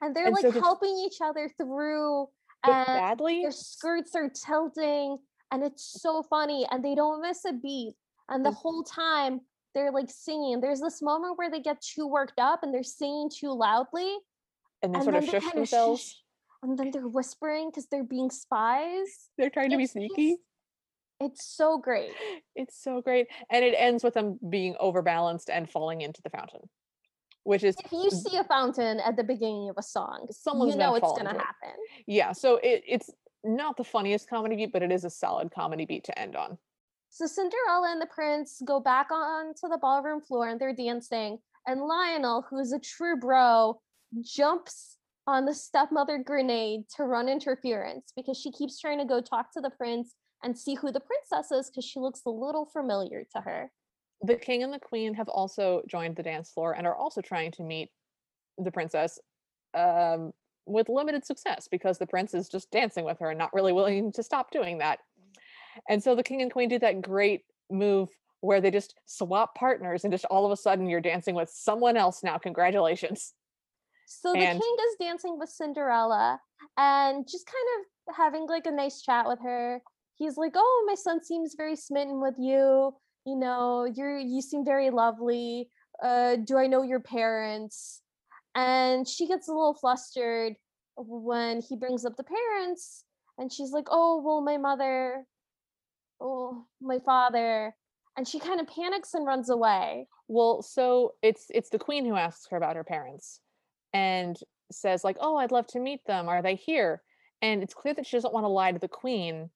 [0.02, 2.28] And they're And like there's- helping each other through
[2.64, 5.18] and badly their skirts are tilting
[5.50, 7.94] and it's so funny and they don't miss a beat.
[8.28, 8.54] And the Mm.
[8.54, 9.40] whole time
[9.74, 10.60] they're like singing.
[10.60, 14.16] There's this moment where they get too worked up and they're singing too loudly.
[14.82, 16.22] and they and sort of then they shush kinda themselves.
[16.62, 19.28] And then they're whispering because they're being spies.
[19.38, 20.36] They're trying to be sneaky.
[21.20, 22.12] It's so great.
[22.56, 23.26] It's so great.
[23.50, 26.68] And it ends with them being overbalanced and falling into the fountain,
[27.44, 30.78] which is If you see a fountain at the beginning of a song, someone's you
[30.78, 31.44] know it's gonna into it.
[31.44, 31.76] happen.
[32.06, 32.32] Yeah.
[32.32, 33.10] So it, it's
[33.44, 36.58] not the funniest comedy beat, but it is a solid comedy beat to end on.
[37.10, 41.38] So Cinderella and the prince go back onto the ballroom floor and they're dancing.
[41.66, 43.80] And Lionel, who is a true bro,
[44.22, 44.96] jumps
[45.30, 49.60] on the stepmother grenade to run interference because she keeps trying to go talk to
[49.60, 53.40] the prince and see who the princess is because she looks a little familiar to
[53.40, 53.70] her.
[54.22, 57.52] The king and the queen have also joined the dance floor and are also trying
[57.52, 57.90] to meet
[58.58, 59.18] the princess
[59.74, 60.32] um,
[60.66, 64.12] with limited success because the prince is just dancing with her and not really willing
[64.12, 64.98] to stop doing that.
[65.88, 68.08] And so the king and queen do that great move
[68.40, 71.96] where they just swap partners and just all of a sudden you're dancing with someone
[71.96, 72.38] else now.
[72.38, 73.34] Congratulations.
[74.12, 76.40] So the king is dancing with Cinderella
[76.76, 77.68] and just kind
[78.08, 79.80] of having like a nice chat with her.
[80.16, 82.92] He's like, "Oh, my son seems very smitten with you.
[83.24, 85.70] You know, you're you seem very lovely.
[86.02, 88.02] Uh, do I know your parents?"
[88.56, 90.56] And she gets a little flustered
[90.96, 93.04] when he brings up the parents,
[93.38, 95.24] and she's like, "Oh, well, my mother,
[96.20, 97.76] oh, my father,"
[98.16, 100.08] and she kind of panics and runs away.
[100.26, 103.40] Well, so it's it's the queen who asks her about her parents
[103.92, 104.38] and
[104.70, 106.28] says like, "Oh, I'd love to meet them.
[106.28, 107.02] Are they here?"
[107.42, 109.50] And it's clear that she doesn't want to lie to the queen.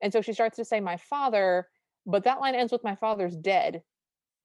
[0.00, 1.68] And so she starts to say my father,
[2.06, 3.82] but that line ends with my father's dead.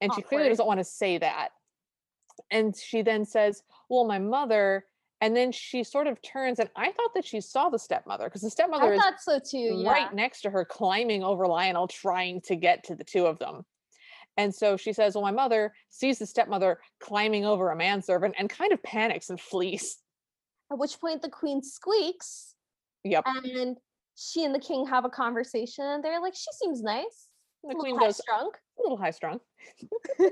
[0.00, 1.50] And she clearly doesn't want to say that.
[2.50, 4.86] And she then says, "Well, my mother."
[5.20, 8.42] And then she sort of turns and I thought that she saw the stepmother because
[8.42, 9.82] the stepmother I is thought so too.
[9.84, 9.92] Yeah.
[9.92, 13.64] right next to her climbing over Lionel trying to get to the two of them.
[14.36, 18.48] And so she says, Well, my mother sees the stepmother climbing over a manservant and
[18.48, 19.98] kind of panics and flees.
[20.70, 22.54] At which point the queen squeaks
[23.04, 23.24] Yep.
[23.26, 23.76] and
[24.16, 27.28] she and the king have a conversation and they're like, she seems nice.
[27.62, 28.50] And the a queen goes, high-strung.
[28.78, 29.38] A little high strung,
[30.20, 30.24] a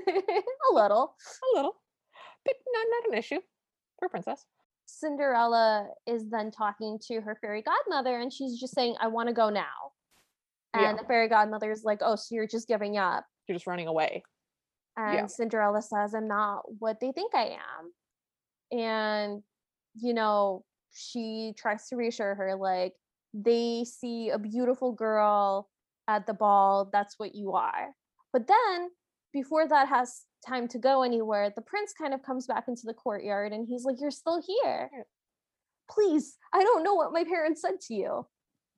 [0.73, 1.15] little.
[1.15, 1.75] a little,
[2.43, 3.39] but not, not an issue
[3.99, 4.45] for a princess.
[4.85, 9.33] Cinderella is then talking to her fairy godmother and she's just saying, I want to
[9.33, 9.93] go now.
[10.73, 10.93] And Yeah.
[10.93, 13.25] the fairy godmother is like, Oh, so you're just giving up.
[13.47, 14.23] You're just running away.
[14.97, 15.25] And Yeah.
[15.27, 17.57] Cinderella says, I'm not what they think I
[18.71, 18.77] am.
[18.79, 19.43] And,
[19.95, 20.63] you know,
[20.93, 22.93] she tries to reassure her, like,
[23.33, 25.69] they see a beautiful girl
[26.07, 27.93] at the ball, that's what you are.
[28.33, 28.89] But then,
[29.33, 32.93] before that has time to go anywhere, the prince kind of comes back into the
[32.93, 34.89] courtyard and he's like, You're still here.
[34.93, 35.03] Mm.
[35.89, 38.25] Please, I don't know what my parents said to you,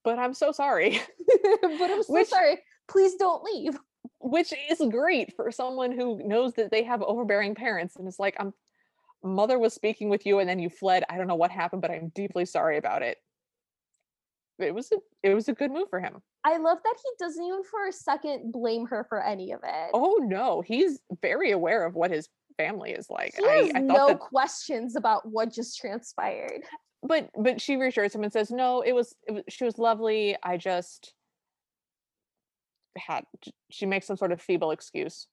[0.04, 1.02] But I'm so sorry.
[1.62, 2.60] but I'm so Which- sorry.
[2.90, 3.78] Please don't leave.
[4.24, 8.36] Which is great for someone who knows that they have overbearing parents and is like,
[8.40, 8.54] I'm
[9.24, 11.04] mother was speaking with you and then you fled.
[11.10, 13.18] I don't know what happened, but I'm deeply sorry about it.
[14.60, 16.22] It was a it was a good move for him.
[16.44, 19.92] I love that he doesn't even for a second blame her for any of it.
[19.94, 23.34] Oh no, he's very aware of what his family is like.
[23.36, 26.62] he I, I thought no that, questions about what just transpired.
[27.02, 30.38] but but she reassures him and says, "No, it was, it was she was lovely.
[30.44, 31.14] I just
[32.98, 33.26] had."
[33.72, 35.28] She makes some sort of feeble excuse.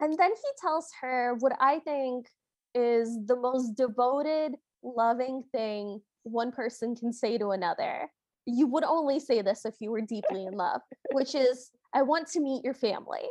[0.00, 2.28] And then he tells her what I think
[2.74, 8.10] is the most devoted, loving thing one person can say to another.
[8.46, 10.80] You would only say this if you were deeply in love,
[11.12, 13.28] which is, I want to meet your family.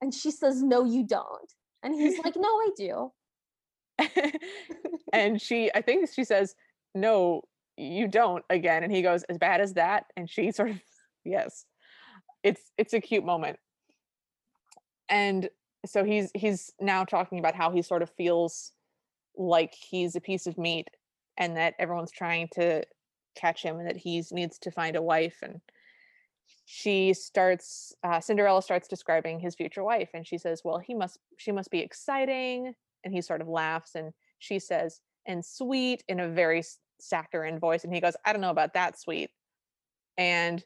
[0.00, 1.52] And she says, No, you don't.
[1.82, 3.12] And he's like, No, I do.
[5.12, 6.54] and she, I think she says,
[6.94, 7.42] "No,
[7.76, 10.80] you don't." Again, and he goes, "As bad as that?" And she sort of,
[11.24, 11.64] yes,
[12.42, 13.58] it's it's a cute moment.
[15.08, 15.48] And
[15.86, 18.72] so he's he's now talking about how he sort of feels
[19.36, 20.88] like he's a piece of meat,
[21.36, 22.82] and that everyone's trying to
[23.36, 25.38] catch him, and that he needs to find a wife.
[25.42, 25.60] And
[26.64, 31.18] she starts, uh, Cinderella starts describing his future wife, and she says, "Well, he must,
[31.38, 32.74] she must be exciting."
[33.04, 36.62] And he sort of laughs, and she says, "And sweet," in a very
[37.00, 39.30] saccharine voice, and he goes, "I don't know about that sweet."
[40.16, 40.64] And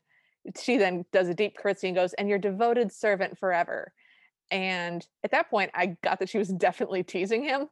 [0.61, 3.93] she then does a deep curtsy and goes, "And your devoted servant forever."
[4.51, 7.69] And at that point, I got that she was definitely teasing him.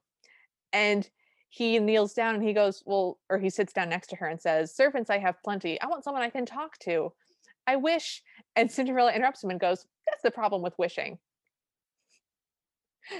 [0.73, 1.09] And
[1.51, 4.41] he kneels down and he goes, Well, or he sits down next to her and
[4.41, 5.81] says, Servants, I have plenty.
[5.81, 7.13] I want someone I can talk to.
[7.67, 8.23] I wish.
[8.57, 11.19] And Cinderella interrupts him and goes, That's the problem with wishing.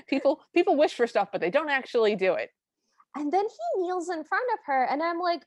[0.09, 2.51] People people wish for stuff, but they don't actually do it.
[3.17, 5.43] And then he kneels in front of her, and I'm like,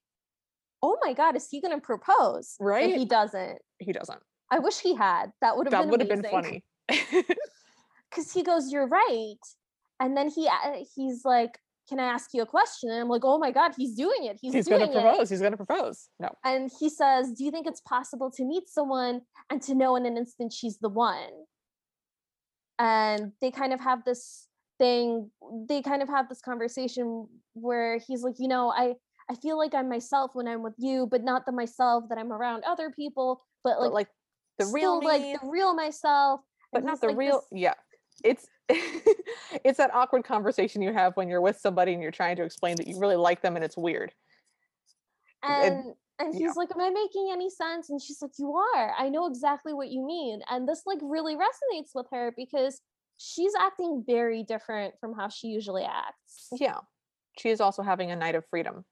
[0.83, 2.55] Oh my God, is he going to propose?
[2.59, 2.93] Right?
[2.93, 3.59] he doesn't.
[3.79, 4.19] He doesn't.
[4.51, 5.31] I wish he had.
[5.41, 6.63] That would have That been would have been funny.
[8.09, 9.35] because he goes, "You're right,"
[9.99, 11.57] and then he uh, he's like,
[11.89, 14.37] "Can I ask you a question?" And I'm like, "Oh my god, he's doing it!
[14.41, 15.29] He's, He's doing gonna it!" propose.
[15.29, 16.09] He's gonna propose.
[16.19, 16.29] No.
[16.43, 20.05] And he says, "Do you think it's possible to meet someone and to know in
[20.05, 21.31] an instant she's the one?"
[22.77, 24.47] And they kind of have this
[24.77, 25.31] thing.
[25.69, 28.95] They kind of have this conversation where he's like, "You know, I."
[29.33, 32.31] I feel like I'm myself when I'm with you, but not the myself that I'm
[32.31, 34.07] around other people, but like, But like
[34.59, 36.41] the real still, like the real myself.
[36.71, 37.73] but not the like real this- yeah.
[38.23, 42.43] It's it's that awkward conversation you have when you're with somebody and you're trying to
[42.43, 44.13] explain that you really like them and it's weird.
[45.41, 46.51] And and- and he's yeah.
[46.55, 47.89] like am i making any sense?
[47.89, 48.93] And she's like you are.
[48.95, 50.41] I know exactly what you mean.
[50.47, 52.79] And this like really resonates with her because
[53.17, 56.49] she's acting very different from how she usually acts.
[56.51, 56.77] Yeah.
[57.39, 58.85] She is also having a night of freedom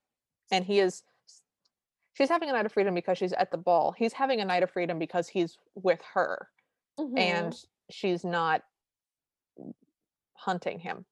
[0.52, 1.04] and he is
[2.14, 3.94] she's having a night of freedom because she's at the ball.
[3.94, 6.50] He's having a night of freedom because he's with her
[6.98, 7.52] Mhm.
[7.52, 7.60] and
[7.90, 8.64] she's not
[10.34, 11.06] hunting him.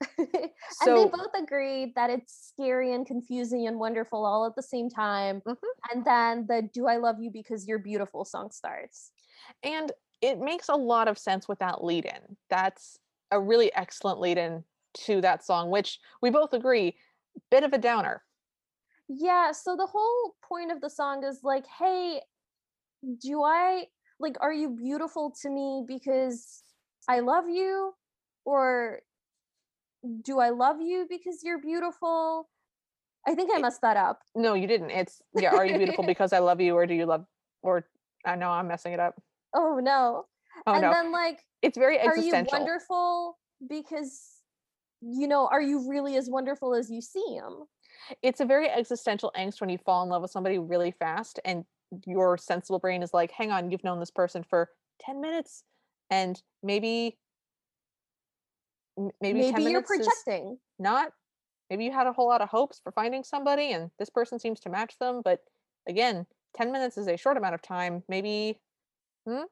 [0.80, 4.62] And so they both agreed that it's scary and confusing and wonderful all at the
[4.62, 5.76] same time Mhm.
[5.92, 9.12] and then the do i love you because you're beautiful song starts.
[9.62, 12.98] And it makes a lot of sense with that lead in that's
[13.30, 16.96] a really excellent lead in to that song which we both agree
[17.50, 18.24] bit of a downer
[19.08, 22.20] Yeah, so the whole point of the song is like, hey,
[23.20, 23.84] do I
[24.18, 26.62] like are you beautiful to me because
[27.08, 27.92] I love you
[28.44, 29.00] or
[30.22, 32.48] do I love you because you're beautiful?
[33.26, 34.20] I think I messed that up.
[34.34, 34.90] No, you didn't.
[34.90, 37.26] It's yeah, are you beautiful because I love you or do you love
[37.62, 37.86] or
[38.24, 39.14] I know I'm messing it up.
[39.54, 40.24] Oh no.
[40.66, 40.90] Oh and no.
[40.90, 42.34] then like it's very existential.
[42.34, 43.38] are you wonderful
[43.68, 44.32] because
[45.02, 47.66] you know, are you really as wonderful as you seem?
[48.22, 51.64] It's a very existential angst when you fall in love with somebody really fast and
[52.06, 54.70] your sensible brain is like, hang on, you've known this person for
[55.00, 55.64] 10 minutes
[56.10, 57.18] and maybe
[58.98, 60.58] m- maybe, 10 Maybe you're minutes is projecting.
[60.78, 61.12] not
[61.70, 64.60] maybe you had a whole lot of hopes for finding somebody and this person seems
[64.60, 65.40] to match them but
[65.88, 68.60] again 10 minutes is a short amount of time maybe
[69.26, 69.42] hmm.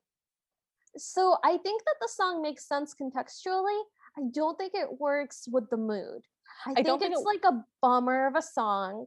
[0.96, 3.82] So I think that the song makes sense contextually.
[4.16, 6.22] I don't think it works with the mood.
[6.66, 9.06] I, don't think think it's it- like a bummer of a song.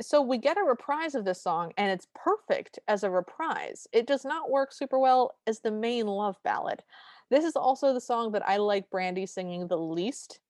[0.00, 3.86] so we get a reprise of this song and it's perfect as a reprise.
[3.92, 6.82] It does not work super well as the main love ballad.
[7.30, 10.40] This is also the song that i like brandy singing the least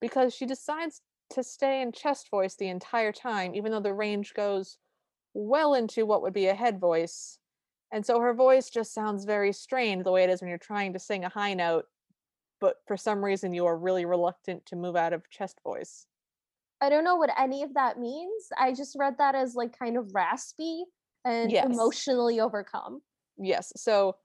[0.00, 4.32] because she decides to stay in chest voice the entire time even though the range
[4.34, 4.78] goes
[5.34, 7.38] well into what would be a head voice.
[7.92, 10.92] And so her voice just sounds very strained the way it is when you're trying
[10.92, 11.86] to sing a high note
[12.60, 16.06] but for some reason you are really reluctant to move out of chest voice
[16.80, 18.48] I don't know what any of that means.
[18.58, 20.84] I just read that as like kind of raspy
[21.24, 21.64] and Yes.
[21.64, 23.00] emotionally overcome.
[23.38, 24.16] yes so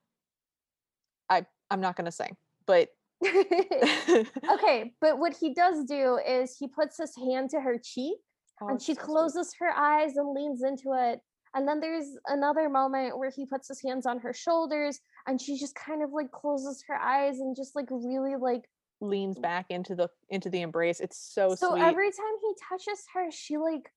[1.30, 2.36] i i'm not going to sing
[2.66, 2.90] but
[4.52, 8.18] okay, but what he does do is he puts his hand to her cheek
[8.62, 9.06] Oh, and she so sweet.
[9.06, 11.20] closes her eyes and leans into it.
[11.54, 15.58] And then there's another moment where he puts his hands on her shoulders and she
[15.58, 18.70] just kind of like closes her eyes and just like really like
[19.02, 23.04] leans back into the into the embrace it's so, so sweet every time he touches
[23.14, 23.92] her, she like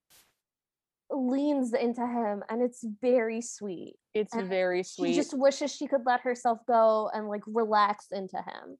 [1.11, 3.95] leans into him and it's very sweet.
[4.15, 8.39] it's and very She just wishes she could let herself go and like relax into
[8.39, 8.79] him.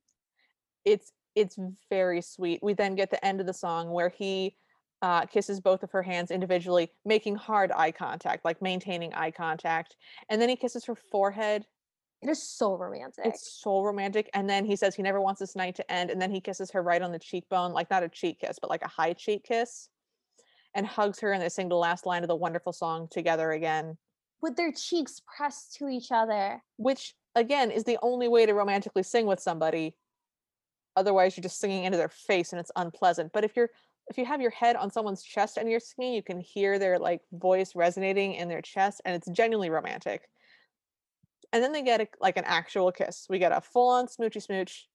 [0.85, 1.59] it's it's
[1.91, 4.57] very sweet we then get the end of the song where he
[5.03, 9.97] uh, kisses both of her hands individually making hard eye contact like maintaining eye contact
[10.31, 11.67] and then he kisses her forehead
[12.25, 13.27] It is so romantic.
[13.27, 16.21] it's so romantic and then he says he never wants this night to end and
[16.21, 18.83] then he kisses her right on the cheekbone like not a cheek kiss but like
[18.83, 19.91] a high cheek kiss
[20.75, 23.99] and hugs her and they sing the last line of the wonderful song together again
[24.41, 26.63] with their cheeks pressed to each other.
[26.79, 29.95] which again is the only way to romantically sing with somebody
[30.97, 33.69] otherwise you're just singing into their face and it's unpleasant but if you're
[34.09, 36.99] if you have your head on someone's chest and you're singing you can hear their
[36.99, 40.23] like voice resonating in their chest and it's genuinely romantic
[41.55, 44.89] and then they get a, like an actual kiss we get a full-on smoochy smooch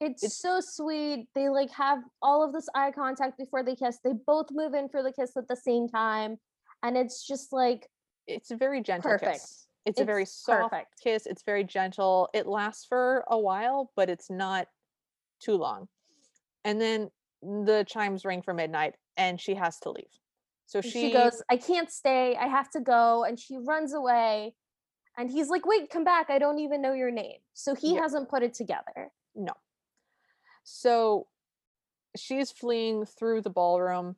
[0.00, 1.28] It's, It's- so sweet.
[1.34, 3.98] They like have all of this eye contact before they kiss.
[4.02, 6.36] They both move in for the kiss at the same time.
[6.82, 7.88] And it's just like
[8.26, 9.32] it's a very gentle Perfect.
[9.34, 11.00] kiss it's, a very soft perfect.
[11.00, 14.66] kiss it's very gentle it lasts for a while but it's not
[15.40, 15.86] too long
[16.64, 17.08] and then
[17.42, 20.12] the chimes ring for midnight and she has to leave
[20.66, 22.36] so she, she, goes, I can't stay.
[22.36, 23.24] I have to go.
[23.24, 24.54] And she runs away.
[25.18, 26.28] And he's like, wait, come back.
[26.30, 27.38] I don't even know your name.
[27.54, 28.02] So he Yeah.
[28.02, 29.10] hasn't put it together.
[29.34, 29.52] no
[30.68, 31.28] so
[32.16, 34.16] she's fleeing through the ballroom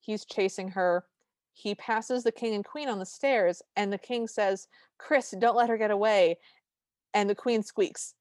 [0.00, 1.06] he's chasing her
[1.54, 4.66] he passes the king and queen on the stairs and the king says
[4.98, 6.36] chris don't let her get away
[7.14, 8.14] and the queen squeaks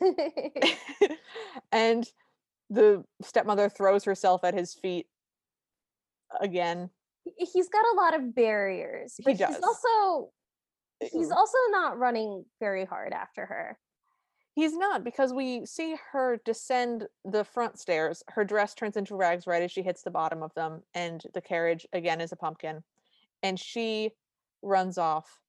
[1.72, 2.10] and
[2.70, 5.06] the stepmother throws herself at his feet
[6.40, 6.88] again
[7.36, 9.14] he's got a lot of barriers.
[9.16, 9.56] He But does.
[9.56, 10.30] he's also
[11.00, 11.36] he's Mm.
[11.36, 13.78] also not running very hard after her.
[14.54, 18.22] He's not because we see her descend the front stairs.
[18.28, 21.42] Her dress turns into rags right as she hits the bottom of them, and the
[21.42, 22.82] carriage again is a pumpkin.
[23.42, 24.12] And she
[24.62, 25.42] runs off.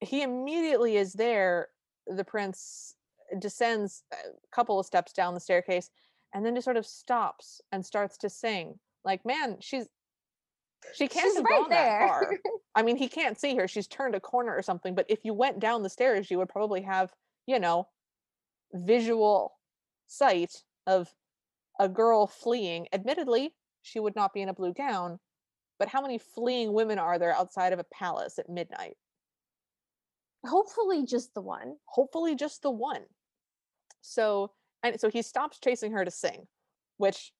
[0.00, 1.70] He immediately is there.
[2.06, 2.96] The prince
[3.38, 4.16] descends a
[4.52, 5.90] couple of steps down the staircase
[6.32, 8.78] and then just sort of stops and starts to sing.
[9.04, 9.88] Like, man, she's
[10.92, 11.98] she can't She's have right gone there.
[11.98, 12.38] that far.
[12.74, 13.66] I mean, he can't see her.
[13.66, 14.94] She's turned a corner or something.
[14.94, 17.12] But if you went down the stairs, you would probably have,
[17.46, 17.88] you know,
[18.72, 19.54] visual
[20.06, 21.08] sight of
[21.80, 22.88] a girl fleeing.
[22.92, 25.18] Admittedly, she would not be in a blue gown,
[25.78, 28.96] but how many fleeing women are there outside of a palace at midnight?
[30.46, 31.76] Hopefully just the one.
[31.86, 33.02] Hopefully, just the one.
[34.02, 34.52] So,
[34.82, 36.46] and so he stops chasing her to sing,
[36.98, 37.32] which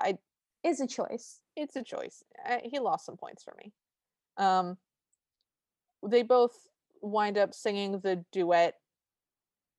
[0.00, 0.18] I
[0.64, 1.40] Is a choice.
[1.56, 2.22] It's a choice.
[2.48, 3.72] Uh, he lost some points for me.
[4.36, 4.76] Um,
[6.06, 6.52] they both
[7.00, 8.74] wind up singing the duet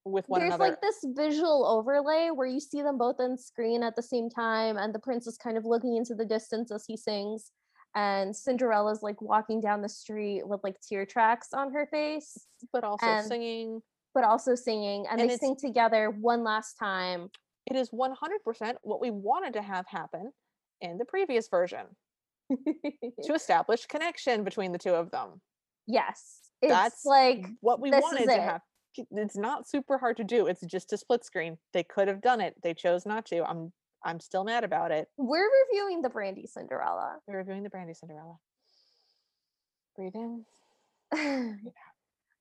[0.04, 0.72] with one There's another.
[0.72, 4.78] like this visual overlay where you see them both on screen at the same time,
[4.78, 7.52] and the prince is kind of looking into the distance as he sings,
[7.96, 12.48] and Cinderella's like walking down the street with like tear tracks on her face.
[12.74, 13.82] but also and- singing.
[14.14, 17.30] but also singing, and, And they sing together one last time.
[17.70, 20.32] It is 100% what we wanted to have happen
[20.82, 21.86] in the previous version
[23.24, 25.42] to establish connection between the two of them.
[25.88, 28.42] yes, it's That's like What we wanted to it.
[28.42, 28.62] have.
[29.12, 30.48] It's not super hard to do.
[30.48, 31.58] It's just a split screen.
[31.74, 32.56] They could have done it.
[32.64, 33.44] They chose not to.
[33.44, 33.72] I'm
[34.04, 35.08] I'm still mad about it.
[35.18, 37.18] we're reviewing the Brandy Cinderella.
[37.28, 38.38] We're reviewing the Brandy Cinderella.
[39.96, 40.46] Breathe in.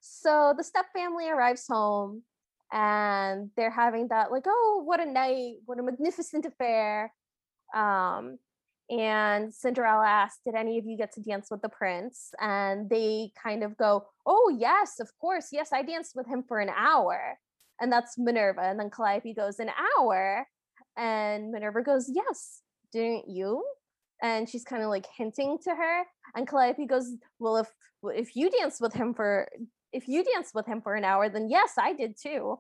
[0.00, 2.22] so the step family arrives home
[2.72, 7.12] and they're having that like oh what a night what a magnificent affair
[7.74, 8.38] um
[8.88, 12.30] and cinderella asks did any of you get to dance with the prince?
[12.40, 15.48] And they kind of go oh yes of course.
[15.52, 17.38] Yes i danced with him for an hour.
[17.80, 18.62] And that's minerva.
[18.62, 20.46] And then calliope goes an hour?
[20.96, 22.62] And minerva goes yes.
[22.92, 23.64] Didn't you?
[24.22, 26.04] And she's kind of like hinting to her.
[26.34, 27.70] And calliope goes well if
[28.14, 29.48] if you danced with him for
[29.92, 32.58] if you danced with him for an hour, then yes, I did too.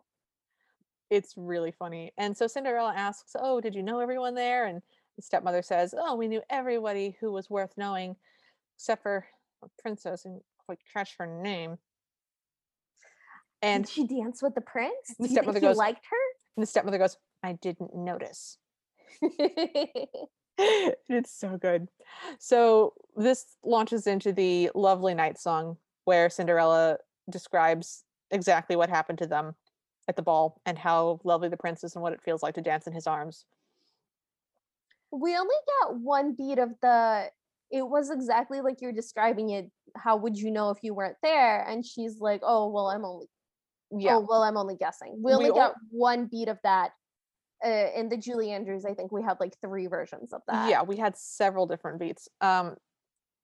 [1.10, 2.12] It's really funny.
[2.18, 4.82] And so Cinderella asks, "Oh, did you know everyone there?" And
[5.16, 8.16] the stepmother says, "Oh, we knew everybody who was worth knowing,
[8.76, 9.26] except for
[9.62, 11.78] a princess and quite catch her name."
[13.62, 15.08] And did she danced with the prince?
[15.08, 16.16] the Do you think stepmother he goes- liked her."
[16.56, 18.58] And the stepmother goes, "I didn't notice."
[20.58, 21.88] it's so good.
[22.38, 26.98] So this launches into the lovely night song where Cinderella
[27.30, 29.54] describes exactly what happened to them
[30.08, 32.62] at the ball and how lovely the prince is and what it feels like to
[32.62, 33.44] dance in his arms.
[35.12, 37.30] We only got one beat of the.
[37.70, 39.70] It was exactly like you're describing it.
[39.96, 41.62] How would you know if you weren't there?
[41.62, 43.26] And she's like, "Oh, well, I'm only.
[43.90, 44.16] Yeah.
[44.16, 46.92] Oh, well, I'm only guessing." We We only all- got one beat of that.
[47.64, 50.68] Uh, in the Julie Andrews, I think we had like three versions of that.
[50.68, 52.28] Yeah, we had several different beats.
[52.40, 52.76] Um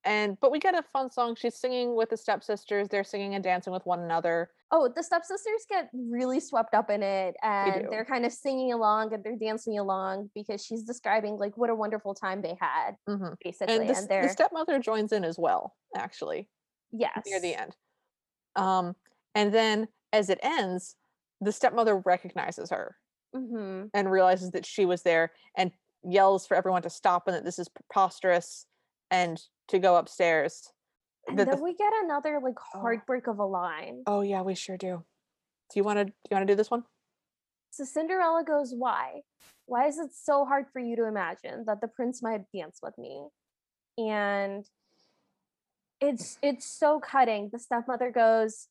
[0.05, 1.35] and but we get a fun song.
[1.37, 2.89] She's singing with the stepsisters.
[2.89, 4.51] They're singing and dancing with one another.
[4.71, 8.73] Oh, the stepsisters get really swept up in it and they are kind of singing
[8.73, 12.93] along and they're dancing along because she's describing like what a wonderful time they had,
[13.09, 13.37] Mhm.
[13.45, 13.89] basically.
[13.89, 16.49] And And, the, the stepmother joins in as well, actually.
[16.93, 17.25] yes.
[17.27, 17.77] near the end.
[18.57, 18.97] Um,
[19.35, 20.97] and then as it ends,
[21.41, 22.97] the stepmother recognizes her
[23.35, 25.73] hmm and realizes that she was there and
[26.05, 28.67] yells for everyone to stop and that this is preposterous
[29.11, 30.71] and to go upstairs.
[31.27, 32.81] And the then we get another like Oh.
[32.81, 34.03] heartbreak of a line.
[34.07, 35.05] Oh yeah, we sure do.
[35.71, 36.85] Do you want to do you want to do this one?
[37.71, 39.23] So Cinderella goes, Why?
[39.67, 42.99] Why is it so hard for you to imagine that the prince might dance with
[42.99, 43.29] me?
[43.99, 44.65] And
[46.01, 47.51] it's it's so cutting.
[47.53, 48.69] The stepmother goes,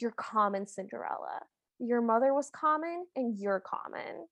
[0.00, 1.40] You're common, Cinderella.
[1.80, 4.26] Your mother was common and you're common.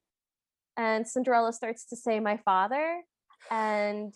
[0.77, 3.03] And Cinderella starts to say, My father.
[3.51, 4.13] And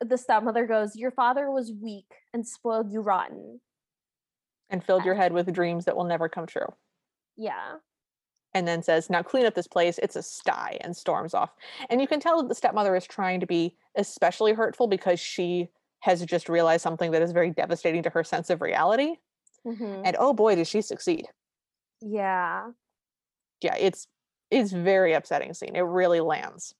[0.00, 3.60] the stepmother goes, Your father was weak and spoiled you rotten.
[4.70, 6.74] And filled your head with dreams that will never come true.
[7.36, 7.80] Yeah.
[8.54, 9.98] And then says, "Now clean up this place.
[9.98, 11.54] It's a sty," and storms off.
[11.88, 15.70] And you can tell that the stepmother is trying to be especially hurtful because she
[16.00, 19.16] has just realized something that is very devastating to her sense of reality.
[19.66, 20.02] Mhm.
[20.04, 21.28] And oh boy, does she succeed!
[22.02, 22.72] Yeah.
[23.62, 24.06] yeah, it's
[24.50, 25.76] it's very upsetting scene.
[25.76, 26.74] It really lands.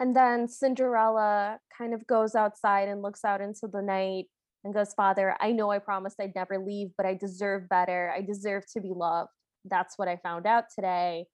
[0.00, 4.24] And then Cinderella kind of goes outside and looks out into the night
[4.64, 8.10] and goes, Father, I know I promised I'd never leave, but I deserve better.
[8.14, 9.30] I deserve to be loved.
[9.66, 11.26] That's what I found out today.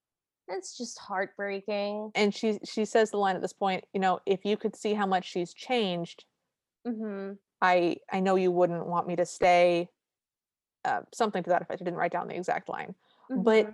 [0.49, 2.11] It's just heartbreaking.
[2.15, 4.95] And she she says the line at this point, you know, if you could see
[4.95, 6.25] how much she's changed,
[6.85, 7.33] hmm
[7.63, 9.89] I I know you wouldn't want me to stay.
[10.85, 11.83] Uh, something to that effect.
[11.83, 12.95] I didn't write down the exact line,
[13.29, 13.73] but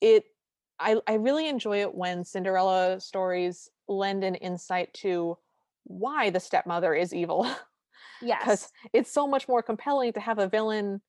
[0.00, 0.26] it
[0.78, 5.38] I I really enjoy it when Cinderella stories lend an insight to
[5.84, 7.48] why the stepmother is evil.
[8.22, 8.40] yes.
[8.40, 11.00] because it's so much more compelling to have a villain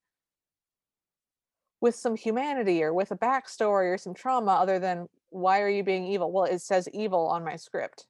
[1.81, 5.83] with some humanity or with a backstory or some trauma other than why are you
[5.83, 8.05] being evil well it says evil on my script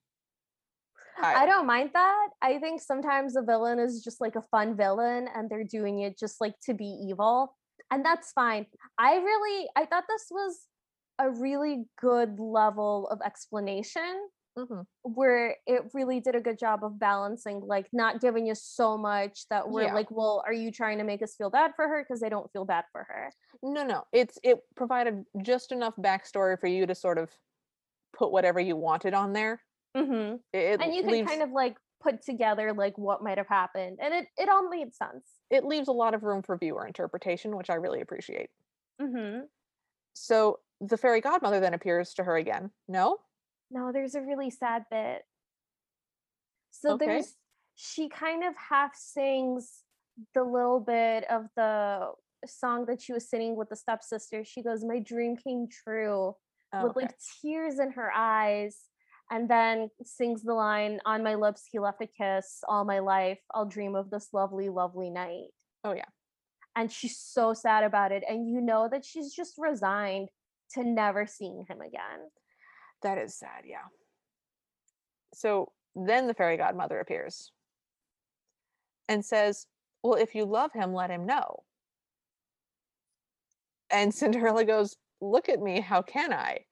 [1.22, 2.30] I don't mind that.
[2.42, 6.18] I think sometimes a villain is just like a fun villain and they're doing it
[6.18, 7.56] just like to be evil.
[7.92, 8.66] And that's fine.
[8.98, 10.68] I really I thought this was
[11.20, 14.84] a really good level of explanation Mhm.
[15.04, 19.48] where it really did a good job of balancing like not giving you so much
[19.50, 19.90] that we're Yeah.
[19.90, 22.04] like, well, are you trying to make us feel bad for her?
[22.04, 23.34] Because I don't feel bad for her.
[23.62, 27.38] no no it's it provided just enough backstory for you to sort of
[28.14, 29.64] put whatever you wanted on there
[29.96, 34.00] hmm it, And you can kind of like put together like what might have happened.
[34.02, 35.40] And it it all made sense.
[35.50, 38.50] it leaves a lot of room for viewer interpretation which i really appreciate
[39.00, 39.50] hmm
[40.14, 43.20] so the fairy godmother then appears to her again no
[43.74, 45.24] No, there's a really sad bit.
[46.70, 47.06] So Okay.
[47.06, 47.36] there's
[47.76, 49.82] she kind of half sings
[50.36, 52.12] the little bit of the
[52.46, 54.44] song that she was singing with the stepsister.
[54.46, 56.36] She goes, "My dream came true,"
[56.72, 57.06] Oh, with okay.
[57.06, 58.90] like tears in her eyes,
[59.32, 62.64] and then sings the line, "On my lips he left a kiss.
[62.68, 65.50] All my life I'll dream of this lovely, lovely night."
[65.84, 66.10] Oh yeah.
[66.76, 70.30] And she's so sad about it, and you know that she's just resigned
[70.74, 72.30] to never seeing him again.
[73.04, 73.86] That is sad, yeah.
[75.34, 77.52] So then the fairy godmother appears
[79.10, 79.68] and says,
[80.02, 81.64] Well, if you love him, let him know.
[83.92, 86.66] And Cinderella goes, Look at me, how can I?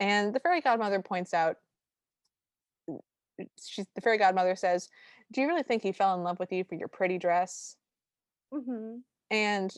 [0.00, 1.56] And the fairy godmother points out,
[3.64, 4.88] she's the fairy godmother says,
[5.32, 7.76] Do you really think he fell in love with you for your pretty dress?
[8.52, 8.98] hmm
[9.30, 9.74] And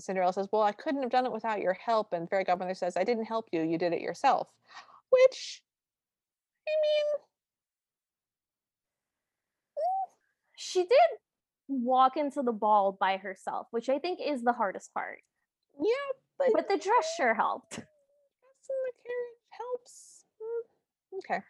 [0.00, 2.12] Cinderella says, Well, I couldn't have done it without your help.
[2.12, 4.48] And fairy godmother says, I didn't help you, you did it yourself.
[5.14, 5.62] Which,
[6.68, 7.20] I mean,
[10.56, 11.18] She did
[11.68, 15.18] walk into the ball by herself, which I think is the hardest part.
[15.80, 15.88] yeah,
[16.38, 17.70] but But the dress sure helped.
[17.76, 17.86] dress
[18.70, 20.24] in the carriage helps.
[20.42, 21.42] Mm, Okay.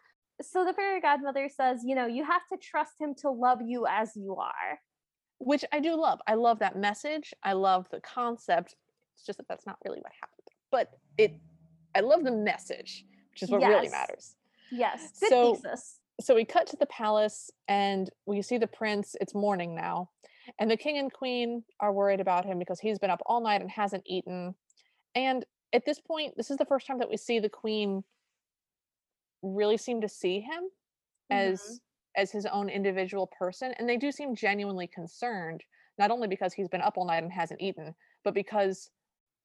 [0.42, 3.86] So the fairy godmother says, you know, you have to trust him to love you
[3.88, 4.80] as you are.
[5.38, 6.20] Which I do love.
[6.26, 7.32] I love that message.
[7.42, 8.74] I love the concept.
[9.14, 10.48] It's just that that's not really what happened.
[10.70, 11.38] But it,
[11.94, 13.04] I love the message,
[13.34, 14.36] which is what really matters.
[14.70, 15.98] Yes, good So- thesis.
[16.20, 20.10] so we cut to the palace and we see the prince it's morning now
[20.60, 23.60] and the king and queen are worried about him because he's been up all night
[23.60, 24.54] and hasn't eaten
[25.16, 28.04] and at this point this is the first time that we see the queen
[29.42, 30.70] really seem to see him
[31.30, 32.22] as mm-hmm.
[32.22, 35.64] as his own individual person and they do seem genuinely concerned
[35.98, 37.92] not only because he's been up all night and hasn't eaten
[38.22, 38.90] but because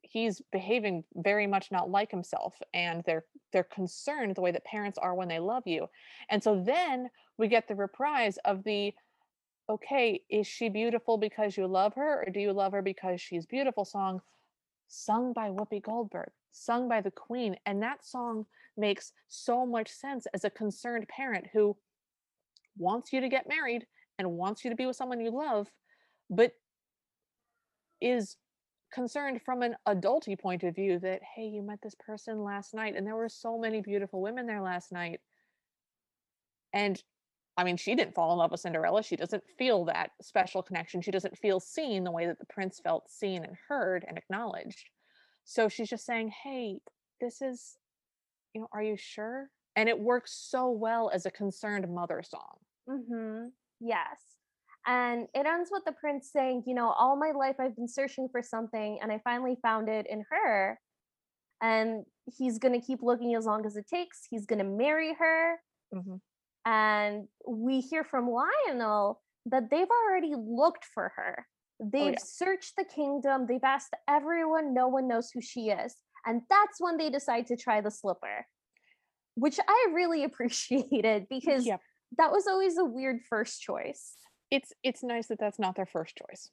[0.09, 4.97] he's behaving very much not like himself and they're they're concerned the way that parents
[4.97, 5.87] are when they love you
[6.29, 8.93] and so then we get the reprise of the
[9.69, 13.45] okay, is she beautiful because you love her or do you love her because she's
[13.45, 14.19] beautiful song
[14.87, 17.55] sung by Whoopi Goldberg, sung by the queen.
[17.67, 21.77] And that song makes so much sense as a concerned parent who
[22.77, 23.85] wants you to get married
[24.17, 25.67] and wants you to be with someone you love,
[26.29, 26.53] but
[28.01, 28.37] is
[28.91, 32.95] concerned from an adulty point of view that hey you met this person last night
[32.95, 35.19] and there were so many beautiful women there last night.
[36.73, 37.01] And
[37.57, 39.03] i mean she didn't fall in love with cinderella.
[39.03, 41.01] She doesn't feel that special connection.
[41.01, 44.89] She doesn't feel seen the way that the prince felt seen and heard and acknowledged.
[45.43, 46.79] So she's just saying hey
[47.21, 47.77] this is
[48.53, 49.49] you know are you sure?
[49.75, 52.57] And it works so well as a concerned mother song.
[52.89, 53.47] Mm-hmm.
[53.79, 54.38] Yes.
[54.87, 58.27] And it ends with the prince saying, you know, all my life I've been searching
[58.31, 60.79] for something and I finally found it in her.
[61.61, 62.05] And
[62.37, 64.21] he's going to keep looking as long as it takes.
[64.29, 65.59] He's going to marry her.
[65.93, 66.21] Mhm.
[66.65, 71.45] And we hear from Lionel that they've already looked for her.
[71.81, 72.19] They've yeah.
[72.23, 73.45] searched the kingdom.
[73.47, 74.73] They've asked everyone.
[74.73, 75.95] No one knows who she is.
[76.25, 78.45] And that's when they decide to try the slipper,
[79.35, 81.81] which I really appreciated because Yep.
[82.17, 84.15] that was always a weird first choice.
[84.51, 86.51] It's it's nice that that's not their first choice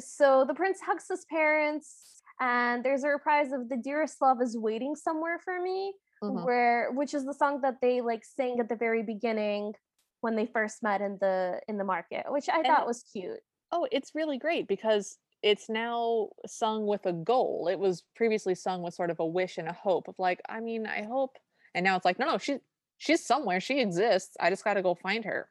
[0.00, 4.56] So the prince hugs his parents, and there's a reprise of "The Dearest Love Is
[4.56, 6.44] Waiting Somewhere for Me," Mhm.
[6.44, 9.74] where which is the song that they like sang at the very beginning
[10.20, 13.40] when they first met in the in the market, which I thought was cute.
[13.70, 17.68] Oh, it's really great because it's now sung with a goal.
[17.68, 20.60] It was previously sung with sort of a wish and a hope of like, I
[20.60, 21.36] mean, I hope.
[21.74, 22.60] And now it's like, no, no, she
[22.96, 23.60] she's somewhere.
[23.60, 24.36] She exists.
[24.40, 25.50] I just got to go find her.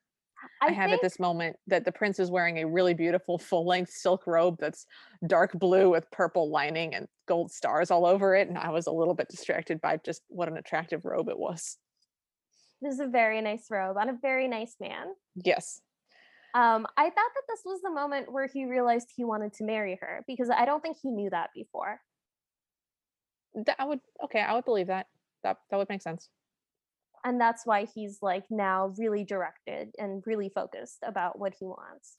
[0.61, 3.91] I, I, have at this moment that the prince is wearing a really beautiful full-length
[3.91, 4.85] silk robe that's
[5.25, 8.47] dark blue with purple lining and gold stars all over it.
[8.47, 11.77] And I was a little bit distracted by just what an attractive robe it was.
[12.81, 15.07] this is a very nice robe on a very nice man.
[15.35, 15.81] Yes.
[16.53, 19.97] Um, I thought that this was the moment where he realized he wanted to marry
[20.01, 21.99] her because I don't think he knew that before.
[23.65, 25.07] That I would okay, I would believe that.
[25.43, 26.29] That that would make sense.
[27.23, 32.17] And that's why he's like now really directed and really focused about what he wants.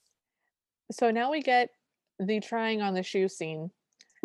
[0.90, 1.70] So now we get
[2.18, 3.70] the trying on the shoe scene.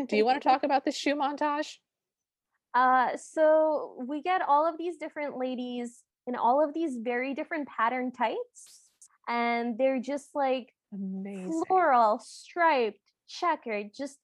[0.07, 1.77] Do you want to talk about the shoe montage?
[2.73, 7.67] Uh, so we get all of these different ladies in all of these very different
[7.67, 8.89] pattern types,
[9.27, 11.63] and they're just like Amazing.
[11.67, 14.17] floral, striped, checkered, just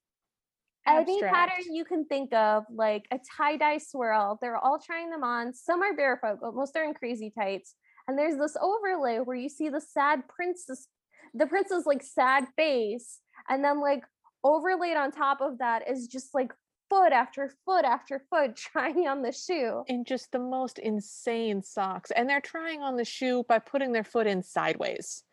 [0.90, 1.36] any Abstract.
[1.36, 4.38] pattern you can think of, like a tie dye swirl.
[4.42, 5.54] They're all trying them on.
[5.54, 7.76] Some are barefoot, but most are in crazy tights.
[8.08, 10.88] And there's this overlay where you see the sad princess,
[11.34, 14.04] the princess like sad face, and then like
[14.44, 16.52] overlaid on top of that is just like
[16.90, 19.84] foot after foot after foot trying on the shoe.
[19.88, 22.10] in just the most insane socks.
[22.12, 25.24] And they're trying on the shoe by putting their foot in sideways.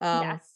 [0.00, 0.48] Um, yes.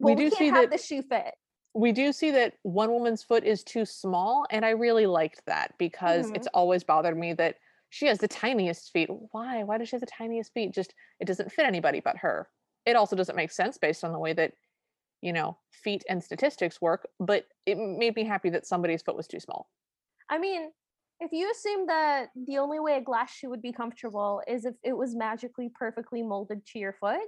[0.00, 1.34] we Well, we, do can't see that- the shoe fit.
[1.76, 5.76] We do see that one woman's foot is too small, and I really liked that
[5.78, 6.34] because Mhm.
[6.34, 7.56] it's always bothered me that
[7.90, 9.08] she has the tiniest feet.
[9.32, 9.62] Why?
[9.62, 10.72] Why does she have the tiniest feet?
[10.74, 12.50] Just it doesn't fit anybody but her.
[12.86, 14.54] It also doesn't make sense based on the way that,
[15.22, 19.28] you know, feet and statistics work, but it made me happy that somebody's foot was
[19.28, 19.70] too small.
[20.28, 20.72] I mean,
[21.20, 24.74] if you assume that the only way a glass shoe would be comfortable is if
[24.82, 27.20] it was magically perfectly molded to your foot,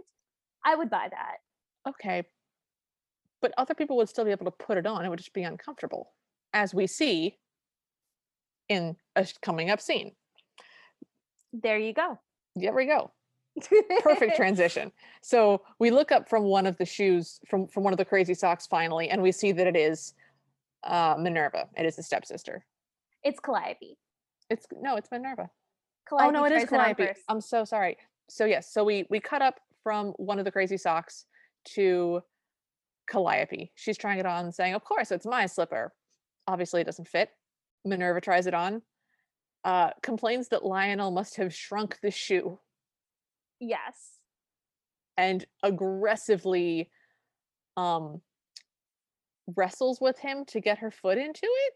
[0.64, 1.38] I would buy that.
[1.86, 2.28] Okay.
[3.40, 5.04] But other people would still be able to put it on.
[5.04, 6.12] It would just be uncomfortable,
[6.52, 7.38] as we see
[8.68, 10.12] in a coming up scene.
[11.52, 12.18] There you go.
[12.56, 13.12] There we go.
[14.00, 14.92] Perfect transition.
[15.22, 18.34] So we look up from one of the shoes from from one of the crazy
[18.34, 20.14] socks finally, and we see that it is
[20.84, 21.68] uh Minerva.
[21.76, 22.64] It is the stepsister.
[23.24, 23.96] it's Calliope.
[24.50, 25.50] It's no, it's Minerva.
[26.08, 27.06] Calliope oh no, it is Calliope.
[27.06, 27.22] first.
[27.28, 27.96] I'm so sorry.
[28.28, 31.24] So yes, so we we cut up from one of the crazy socks
[31.74, 32.22] to
[33.08, 33.72] Calliope.
[33.74, 35.94] She's trying it on, saying, "Of course, it's my slipper."
[36.46, 37.30] Obviously, it doesn't fit.
[37.84, 38.82] Minerva tries it on.
[39.64, 42.60] Uh, complains that Lionel must have shrunk the shoe
[43.60, 44.18] Yes.
[45.16, 46.90] and aggressively
[47.76, 48.22] um
[49.56, 51.74] wrestles with him to get her foot into it.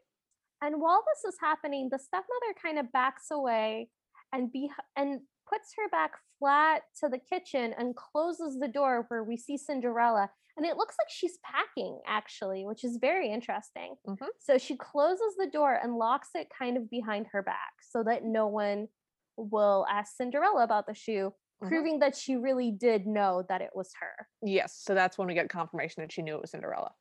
[0.61, 3.89] And while this is happening, the stepmother kind of backs away
[4.33, 5.21] and be and
[5.53, 10.31] puts her back flat to the kitchen and closes the door where we see Cinderella.
[10.57, 13.97] And it looks like she's packing actually, which is very interesting.
[14.07, 14.29] Mhm.
[14.39, 18.25] So she closes the door and locks it kind of behind her back so that
[18.25, 18.89] no one
[19.37, 21.69] will ask Cinderella about the shoe, Mhm.
[21.69, 24.29] proving that she really did know that it was her.
[24.43, 26.95] Yes, so that's when we get confirmation that she knew it was Cinderella.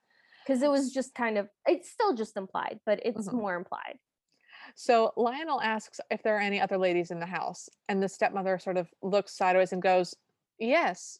[0.43, 3.33] Because it was just kind of, it's still just implied, but it's Mhm.
[3.33, 3.99] more implied.
[4.75, 8.59] So Lionel asks if there are any other ladies in the house, and the stepmother
[8.59, 10.15] sort of looks sideways and goes,
[10.59, 11.19] "Yes,"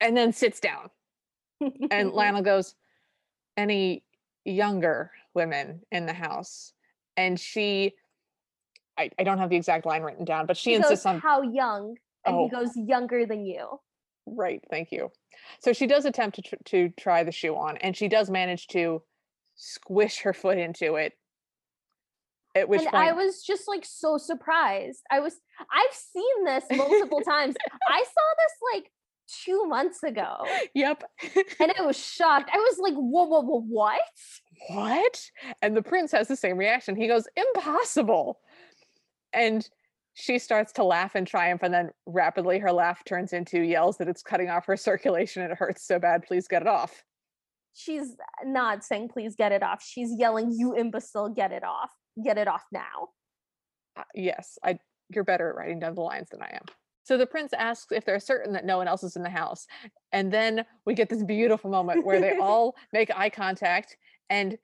[0.00, 0.90] and then sits down.
[1.90, 2.74] And Lionel goes,
[3.56, 4.04] "Any
[4.44, 6.72] younger women in the house?"
[7.16, 7.94] And she,
[8.96, 11.20] I, I don't have the exact line written down, but she he insists goes, on
[11.20, 11.96] how young?
[12.24, 12.44] And Oh.
[12.44, 13.80] he goes, younger than you.
[14.26, 15.10] Right, thank you.
[15.60, 18.66] So she does attempt to tr- to try the shoe on, and she does manage
[18.68, 19.02] to
[19.56, 21.14] squish her foot into it.
[22.54, 25.02] At which and point, I was just like so surprised.
[25.10, 27.54] I was, I've seen this multiple times.
[27.88, 28.90] I saw this like
[29.44, 30.38] two months ago
[30.74, 31.04] yep.
[31.60, 32.50] and I was shocked.
[32.52, 34.00] I was like, whoa, whoa, whoa, what?
[34.68, 35.30] what?
[35.62, 36.96] And the prince has the same reaction.
[36.96, 38.40] He goes, impossible.
[39.32, 39.68] And
[40.14, 44.08] she starts to laugh in triumph, and then rapidly her laugh turns into yells that
[44.08, 46.24] it's cutting off her circulation and it hurts so bad.
[46.24, 47.04] Please get it off.
[47.72, 49.80] She's not saying, please get it off.
[49.80, 51.92] She's yelling, you imbecile, get it off.
[52.22, 53.08] Get it off now.
[53.96, 54.78] Uh, yes, I
[55.14, 56.64] you're better at writing down the lines than I am.
[57.04, 59.66] So the prince asks if they're certain that no one else is in the house.
[60.12, 63.96] And then we get this beautiful moment where they all make eye contact
[64.28, 64.58] and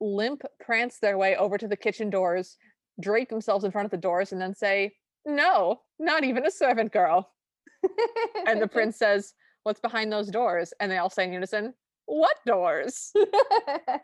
[0.00, 2.56] limp prance their way over to the kitchen doors,
[2.98, 4.94] drape themselves in front of the doors, and then say,
[5.26, 7.30] No, not even a servant girl.
[8.46, 9.34] And the prince says,
[9.64, 10.72] What's behind those doors?
[10.80, 11.74] And they all say in unison,
[12.06, 13.12] What doors?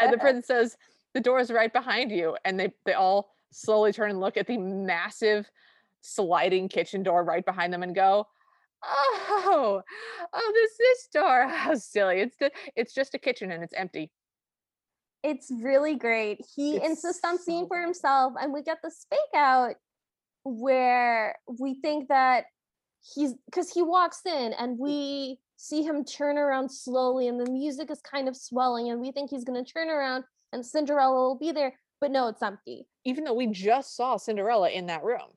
[0.01, 0.77] And the prince says,
[1.17, 2.37] The door is right behind you.
[2.45, 5.51] And they they all slowly turn and look at the massive
[6.03, 8.27] sliding kitchen door right behind them and go,
[8.85, 9.81] Oh,
[10.35, 11.49] oh, this this door.
[11.49, 12.21] How silly.
[12.21, 14.11] It's the, it's just a kitchen and it's empty.
[15.23, 16.45] it's really great.
[16.55, 19.77] He It's insists on seeing so for himself, and we get this fake out
[20.45, 22.45] where we think that
[23.15, 24.81] he's because he walks in and mm.
[24.81, 29.13] we see him turn around slowly, and the music is kind of swelling, and we
[29.13, 30.25] think he's going to turn around
[30.57, 32.87] and Cinderella will be there, but no, it's empty.
[33.05, 35.37] Even though we just saw Cinderella in that room.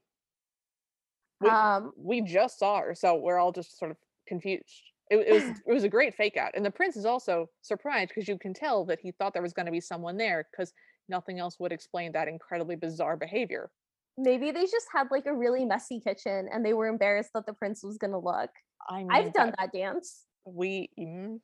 [1.42, 3.98] We, Um, we just saw her, so we're all just sort of
[4.28, 4.82] confused.
[5.12, 8.10] It, it was it was a great fake out, and the prince is also surprised
[8.10, 10.74] because you can tell that he thought there was going to be someone there because
[11.08, 13.70] nothing else would explain that incredibly bizarre behavior.
[14.18, 17.54] maybe they just had like a really messy kitchen, and they were embarrassed that the
[17.54, 18.52] prince was going to look.
[18.90, 20.26] I mean, I've done that dance.
[20.46, 21.40] We mhm.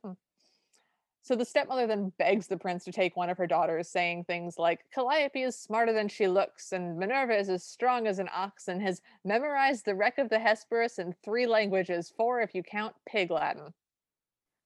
[1.26, 4.60] So the stepmother then begs the prince to take one of her daughters, saying things
[4.60, 8.68] like Calliope is smarter than she looks, and Minerva is as strong as an ox
[8.68, 12.94] and has memorized the wreck of the Hesperus in three languages, four if you count
[13.10, 13.74] pig Latin.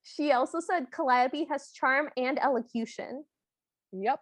[0.04, 3.24] She also said Calliope has charm and elocution.
[3.94, 4.20] Yep.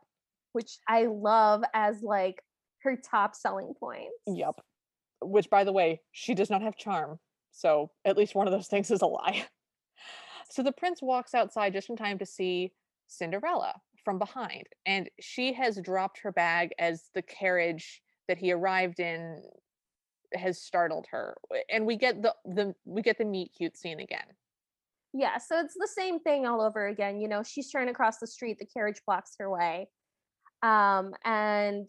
[0.54, 2.44] which I love as like
[2.84, 4.14] her top selling points.
[4.28, 4.62] Yep.
[5.22, 7.18] Which, by the way, she does not have charm.
[7.52, 9.48] So at least one of those things is a lie.
[10.50, 12.74] So the prince walks outside just in time to see
[13.08, 14.64] Cinderella from behind.
[14.86, 19.42] And she has dropped her bag as the carriage that he arrived in
[20.34, 21.36] has startled her.
[21.72, 24.26] And we get the, the we get the meet cute scene again.
[25.14, 27.20] Yeah, so it's the same thing all over again.
[27.20, 29.88] You know, she's trying to cross the street, the carriage blocks her way.
[30.64, 31.86] Um, and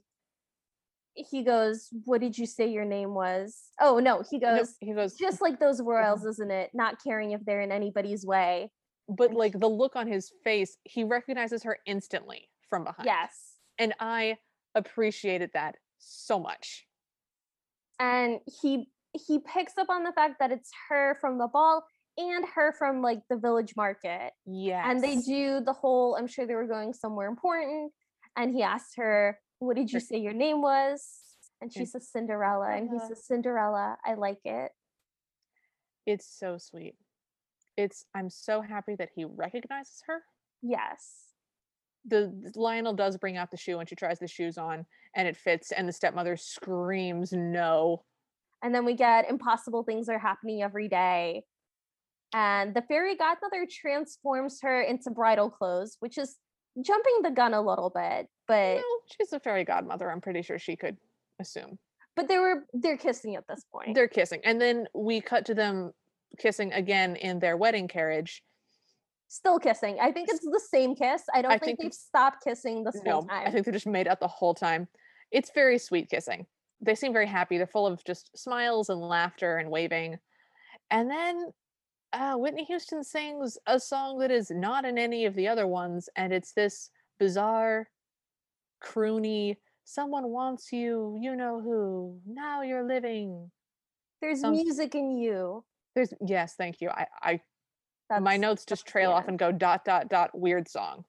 [1.31, 3.57] he goes, What did you say your name was?
[3.81, 6.71] Oh, no, he goes, he goes, Just like those royals, isn't it?
[6.75, 8.71] Not caring if they're in anybody's way.
[9.09, 13.07] but like the look on his face, he recognizes her instantly from behind.
[13.07, 13.31] yes.
[13.79, 14.37] And I
[14.75, 16.87] appreciated that so much.
[18.01, 21.85] And he he picks up on the fact that it's her from the ball
[22.19, 24.33] and her from like the village market.
[24.47, 24.85] Yes.
[24.87, 27.93] And they do the whole, I'm sure they were going somewhere important.
[28.37, 31.09] And he asked her, What did you say your name was?
[31.61, 32.71] And she says Cinderella.
[32.71, 33.09] And he Uh-huh.
[33.09, 34.73] says, Cinderella, I like it.
[36.07, 36.97] It's so sweet.
[37.77, 40.25] It's I'm so happy that he recognizes her.
[40.63, 41.35] Yes.
[42.05, 45.29] The the- Lionel does bring out the shoe and she tries the shoes on and
[45.29, 48.05] it fits and the stepmother screams no.
[48.63, 51.45] And then we get impossible things are happening every day.
[52.33, 56.37] And the fairy godmother transforms her into bridal clothes, which is
[56.81, 60.11] jumping the gun a little bit, but she's a fairy godmother.
[60.11, 60.97] I'm pretty sure she could
[61.39, 61.79] assume.
[62.17, 63.95] but they were they're kissing at this point.
[63.95, 64.41] They're kissing.
[64.45, 65.93] And then we cut to them
[66.39, 68.43] kissing again in their wedding carriage.
[69.29, 69.99] Still kissing.
[70.01, 71.23] I think it's the same kiss.
[71.35, 73.47] I don't I think, think they've stopped kissing this whole No, time.
[73.47, 74.89] I think they're just made out the whole time.
[75.31, 76.47] It's very sweet kissing.
[76.81, 77.59] They seem very happy.
[77.59, 80.19] They're full of just smiles and laughter and waving.
[80.91, 81.53] And then
[82.15, 86.09] uh, Whitney Houston sings a song that is not in any of the other ones,
[86.17, 87.89] and it's this bizarre,
[88.83, 89.57] croony.
[89.85, 92.21] Someone wants you, you know who.
[92.27, 93.51] Now you're living.
[94.21, 95.65] There's some- music in you.
[95.95, 96.91] There's yes, thank you.
[96.91, 97.41] I, I
[98.21, 101.05] my notes just that's trail off and go dot dot dot weird song.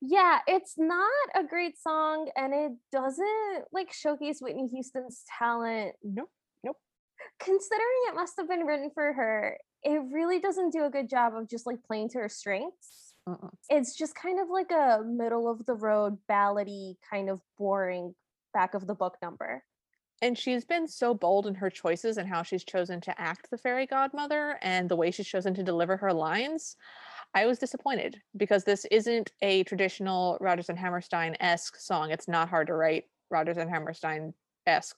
[0.00, 5.94] Yeah, it's not a great song and it doesn't like showcase Whitney Houston's talent.
[6.02, 6.30] Nope
[6.64, 6.76] nope.
[7.38, 11.34] Considering it must have been written for her, it really doesn't do a good job
[11.34, 13.09] of just like playing to her strengths.
[13.30, 13.50] Mm-mm.
[13.70, 18.14] It's just kind of like a middle of the road ballady kind of boring
[18.54, 19.64] back of the book number.
[20.22, 23.58] and she's been so bold in her choices and how she's chosen to act the
[23.58, 26.76] fairy godmother and the way she's chosen to deliver her lines.
[27.34, 32.10] I was disappointed because this isn't a traditional Rodgers and Hammerstein esque song.
[32.10, 34.34] It's not hard to write Rodgers and Hammerstein
[34.66, 34.96] esque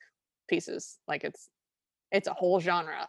[0.48, 0.98] pieces.
[1.06, 1.50] Like it's
[2.10, 3.08] it's a whole genre.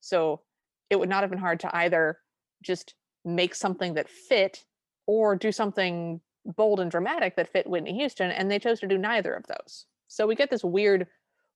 [0.00, 0.42] So
[0.90, 2.18] it would not have been hard to either
[2.62, 2.94] just
[3.24, 4.64] make something that fit
[5.06, 8.30] or do something bold and dramatic that fit Whitney Houston.
[8.30, 9.86] And they chose to do neither of those.
[10.08, 11.06] So we get this weird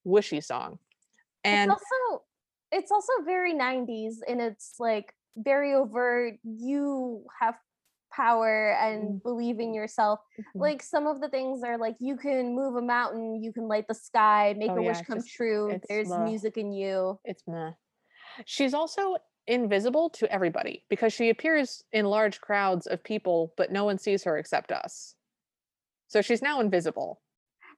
[0.05, 0.78] wishy song.
[1.45, 2.23] And it's also
[2.73, 7.55] it's also very 90s and it's like very overt you have
[8.12, 10.45] power and believe in yourself Mhm.
[10.55, 13.86] like some of the things are like you can move a mountain you can light
[13.86, 17.19] the sky make Oh, a yeah, wish come just- true there's the- music in you
[17.24, 17.73] it's meh.
[18.47, 19.16] She's also
[19.49, 24.23] invisible to everybody because she appears in large crowds of people, but no one sees
[24.25, 25.15] her except us.
[26.09, 27.20] So she's now invisible.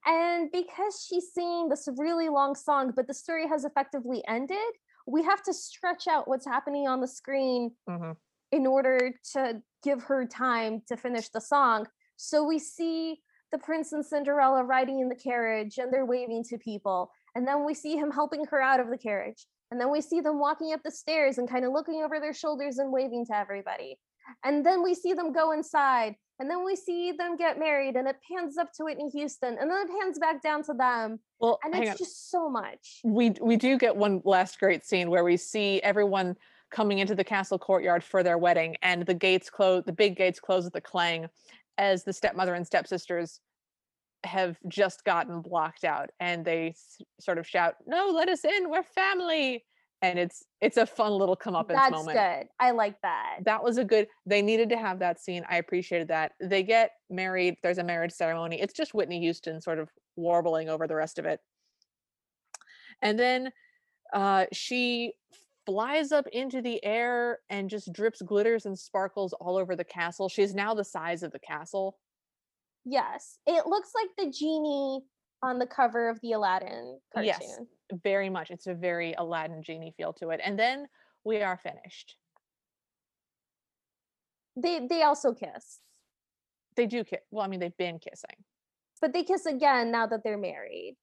[0.07, 4.73] and because she's singing this really long song but the story has effectively ended
[5.07, 8.17] we have to stretch out what's happening on the screen Mhm.
[8.51, 11.87] in order to give her time to finish the song.
[12.17, 13.23] So we see
[13.53, 17.11] the prince and Cinderella riding in the carriage and they're waving to people.
[17.35, 19.47] And then we see him helping her out of the carriage.
[19.71, 22.35] And then we see them walking up the stairs and kind of looking over their
[22.35, 23.99] shoulders and waving to everybody.
[24.45, 26.17] And then we see them go inside.
[26.39, 29.71] And then we see them get married and it pans up to Whitney Houston and
[29.71, 31.21] then it pans back down to them.
[31.39, 31.97] Well, And it's on.
[31.99, 33.01] just so much.
[33.05, 36.37] we we do get one last great scene where we see everyone
[36.71, 40.41] coming into the castle courtyard for their wedding and the gates close the big gates
[40.41, 41.29] close with a clang
[41.77, 43.41] as the stepmother and stepsisters
[44.25, 48.69] have just gotten blocked out and they s- sort of shout no let us in
[48.71, 49.65] we're family!
[50.03, 52.17] and it's it's a fun little come comeuppance That's moment.
[52.19, 52.49] good.
[52.59, 53.41] I like that.
[53.45, 56.33] that was a good they needed to have that scene i appreciated that.
[56.41, 60.87] They get married there's a marriage ceremony it's just whitney houston sort of warbling over
[60.87, 61.41] the rest of it.
[63.03, 63.51] And then
[64.13, 65.13] uh she
[65.67, 70.29] flies up into the air and just drips glitters and sparkles all over the castle.
[70.29, 71.97] She's now the size of the castle
[72.85, 75.01] Yes, it looks like the genie
[75.43, 77.35] on the cover of the Aladdin cartoon.
[77.41, 77.59] Yes.
[78.03, 80.87] very much it's a very aladdin genie feel to it and then
[81.25, 82.17] we are finished
[84.57, 85.81] They they also kiss,
[86.77, 88.37] they do kiss well i mean they've been kissing
[89.01, 90.97] but they kiss again now that they're married.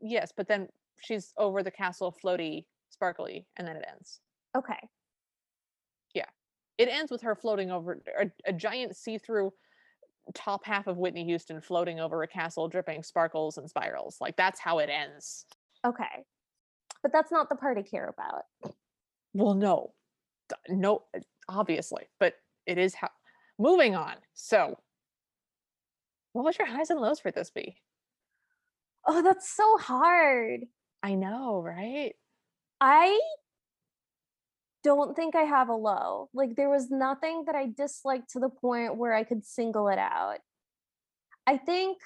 [0.00, 0.68] yes but then
[1.00, 4.20] she's over the castle floaty sparkly and then it ends
[4.56, 4.78] Okay.
[6.14, 6.26] Yeah.
[6.78, 9.52] It ends with her floating over a, a giant see-through
[10.32, 14.16] top half of Whitney Houston floating over a castle dripping sparkles and spirals.
[14.20, 15.46] Like that's how it ends.
[15.86, 16.24] Okay.
[17.02, 18.74] But that's not the part I care about.
[19.34, 19.92] Well, no.
[20.68, 22.34] No, eh, obviously, but
[22.66, 23.08] it is how
[23.58, 24.16] moving on.
[24.34, 24.78] So,
[26.32, 27.76] what was your highs and lows for this be?
[29.06, 30.60] Oh, that's so hard.
[31.02, 32.14] I know, right?
[32.80, 33.20] I
[34.84, 36.28] don't think I have a low.
[36.34, 39.98] Like there was nothing that I disliked to the point where I could single it
[39.98, 40.38] out.
[41.46, 41.98] I think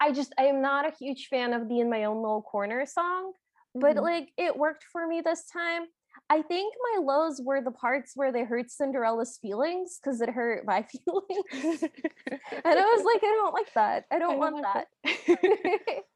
[0.00, 2.84] I just I am not a huge fan of the in my own little corner
[2.86, 3.32] song,
[3.74, 4.02] but Mhm.
[4.02, 5.86] like it worked for me this time.
[6.28, 10.64] I think my lows were the parts where they hurt Cinderella's feelings because it hurt
[10.66, 11.84] my feelings.
[12.64, 14.06] And I was like, I don't like that.
[14.10, 14.86] I I don't don't want like that.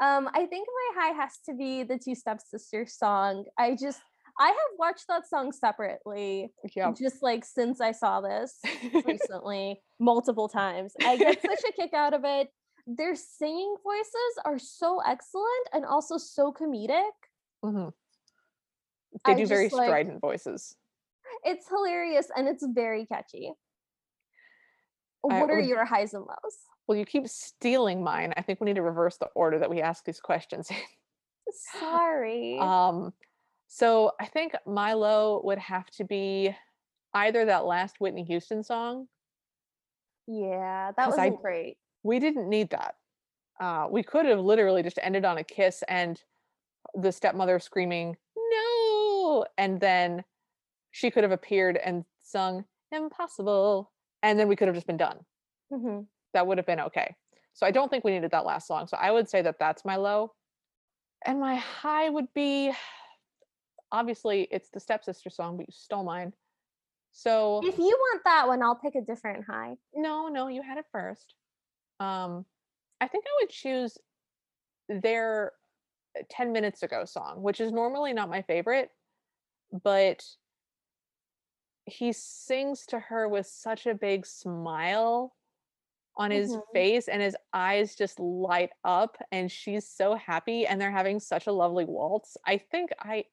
[0.00, 3.44] um, I think my high has to be the two stepsisters song.
[3.58, 4.00] I just
[4.38, 6.92] I have watched that song separately, yeah.
[6.98, 8.58] just like since I saw this
[9.04, 10.94] recently, multiple times.
[11.04, 12.48] I get such a kick out of it.
[12.86, 17.10] Their singing voices are so excellent and also so comedic.
[17.62, 17.92] Mhm.
[19.26, 20.74] They I do very like strident voices.
[21.44, 23.52] It's hilarious and it's very catchy.
[25.30, 26.56] I What are your highs and lows?
[26.90, 28.34] Well, you keep stealing mine.
[28.36, 30.68] I think we need to reverse the order that we ask these questions.
[31.78, 32.58] Sorry.
[32.58, 33.12] Um,
[33.68, 36.52] so I think my low would have to be
[37.14, 39.06] either that last Whitney Houston song.
[40.26, 41.76] yeah, that wasn't great.
[42.02, 42.96] We didn't need that.
[43.60, 46.20] Uh, we could have literally just ended on a kiss and
[46.94, 50.24] the stepmother screaming, no, and then
[50.90, 53.92] she could have appeared and sung impossible.
[54.24, 55.20] And then we could have just been done.
[55.72, 56.06] Mhm.
[56.34, 57.14] That would have been okay.
[57.52, 58.86] So I don't think we needed that last song.
[58.86, 60.32] So I would say that that's my low.
[61.24, 62.72] And my high would be
[63.92, 66.32] obviously it's the stepsister song, but you stole mine.
[67.12, 69.76] So If you want that one, I'll pick a different high.
[69.94, 71.34] no, no, you had it first.
[71.98, 72.46] Um,
[73.00, 73.98] I think I would choose
[74.88, 75.52] their
[76.18, 78.90] uh, 10 minutes ago song, which is normally not my favorite,
[79.82, 80.24] but
[81.84, 85.34] he sings to her with such a big smile
[86.20, 86.62] on his Mhm.
[86.74, 91.46] face and his eyes just light up and she's so happy and they're having such
[91.48, 92.36] a lovely waltz.
[92.46, 93.26] I think I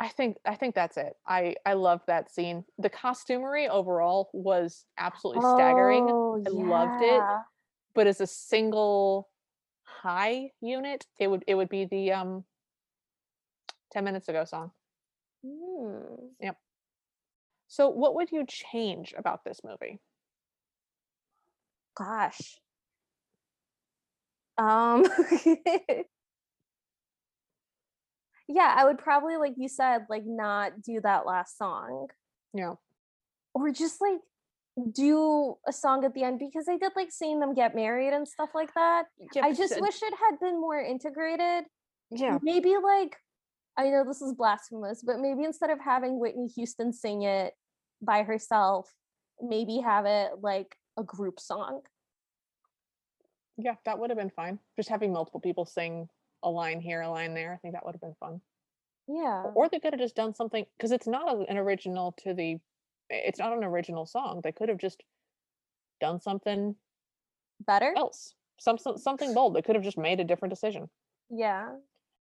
[0.00, 1.14] I think I think that's it.
[1.26, 2.64] I I love that scene.
[2.78, 7.22] The costumery overall was absolutely staggering, Oh, I loved it.
[7.94, 9.30] but as a single
[9.84, 12.44] high unit, it would it would be the um
[13.92, 14.72] 10 minutes ago song.
[15.44, 16.34] Mm.
[16.40, 16.56] Yep.
[17.68, 20.00] So what would you change about this movie?
[21.96, 22.58] Gosh.
[24.58, 25.04] Um
[28.48, 32.08] Yeah, I would probably like you said like not do that last song
[32.52, 32.74] Yeah.
[33.54, 34.20] or just like
[34.92, 38.26] do a song at the end because I did like seeing them get married and
[38.28, 39.04] stuff like that.
[39.34, 41.64] Yeah, I just wish it had been more integrated.
[42.10, 42.38] yeah.
[42.42, 43.16] Maybe like
[43.76, 47.54] I know this is blasphemous, but maybe instead of having Whitney Houston sing it
[48.02, 48.92] by herself,
[49.40, 51.82] maybe have it like a group song.
[53.58, 54.58] Yeah, that would have been fine.
[54.76, 56.08] Just having multiple people sing
[56.42, 57.52] a line here, a line there.
[57.52, 58.40] I think that would have been fun.
[59.08, 59.44] Yeah.
[59.54, 62.58] Or they could have just done something because it's not an original to the
[63.10, 64.40] it's not an original song.
[64.42, 65.02] They could have just
[66.00, 66.74] done something
[67.66, 67.92] Better?
[67.96, 68.34] else.
[68.58, 69.54] Some, some something bold.
[69.54, 70.88] They could have just made a different decision.
[71.30, 71.70] Yeah.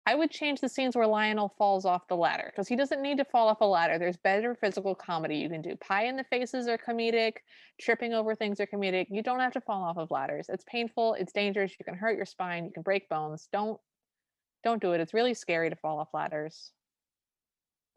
[0.08, 3.18] I would change the scenes where Lionel falls off the ladder because he doesn't need
[3.18, 3.98] to fall off a ladder.
[3.98, 5.74] There's better physical comedy you can do.
[5.76, 7.38] Pie in the faces are comedic,
[7.80, 9.06] tripping over things are comedic.
[9.10, 10.46] You don't have to fall off of ladders.
[10.48, 13.48] It's painful, it's dangerous, you can hurt your spine, you can break bones.
[13.52, 13.80] Don't
[14.62, 15.00] don't do it.
[15.00, 16.70] It's really scary to fall off ladders.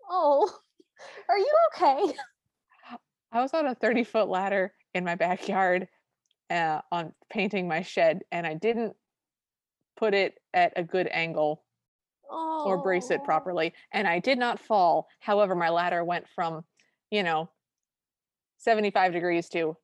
[0.10, 0.52] Oh,
[1.30, 2.14] are you okay?
[3.32, 5.88] I was on a 30 foot ladder in my backyard
[6.50, 8.96] uh, on painting my shed, and I didn't
[9.96, 11.64] put it at a good angle
[12.30, 12.64] Oh.
[12.66, 15.08] or brace it properly, and I did not fall.
[15.20, 16.64] However, my ladder went from,
[17.10, 17.50] you know,
[18.58, 19.76] 75 degrees to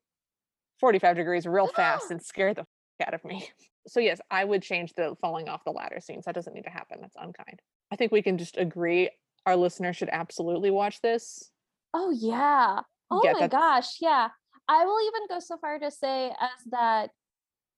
[0.80, 2.68] 45 degrees real fast and scared the f-
[3.08, 3.50] out of me.
[3.88, 6.26] So yes, I would change the falling off the ladder scenes.
[6.26, 7.00] That doesn't need to happen.
[7.02, 7.62] That's unkind.
[7.92, 9.10] I think we can just agree
[9.46, 11.52] our listeners should absolutely watch this.
[11.94, 12.82] Oh yeah.
[13.12, 14.30] Oh Yeah, my gosh, yeah.
[14.68, 17.12] I will even go so far to say as that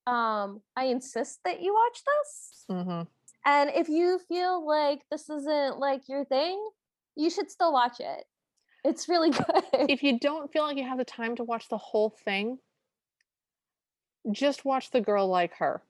[0.10, 2.66] um I insist that you watch this.
[2.70, 3.02] hmm
[3.48, 6.62] And if you feel like this isn't like your thing,
[7.16, 8.26] you should still watch it.
[8.84, 9.64] It's really good.
[9.90, 12.60] if you don't feel like you have the time to watch the whole thing,
[14.34, 15.82] just watch the girl like her.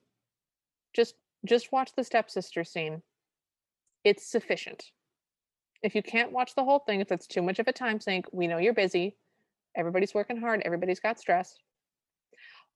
[0.94, 3.02] Just just watch the stepsister scene.
[4.04, 4.84] It's sufficient.
[5.82, 8.26] If you can't watch the whole thing, if it's too much of a time sink,
[8.32, 9.16] we know you're busy.
[9.76, 11.56] Everybody's working hard, everybody's got stress.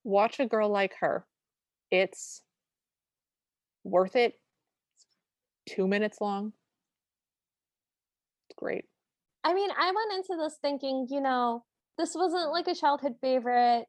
[0.02, 1.24] Watch a girl like her.
[1.92, 2.42] It's
[3.84, 4.34] worth it.
[5.73, 6.53] Two minutes long.
[8.59, 8.85] great.
[9.43, 11.65] I mean, I went into this thinking, you know,
[11.99, 13.86] this wasn't like a childhood favorite.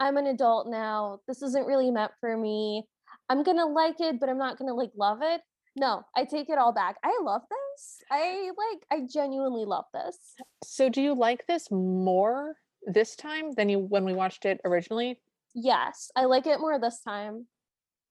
[0.00, 1.20] I'm an adult now.
[1.28, 2.84] This isn't really meant for me.
[3.28, 5.42] I'm gonna like it, but I'm not gonna like love it.
[5.76, 6.96] No, I take it all back.
[7.04, 7.98] I love this.
[8.10, 10.16] I like I genuinely love this.
[10.64, 12.56] So do you like this more
[12.86, 15.20] this time than you when we watched it originally?
[15.54, 17.46] Yes, I like it more this time.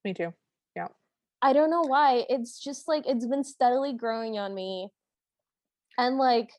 [0.04, 0.32] Me too.
[1.40, 2.24] I don't know why.
[2.28, 4.88] It's just like it's been steadily growing on me.
[5.96, 6.50] And like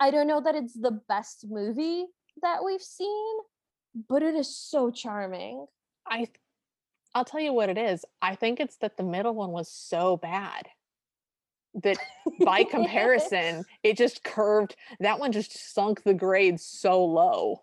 [0.00, 2.06] I don't know that it's the best movie
[2.42, 3.36] that we've seen,
[4.08, 5.66] but it is so charming.
[6.06, 6.28] I
[7.14, 8.04] I'll tell you what it is.
[8.20, 10.66] I think it's that the middle one was so bad
[11.82, 11.96] that
[12.44, 14.76] by comparison, it just curved.
[15.00, 17.62] That one just sunk the grade so low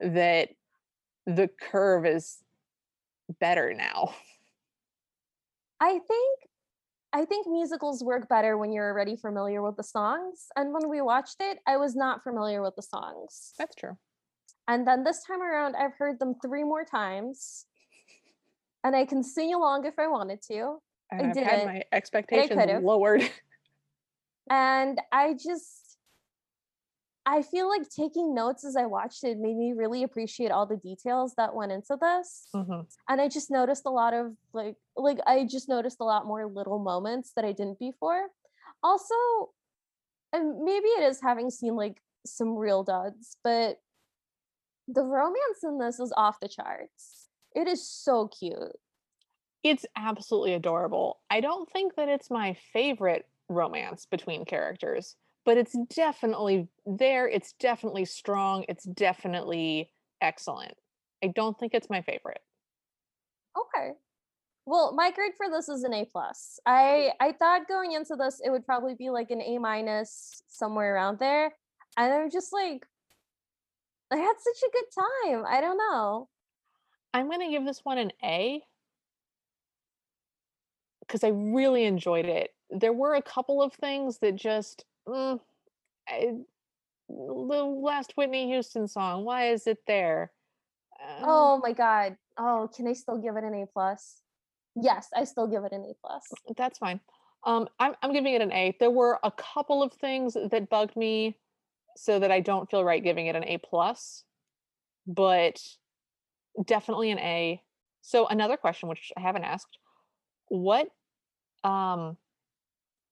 [0.00, 0.50] that
[1.26, 2.38] the curve is
[3.40, 4.14] better now.
[5.82, 6.38] I think
[7.12, 10.46] I think musicals work better when you're already familiar with the songs.
[10.56, 13.52] And when we watched it, I was not familiar with the songs.
[13.58, 13.98] That's true.
[14.68, 17.66] And then this time around, I've heard them three more times.
[18.82, 20.78] And I can sing along if I wanted to.
[21.10, 23.28] And I did had my expectations lowered.
[24.50, 25.81] And I just,
[27.24, 30.76] I feel like taking notes as I watched it made me really appreciate all the
[30.76, 32.48] details that went into this.
[32.54, 32.86] Mhm.
[33.08, 36.46] and i just noticed a lot of like like i just noticed a lot more
[36.46, 38.28] little moments that i didn't before
[38.82, 39.14] also
[40.32, 43.80] and maybe it is having seen like some real duds but
[44.88, 48.76] the romance in this is off the charts it is so cute
[49.62, 51.20] It's absolutely adorable.
[51.30, 57.28] I don't think that it's my favorite romance between characters, but it's definitely there.
[57.28, 58.64] It's definitely strong.
[58.68, 59.90] It's definitely
[60.20, 60.74] excellent.
[61.22, 62.40] I don't think it's my favorite.
[63.58, 63.92] okay
[64.64, 68.40] well my grade for this is an a plus i i thought going into this
[68.44, 71.52] it would probably be like an a minus somewhere around there
[71.96, 72.86] and i'm just like
[74.12, 76.28] i had such a good time i don't know
[77.14, 78.62] I'm going to give this one an A
[81.00, 82.54] because I really enjoyed it.
[82.70, 85.40] There were a couple of things that just, mm,
[86.08, 86.32] I,
[87.08, 90.32] the last Whitney Houston song, why is it there?
[91.00, 92.16] Um, Oh my god.
[92.38, 94.22] Oh, can I still give it an A plus?
[94.74, 96.26] Yes, I still give it an A plus.
[96.56, 97.00] That's fine.
[97.44, 98.76] Um, I'm I'm giving it an A.
[98.78, 101.38] There were a couple of things that bugged me,
[101.96, 104.24] so that I don't feel right giving it an A plus,
[105.06, 105.60] but
[106.64, 107.62] definitely an A.
[108.00, 109.78] So another question, which I haven't asked,
[110.48, 110.88] what
[111.64, 112.16] um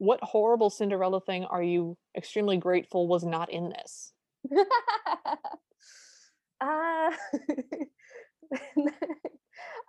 [0.01, 4.14] what horrible Cinderella thing are you extremely grateful was not in this?
[4.59, 4.64] uh,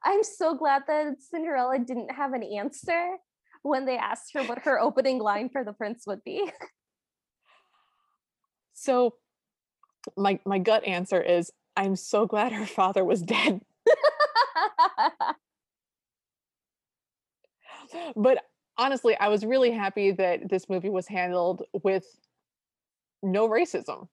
[0.03, 3.15] I'm so glad that Cinderella didn't have an answer
[3.61, 6.51] when they asked her what her opening line for the prince would be.
[8.73, 9.15] So
[10.17, 13.61] my my gut answer is I'm so glad her father was dead.
[18.15, 18.43] but
[18.81, 22.05] honestly, I was really happy that this movie was handled with
[23.23, 24.07] no racism.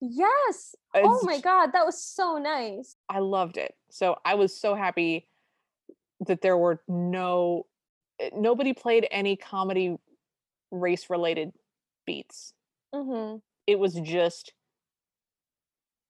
[0.00, 0.74] yes.
[0.94, 2.96] Oh my god, that was so nice.
[3.08, 3.74] I loved it.
[3.90, 5.28] So I was so happy
[6.26, 7.66] that there were no
[8.20, 9.96] eh, nobody played any comedy
[10.70, 11.52] race related
[12.06, 12.54] beats.
[12.94, 13.36] hmm
[13.66, 14.54] It was just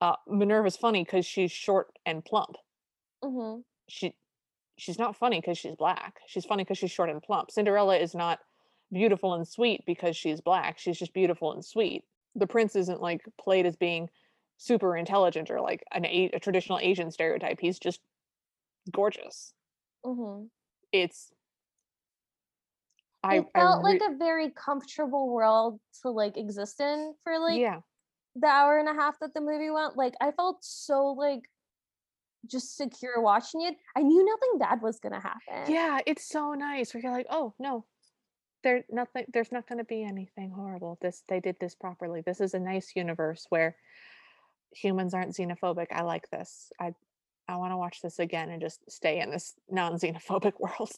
[0.00, 2.56] uh Minerva's funny cuz she's short and plump.
[3.22, 4.14] hmm She
[4.76, 6.20] she's not funny cuz she's black.
[6.26, 7.50] She's funny cuz she's short and plump.
[7.50, 8.40] Cinderella is not
[8.92, 10.78] beautiful and sweet because she's black.
[10.78, 12.04] She's just beautiful and sweet.
[12.34, 14.10] The prince isn't like played as being
[14.56, 17.60] super intelligent or like an a, a traditional Asian stereotype.
[17.60, 18.00] He's just
[18.92, 19.52] gorgeous.
[20.04, 20.44] hmm
[20.92, 21.32] It's
[23.22, 27.58] I It I felt like a very comfortable world to like exist in for like
[27.60, 27.80] yeah.
[28.36, 29.96] the hour and a half that the movie went.
[29.96, 31.42] Like I felt so like
[32.46, 33.76] just secure watching it.
[33.96, 35.72] I knew nothing bad was gonna happen.
[35.72, 36.94] Yeah, it's so nice.
[36.94, 37.84] Where you're like, oh no,
[38.62, 40.98] there nothing there's not gonna be anything horrible.
[41.00, 42.22] This they did this properly.
[42.22, 43.76] This is a nice universe where
[44.72, 45.86] humans aren't xenophobic.
[45.92, 46.72] I like this.
[46.80, 46.94] I
[47.48, 50.92] I want to watch this again and just stay in this non-xenophobic world.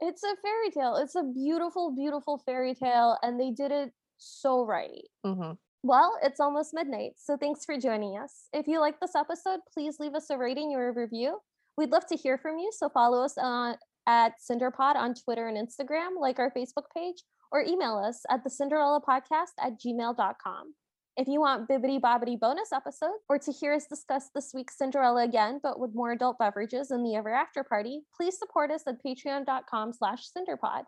[0.00, 0.94] It's a fairy tale.
[0.96, 5.02] It's a beautiful, beautiful fairy tale, and they did it so right.
[5.24, 8.48] hmm Well, it's almost midnight, so thanks for joining us.
[8.52, 11.38] If you like this episode, please leave us a rating or a review.
[11.76, 13.76] We'd love to hear from you, so follow us on
[14.08, 17.22] at Cinderpod on Twitter and Instagram, like our Facebook page,
[17.52, 20.74] or email us at the Cinderella Podcast at gmail.com.
[21.16, 25.24] If you want bibbity bobbity bonus episode, or to hear us discuss this week's Cinderella
[25.24, 29.02] again, but with more adult beverages in the ever after party, please support us at
[29.04, 30.82] patreon.com slash cinderpod.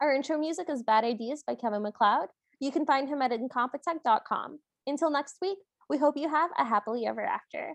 [0.00, 2.28] Our intro music is Bad Ideas by Kevin MacLeod.
[2.60, 4.58] You can find him at incompetech.com.
[4.86, 5.58] Until next week,
[5.88, 7.74] we hope you have a happily ever after.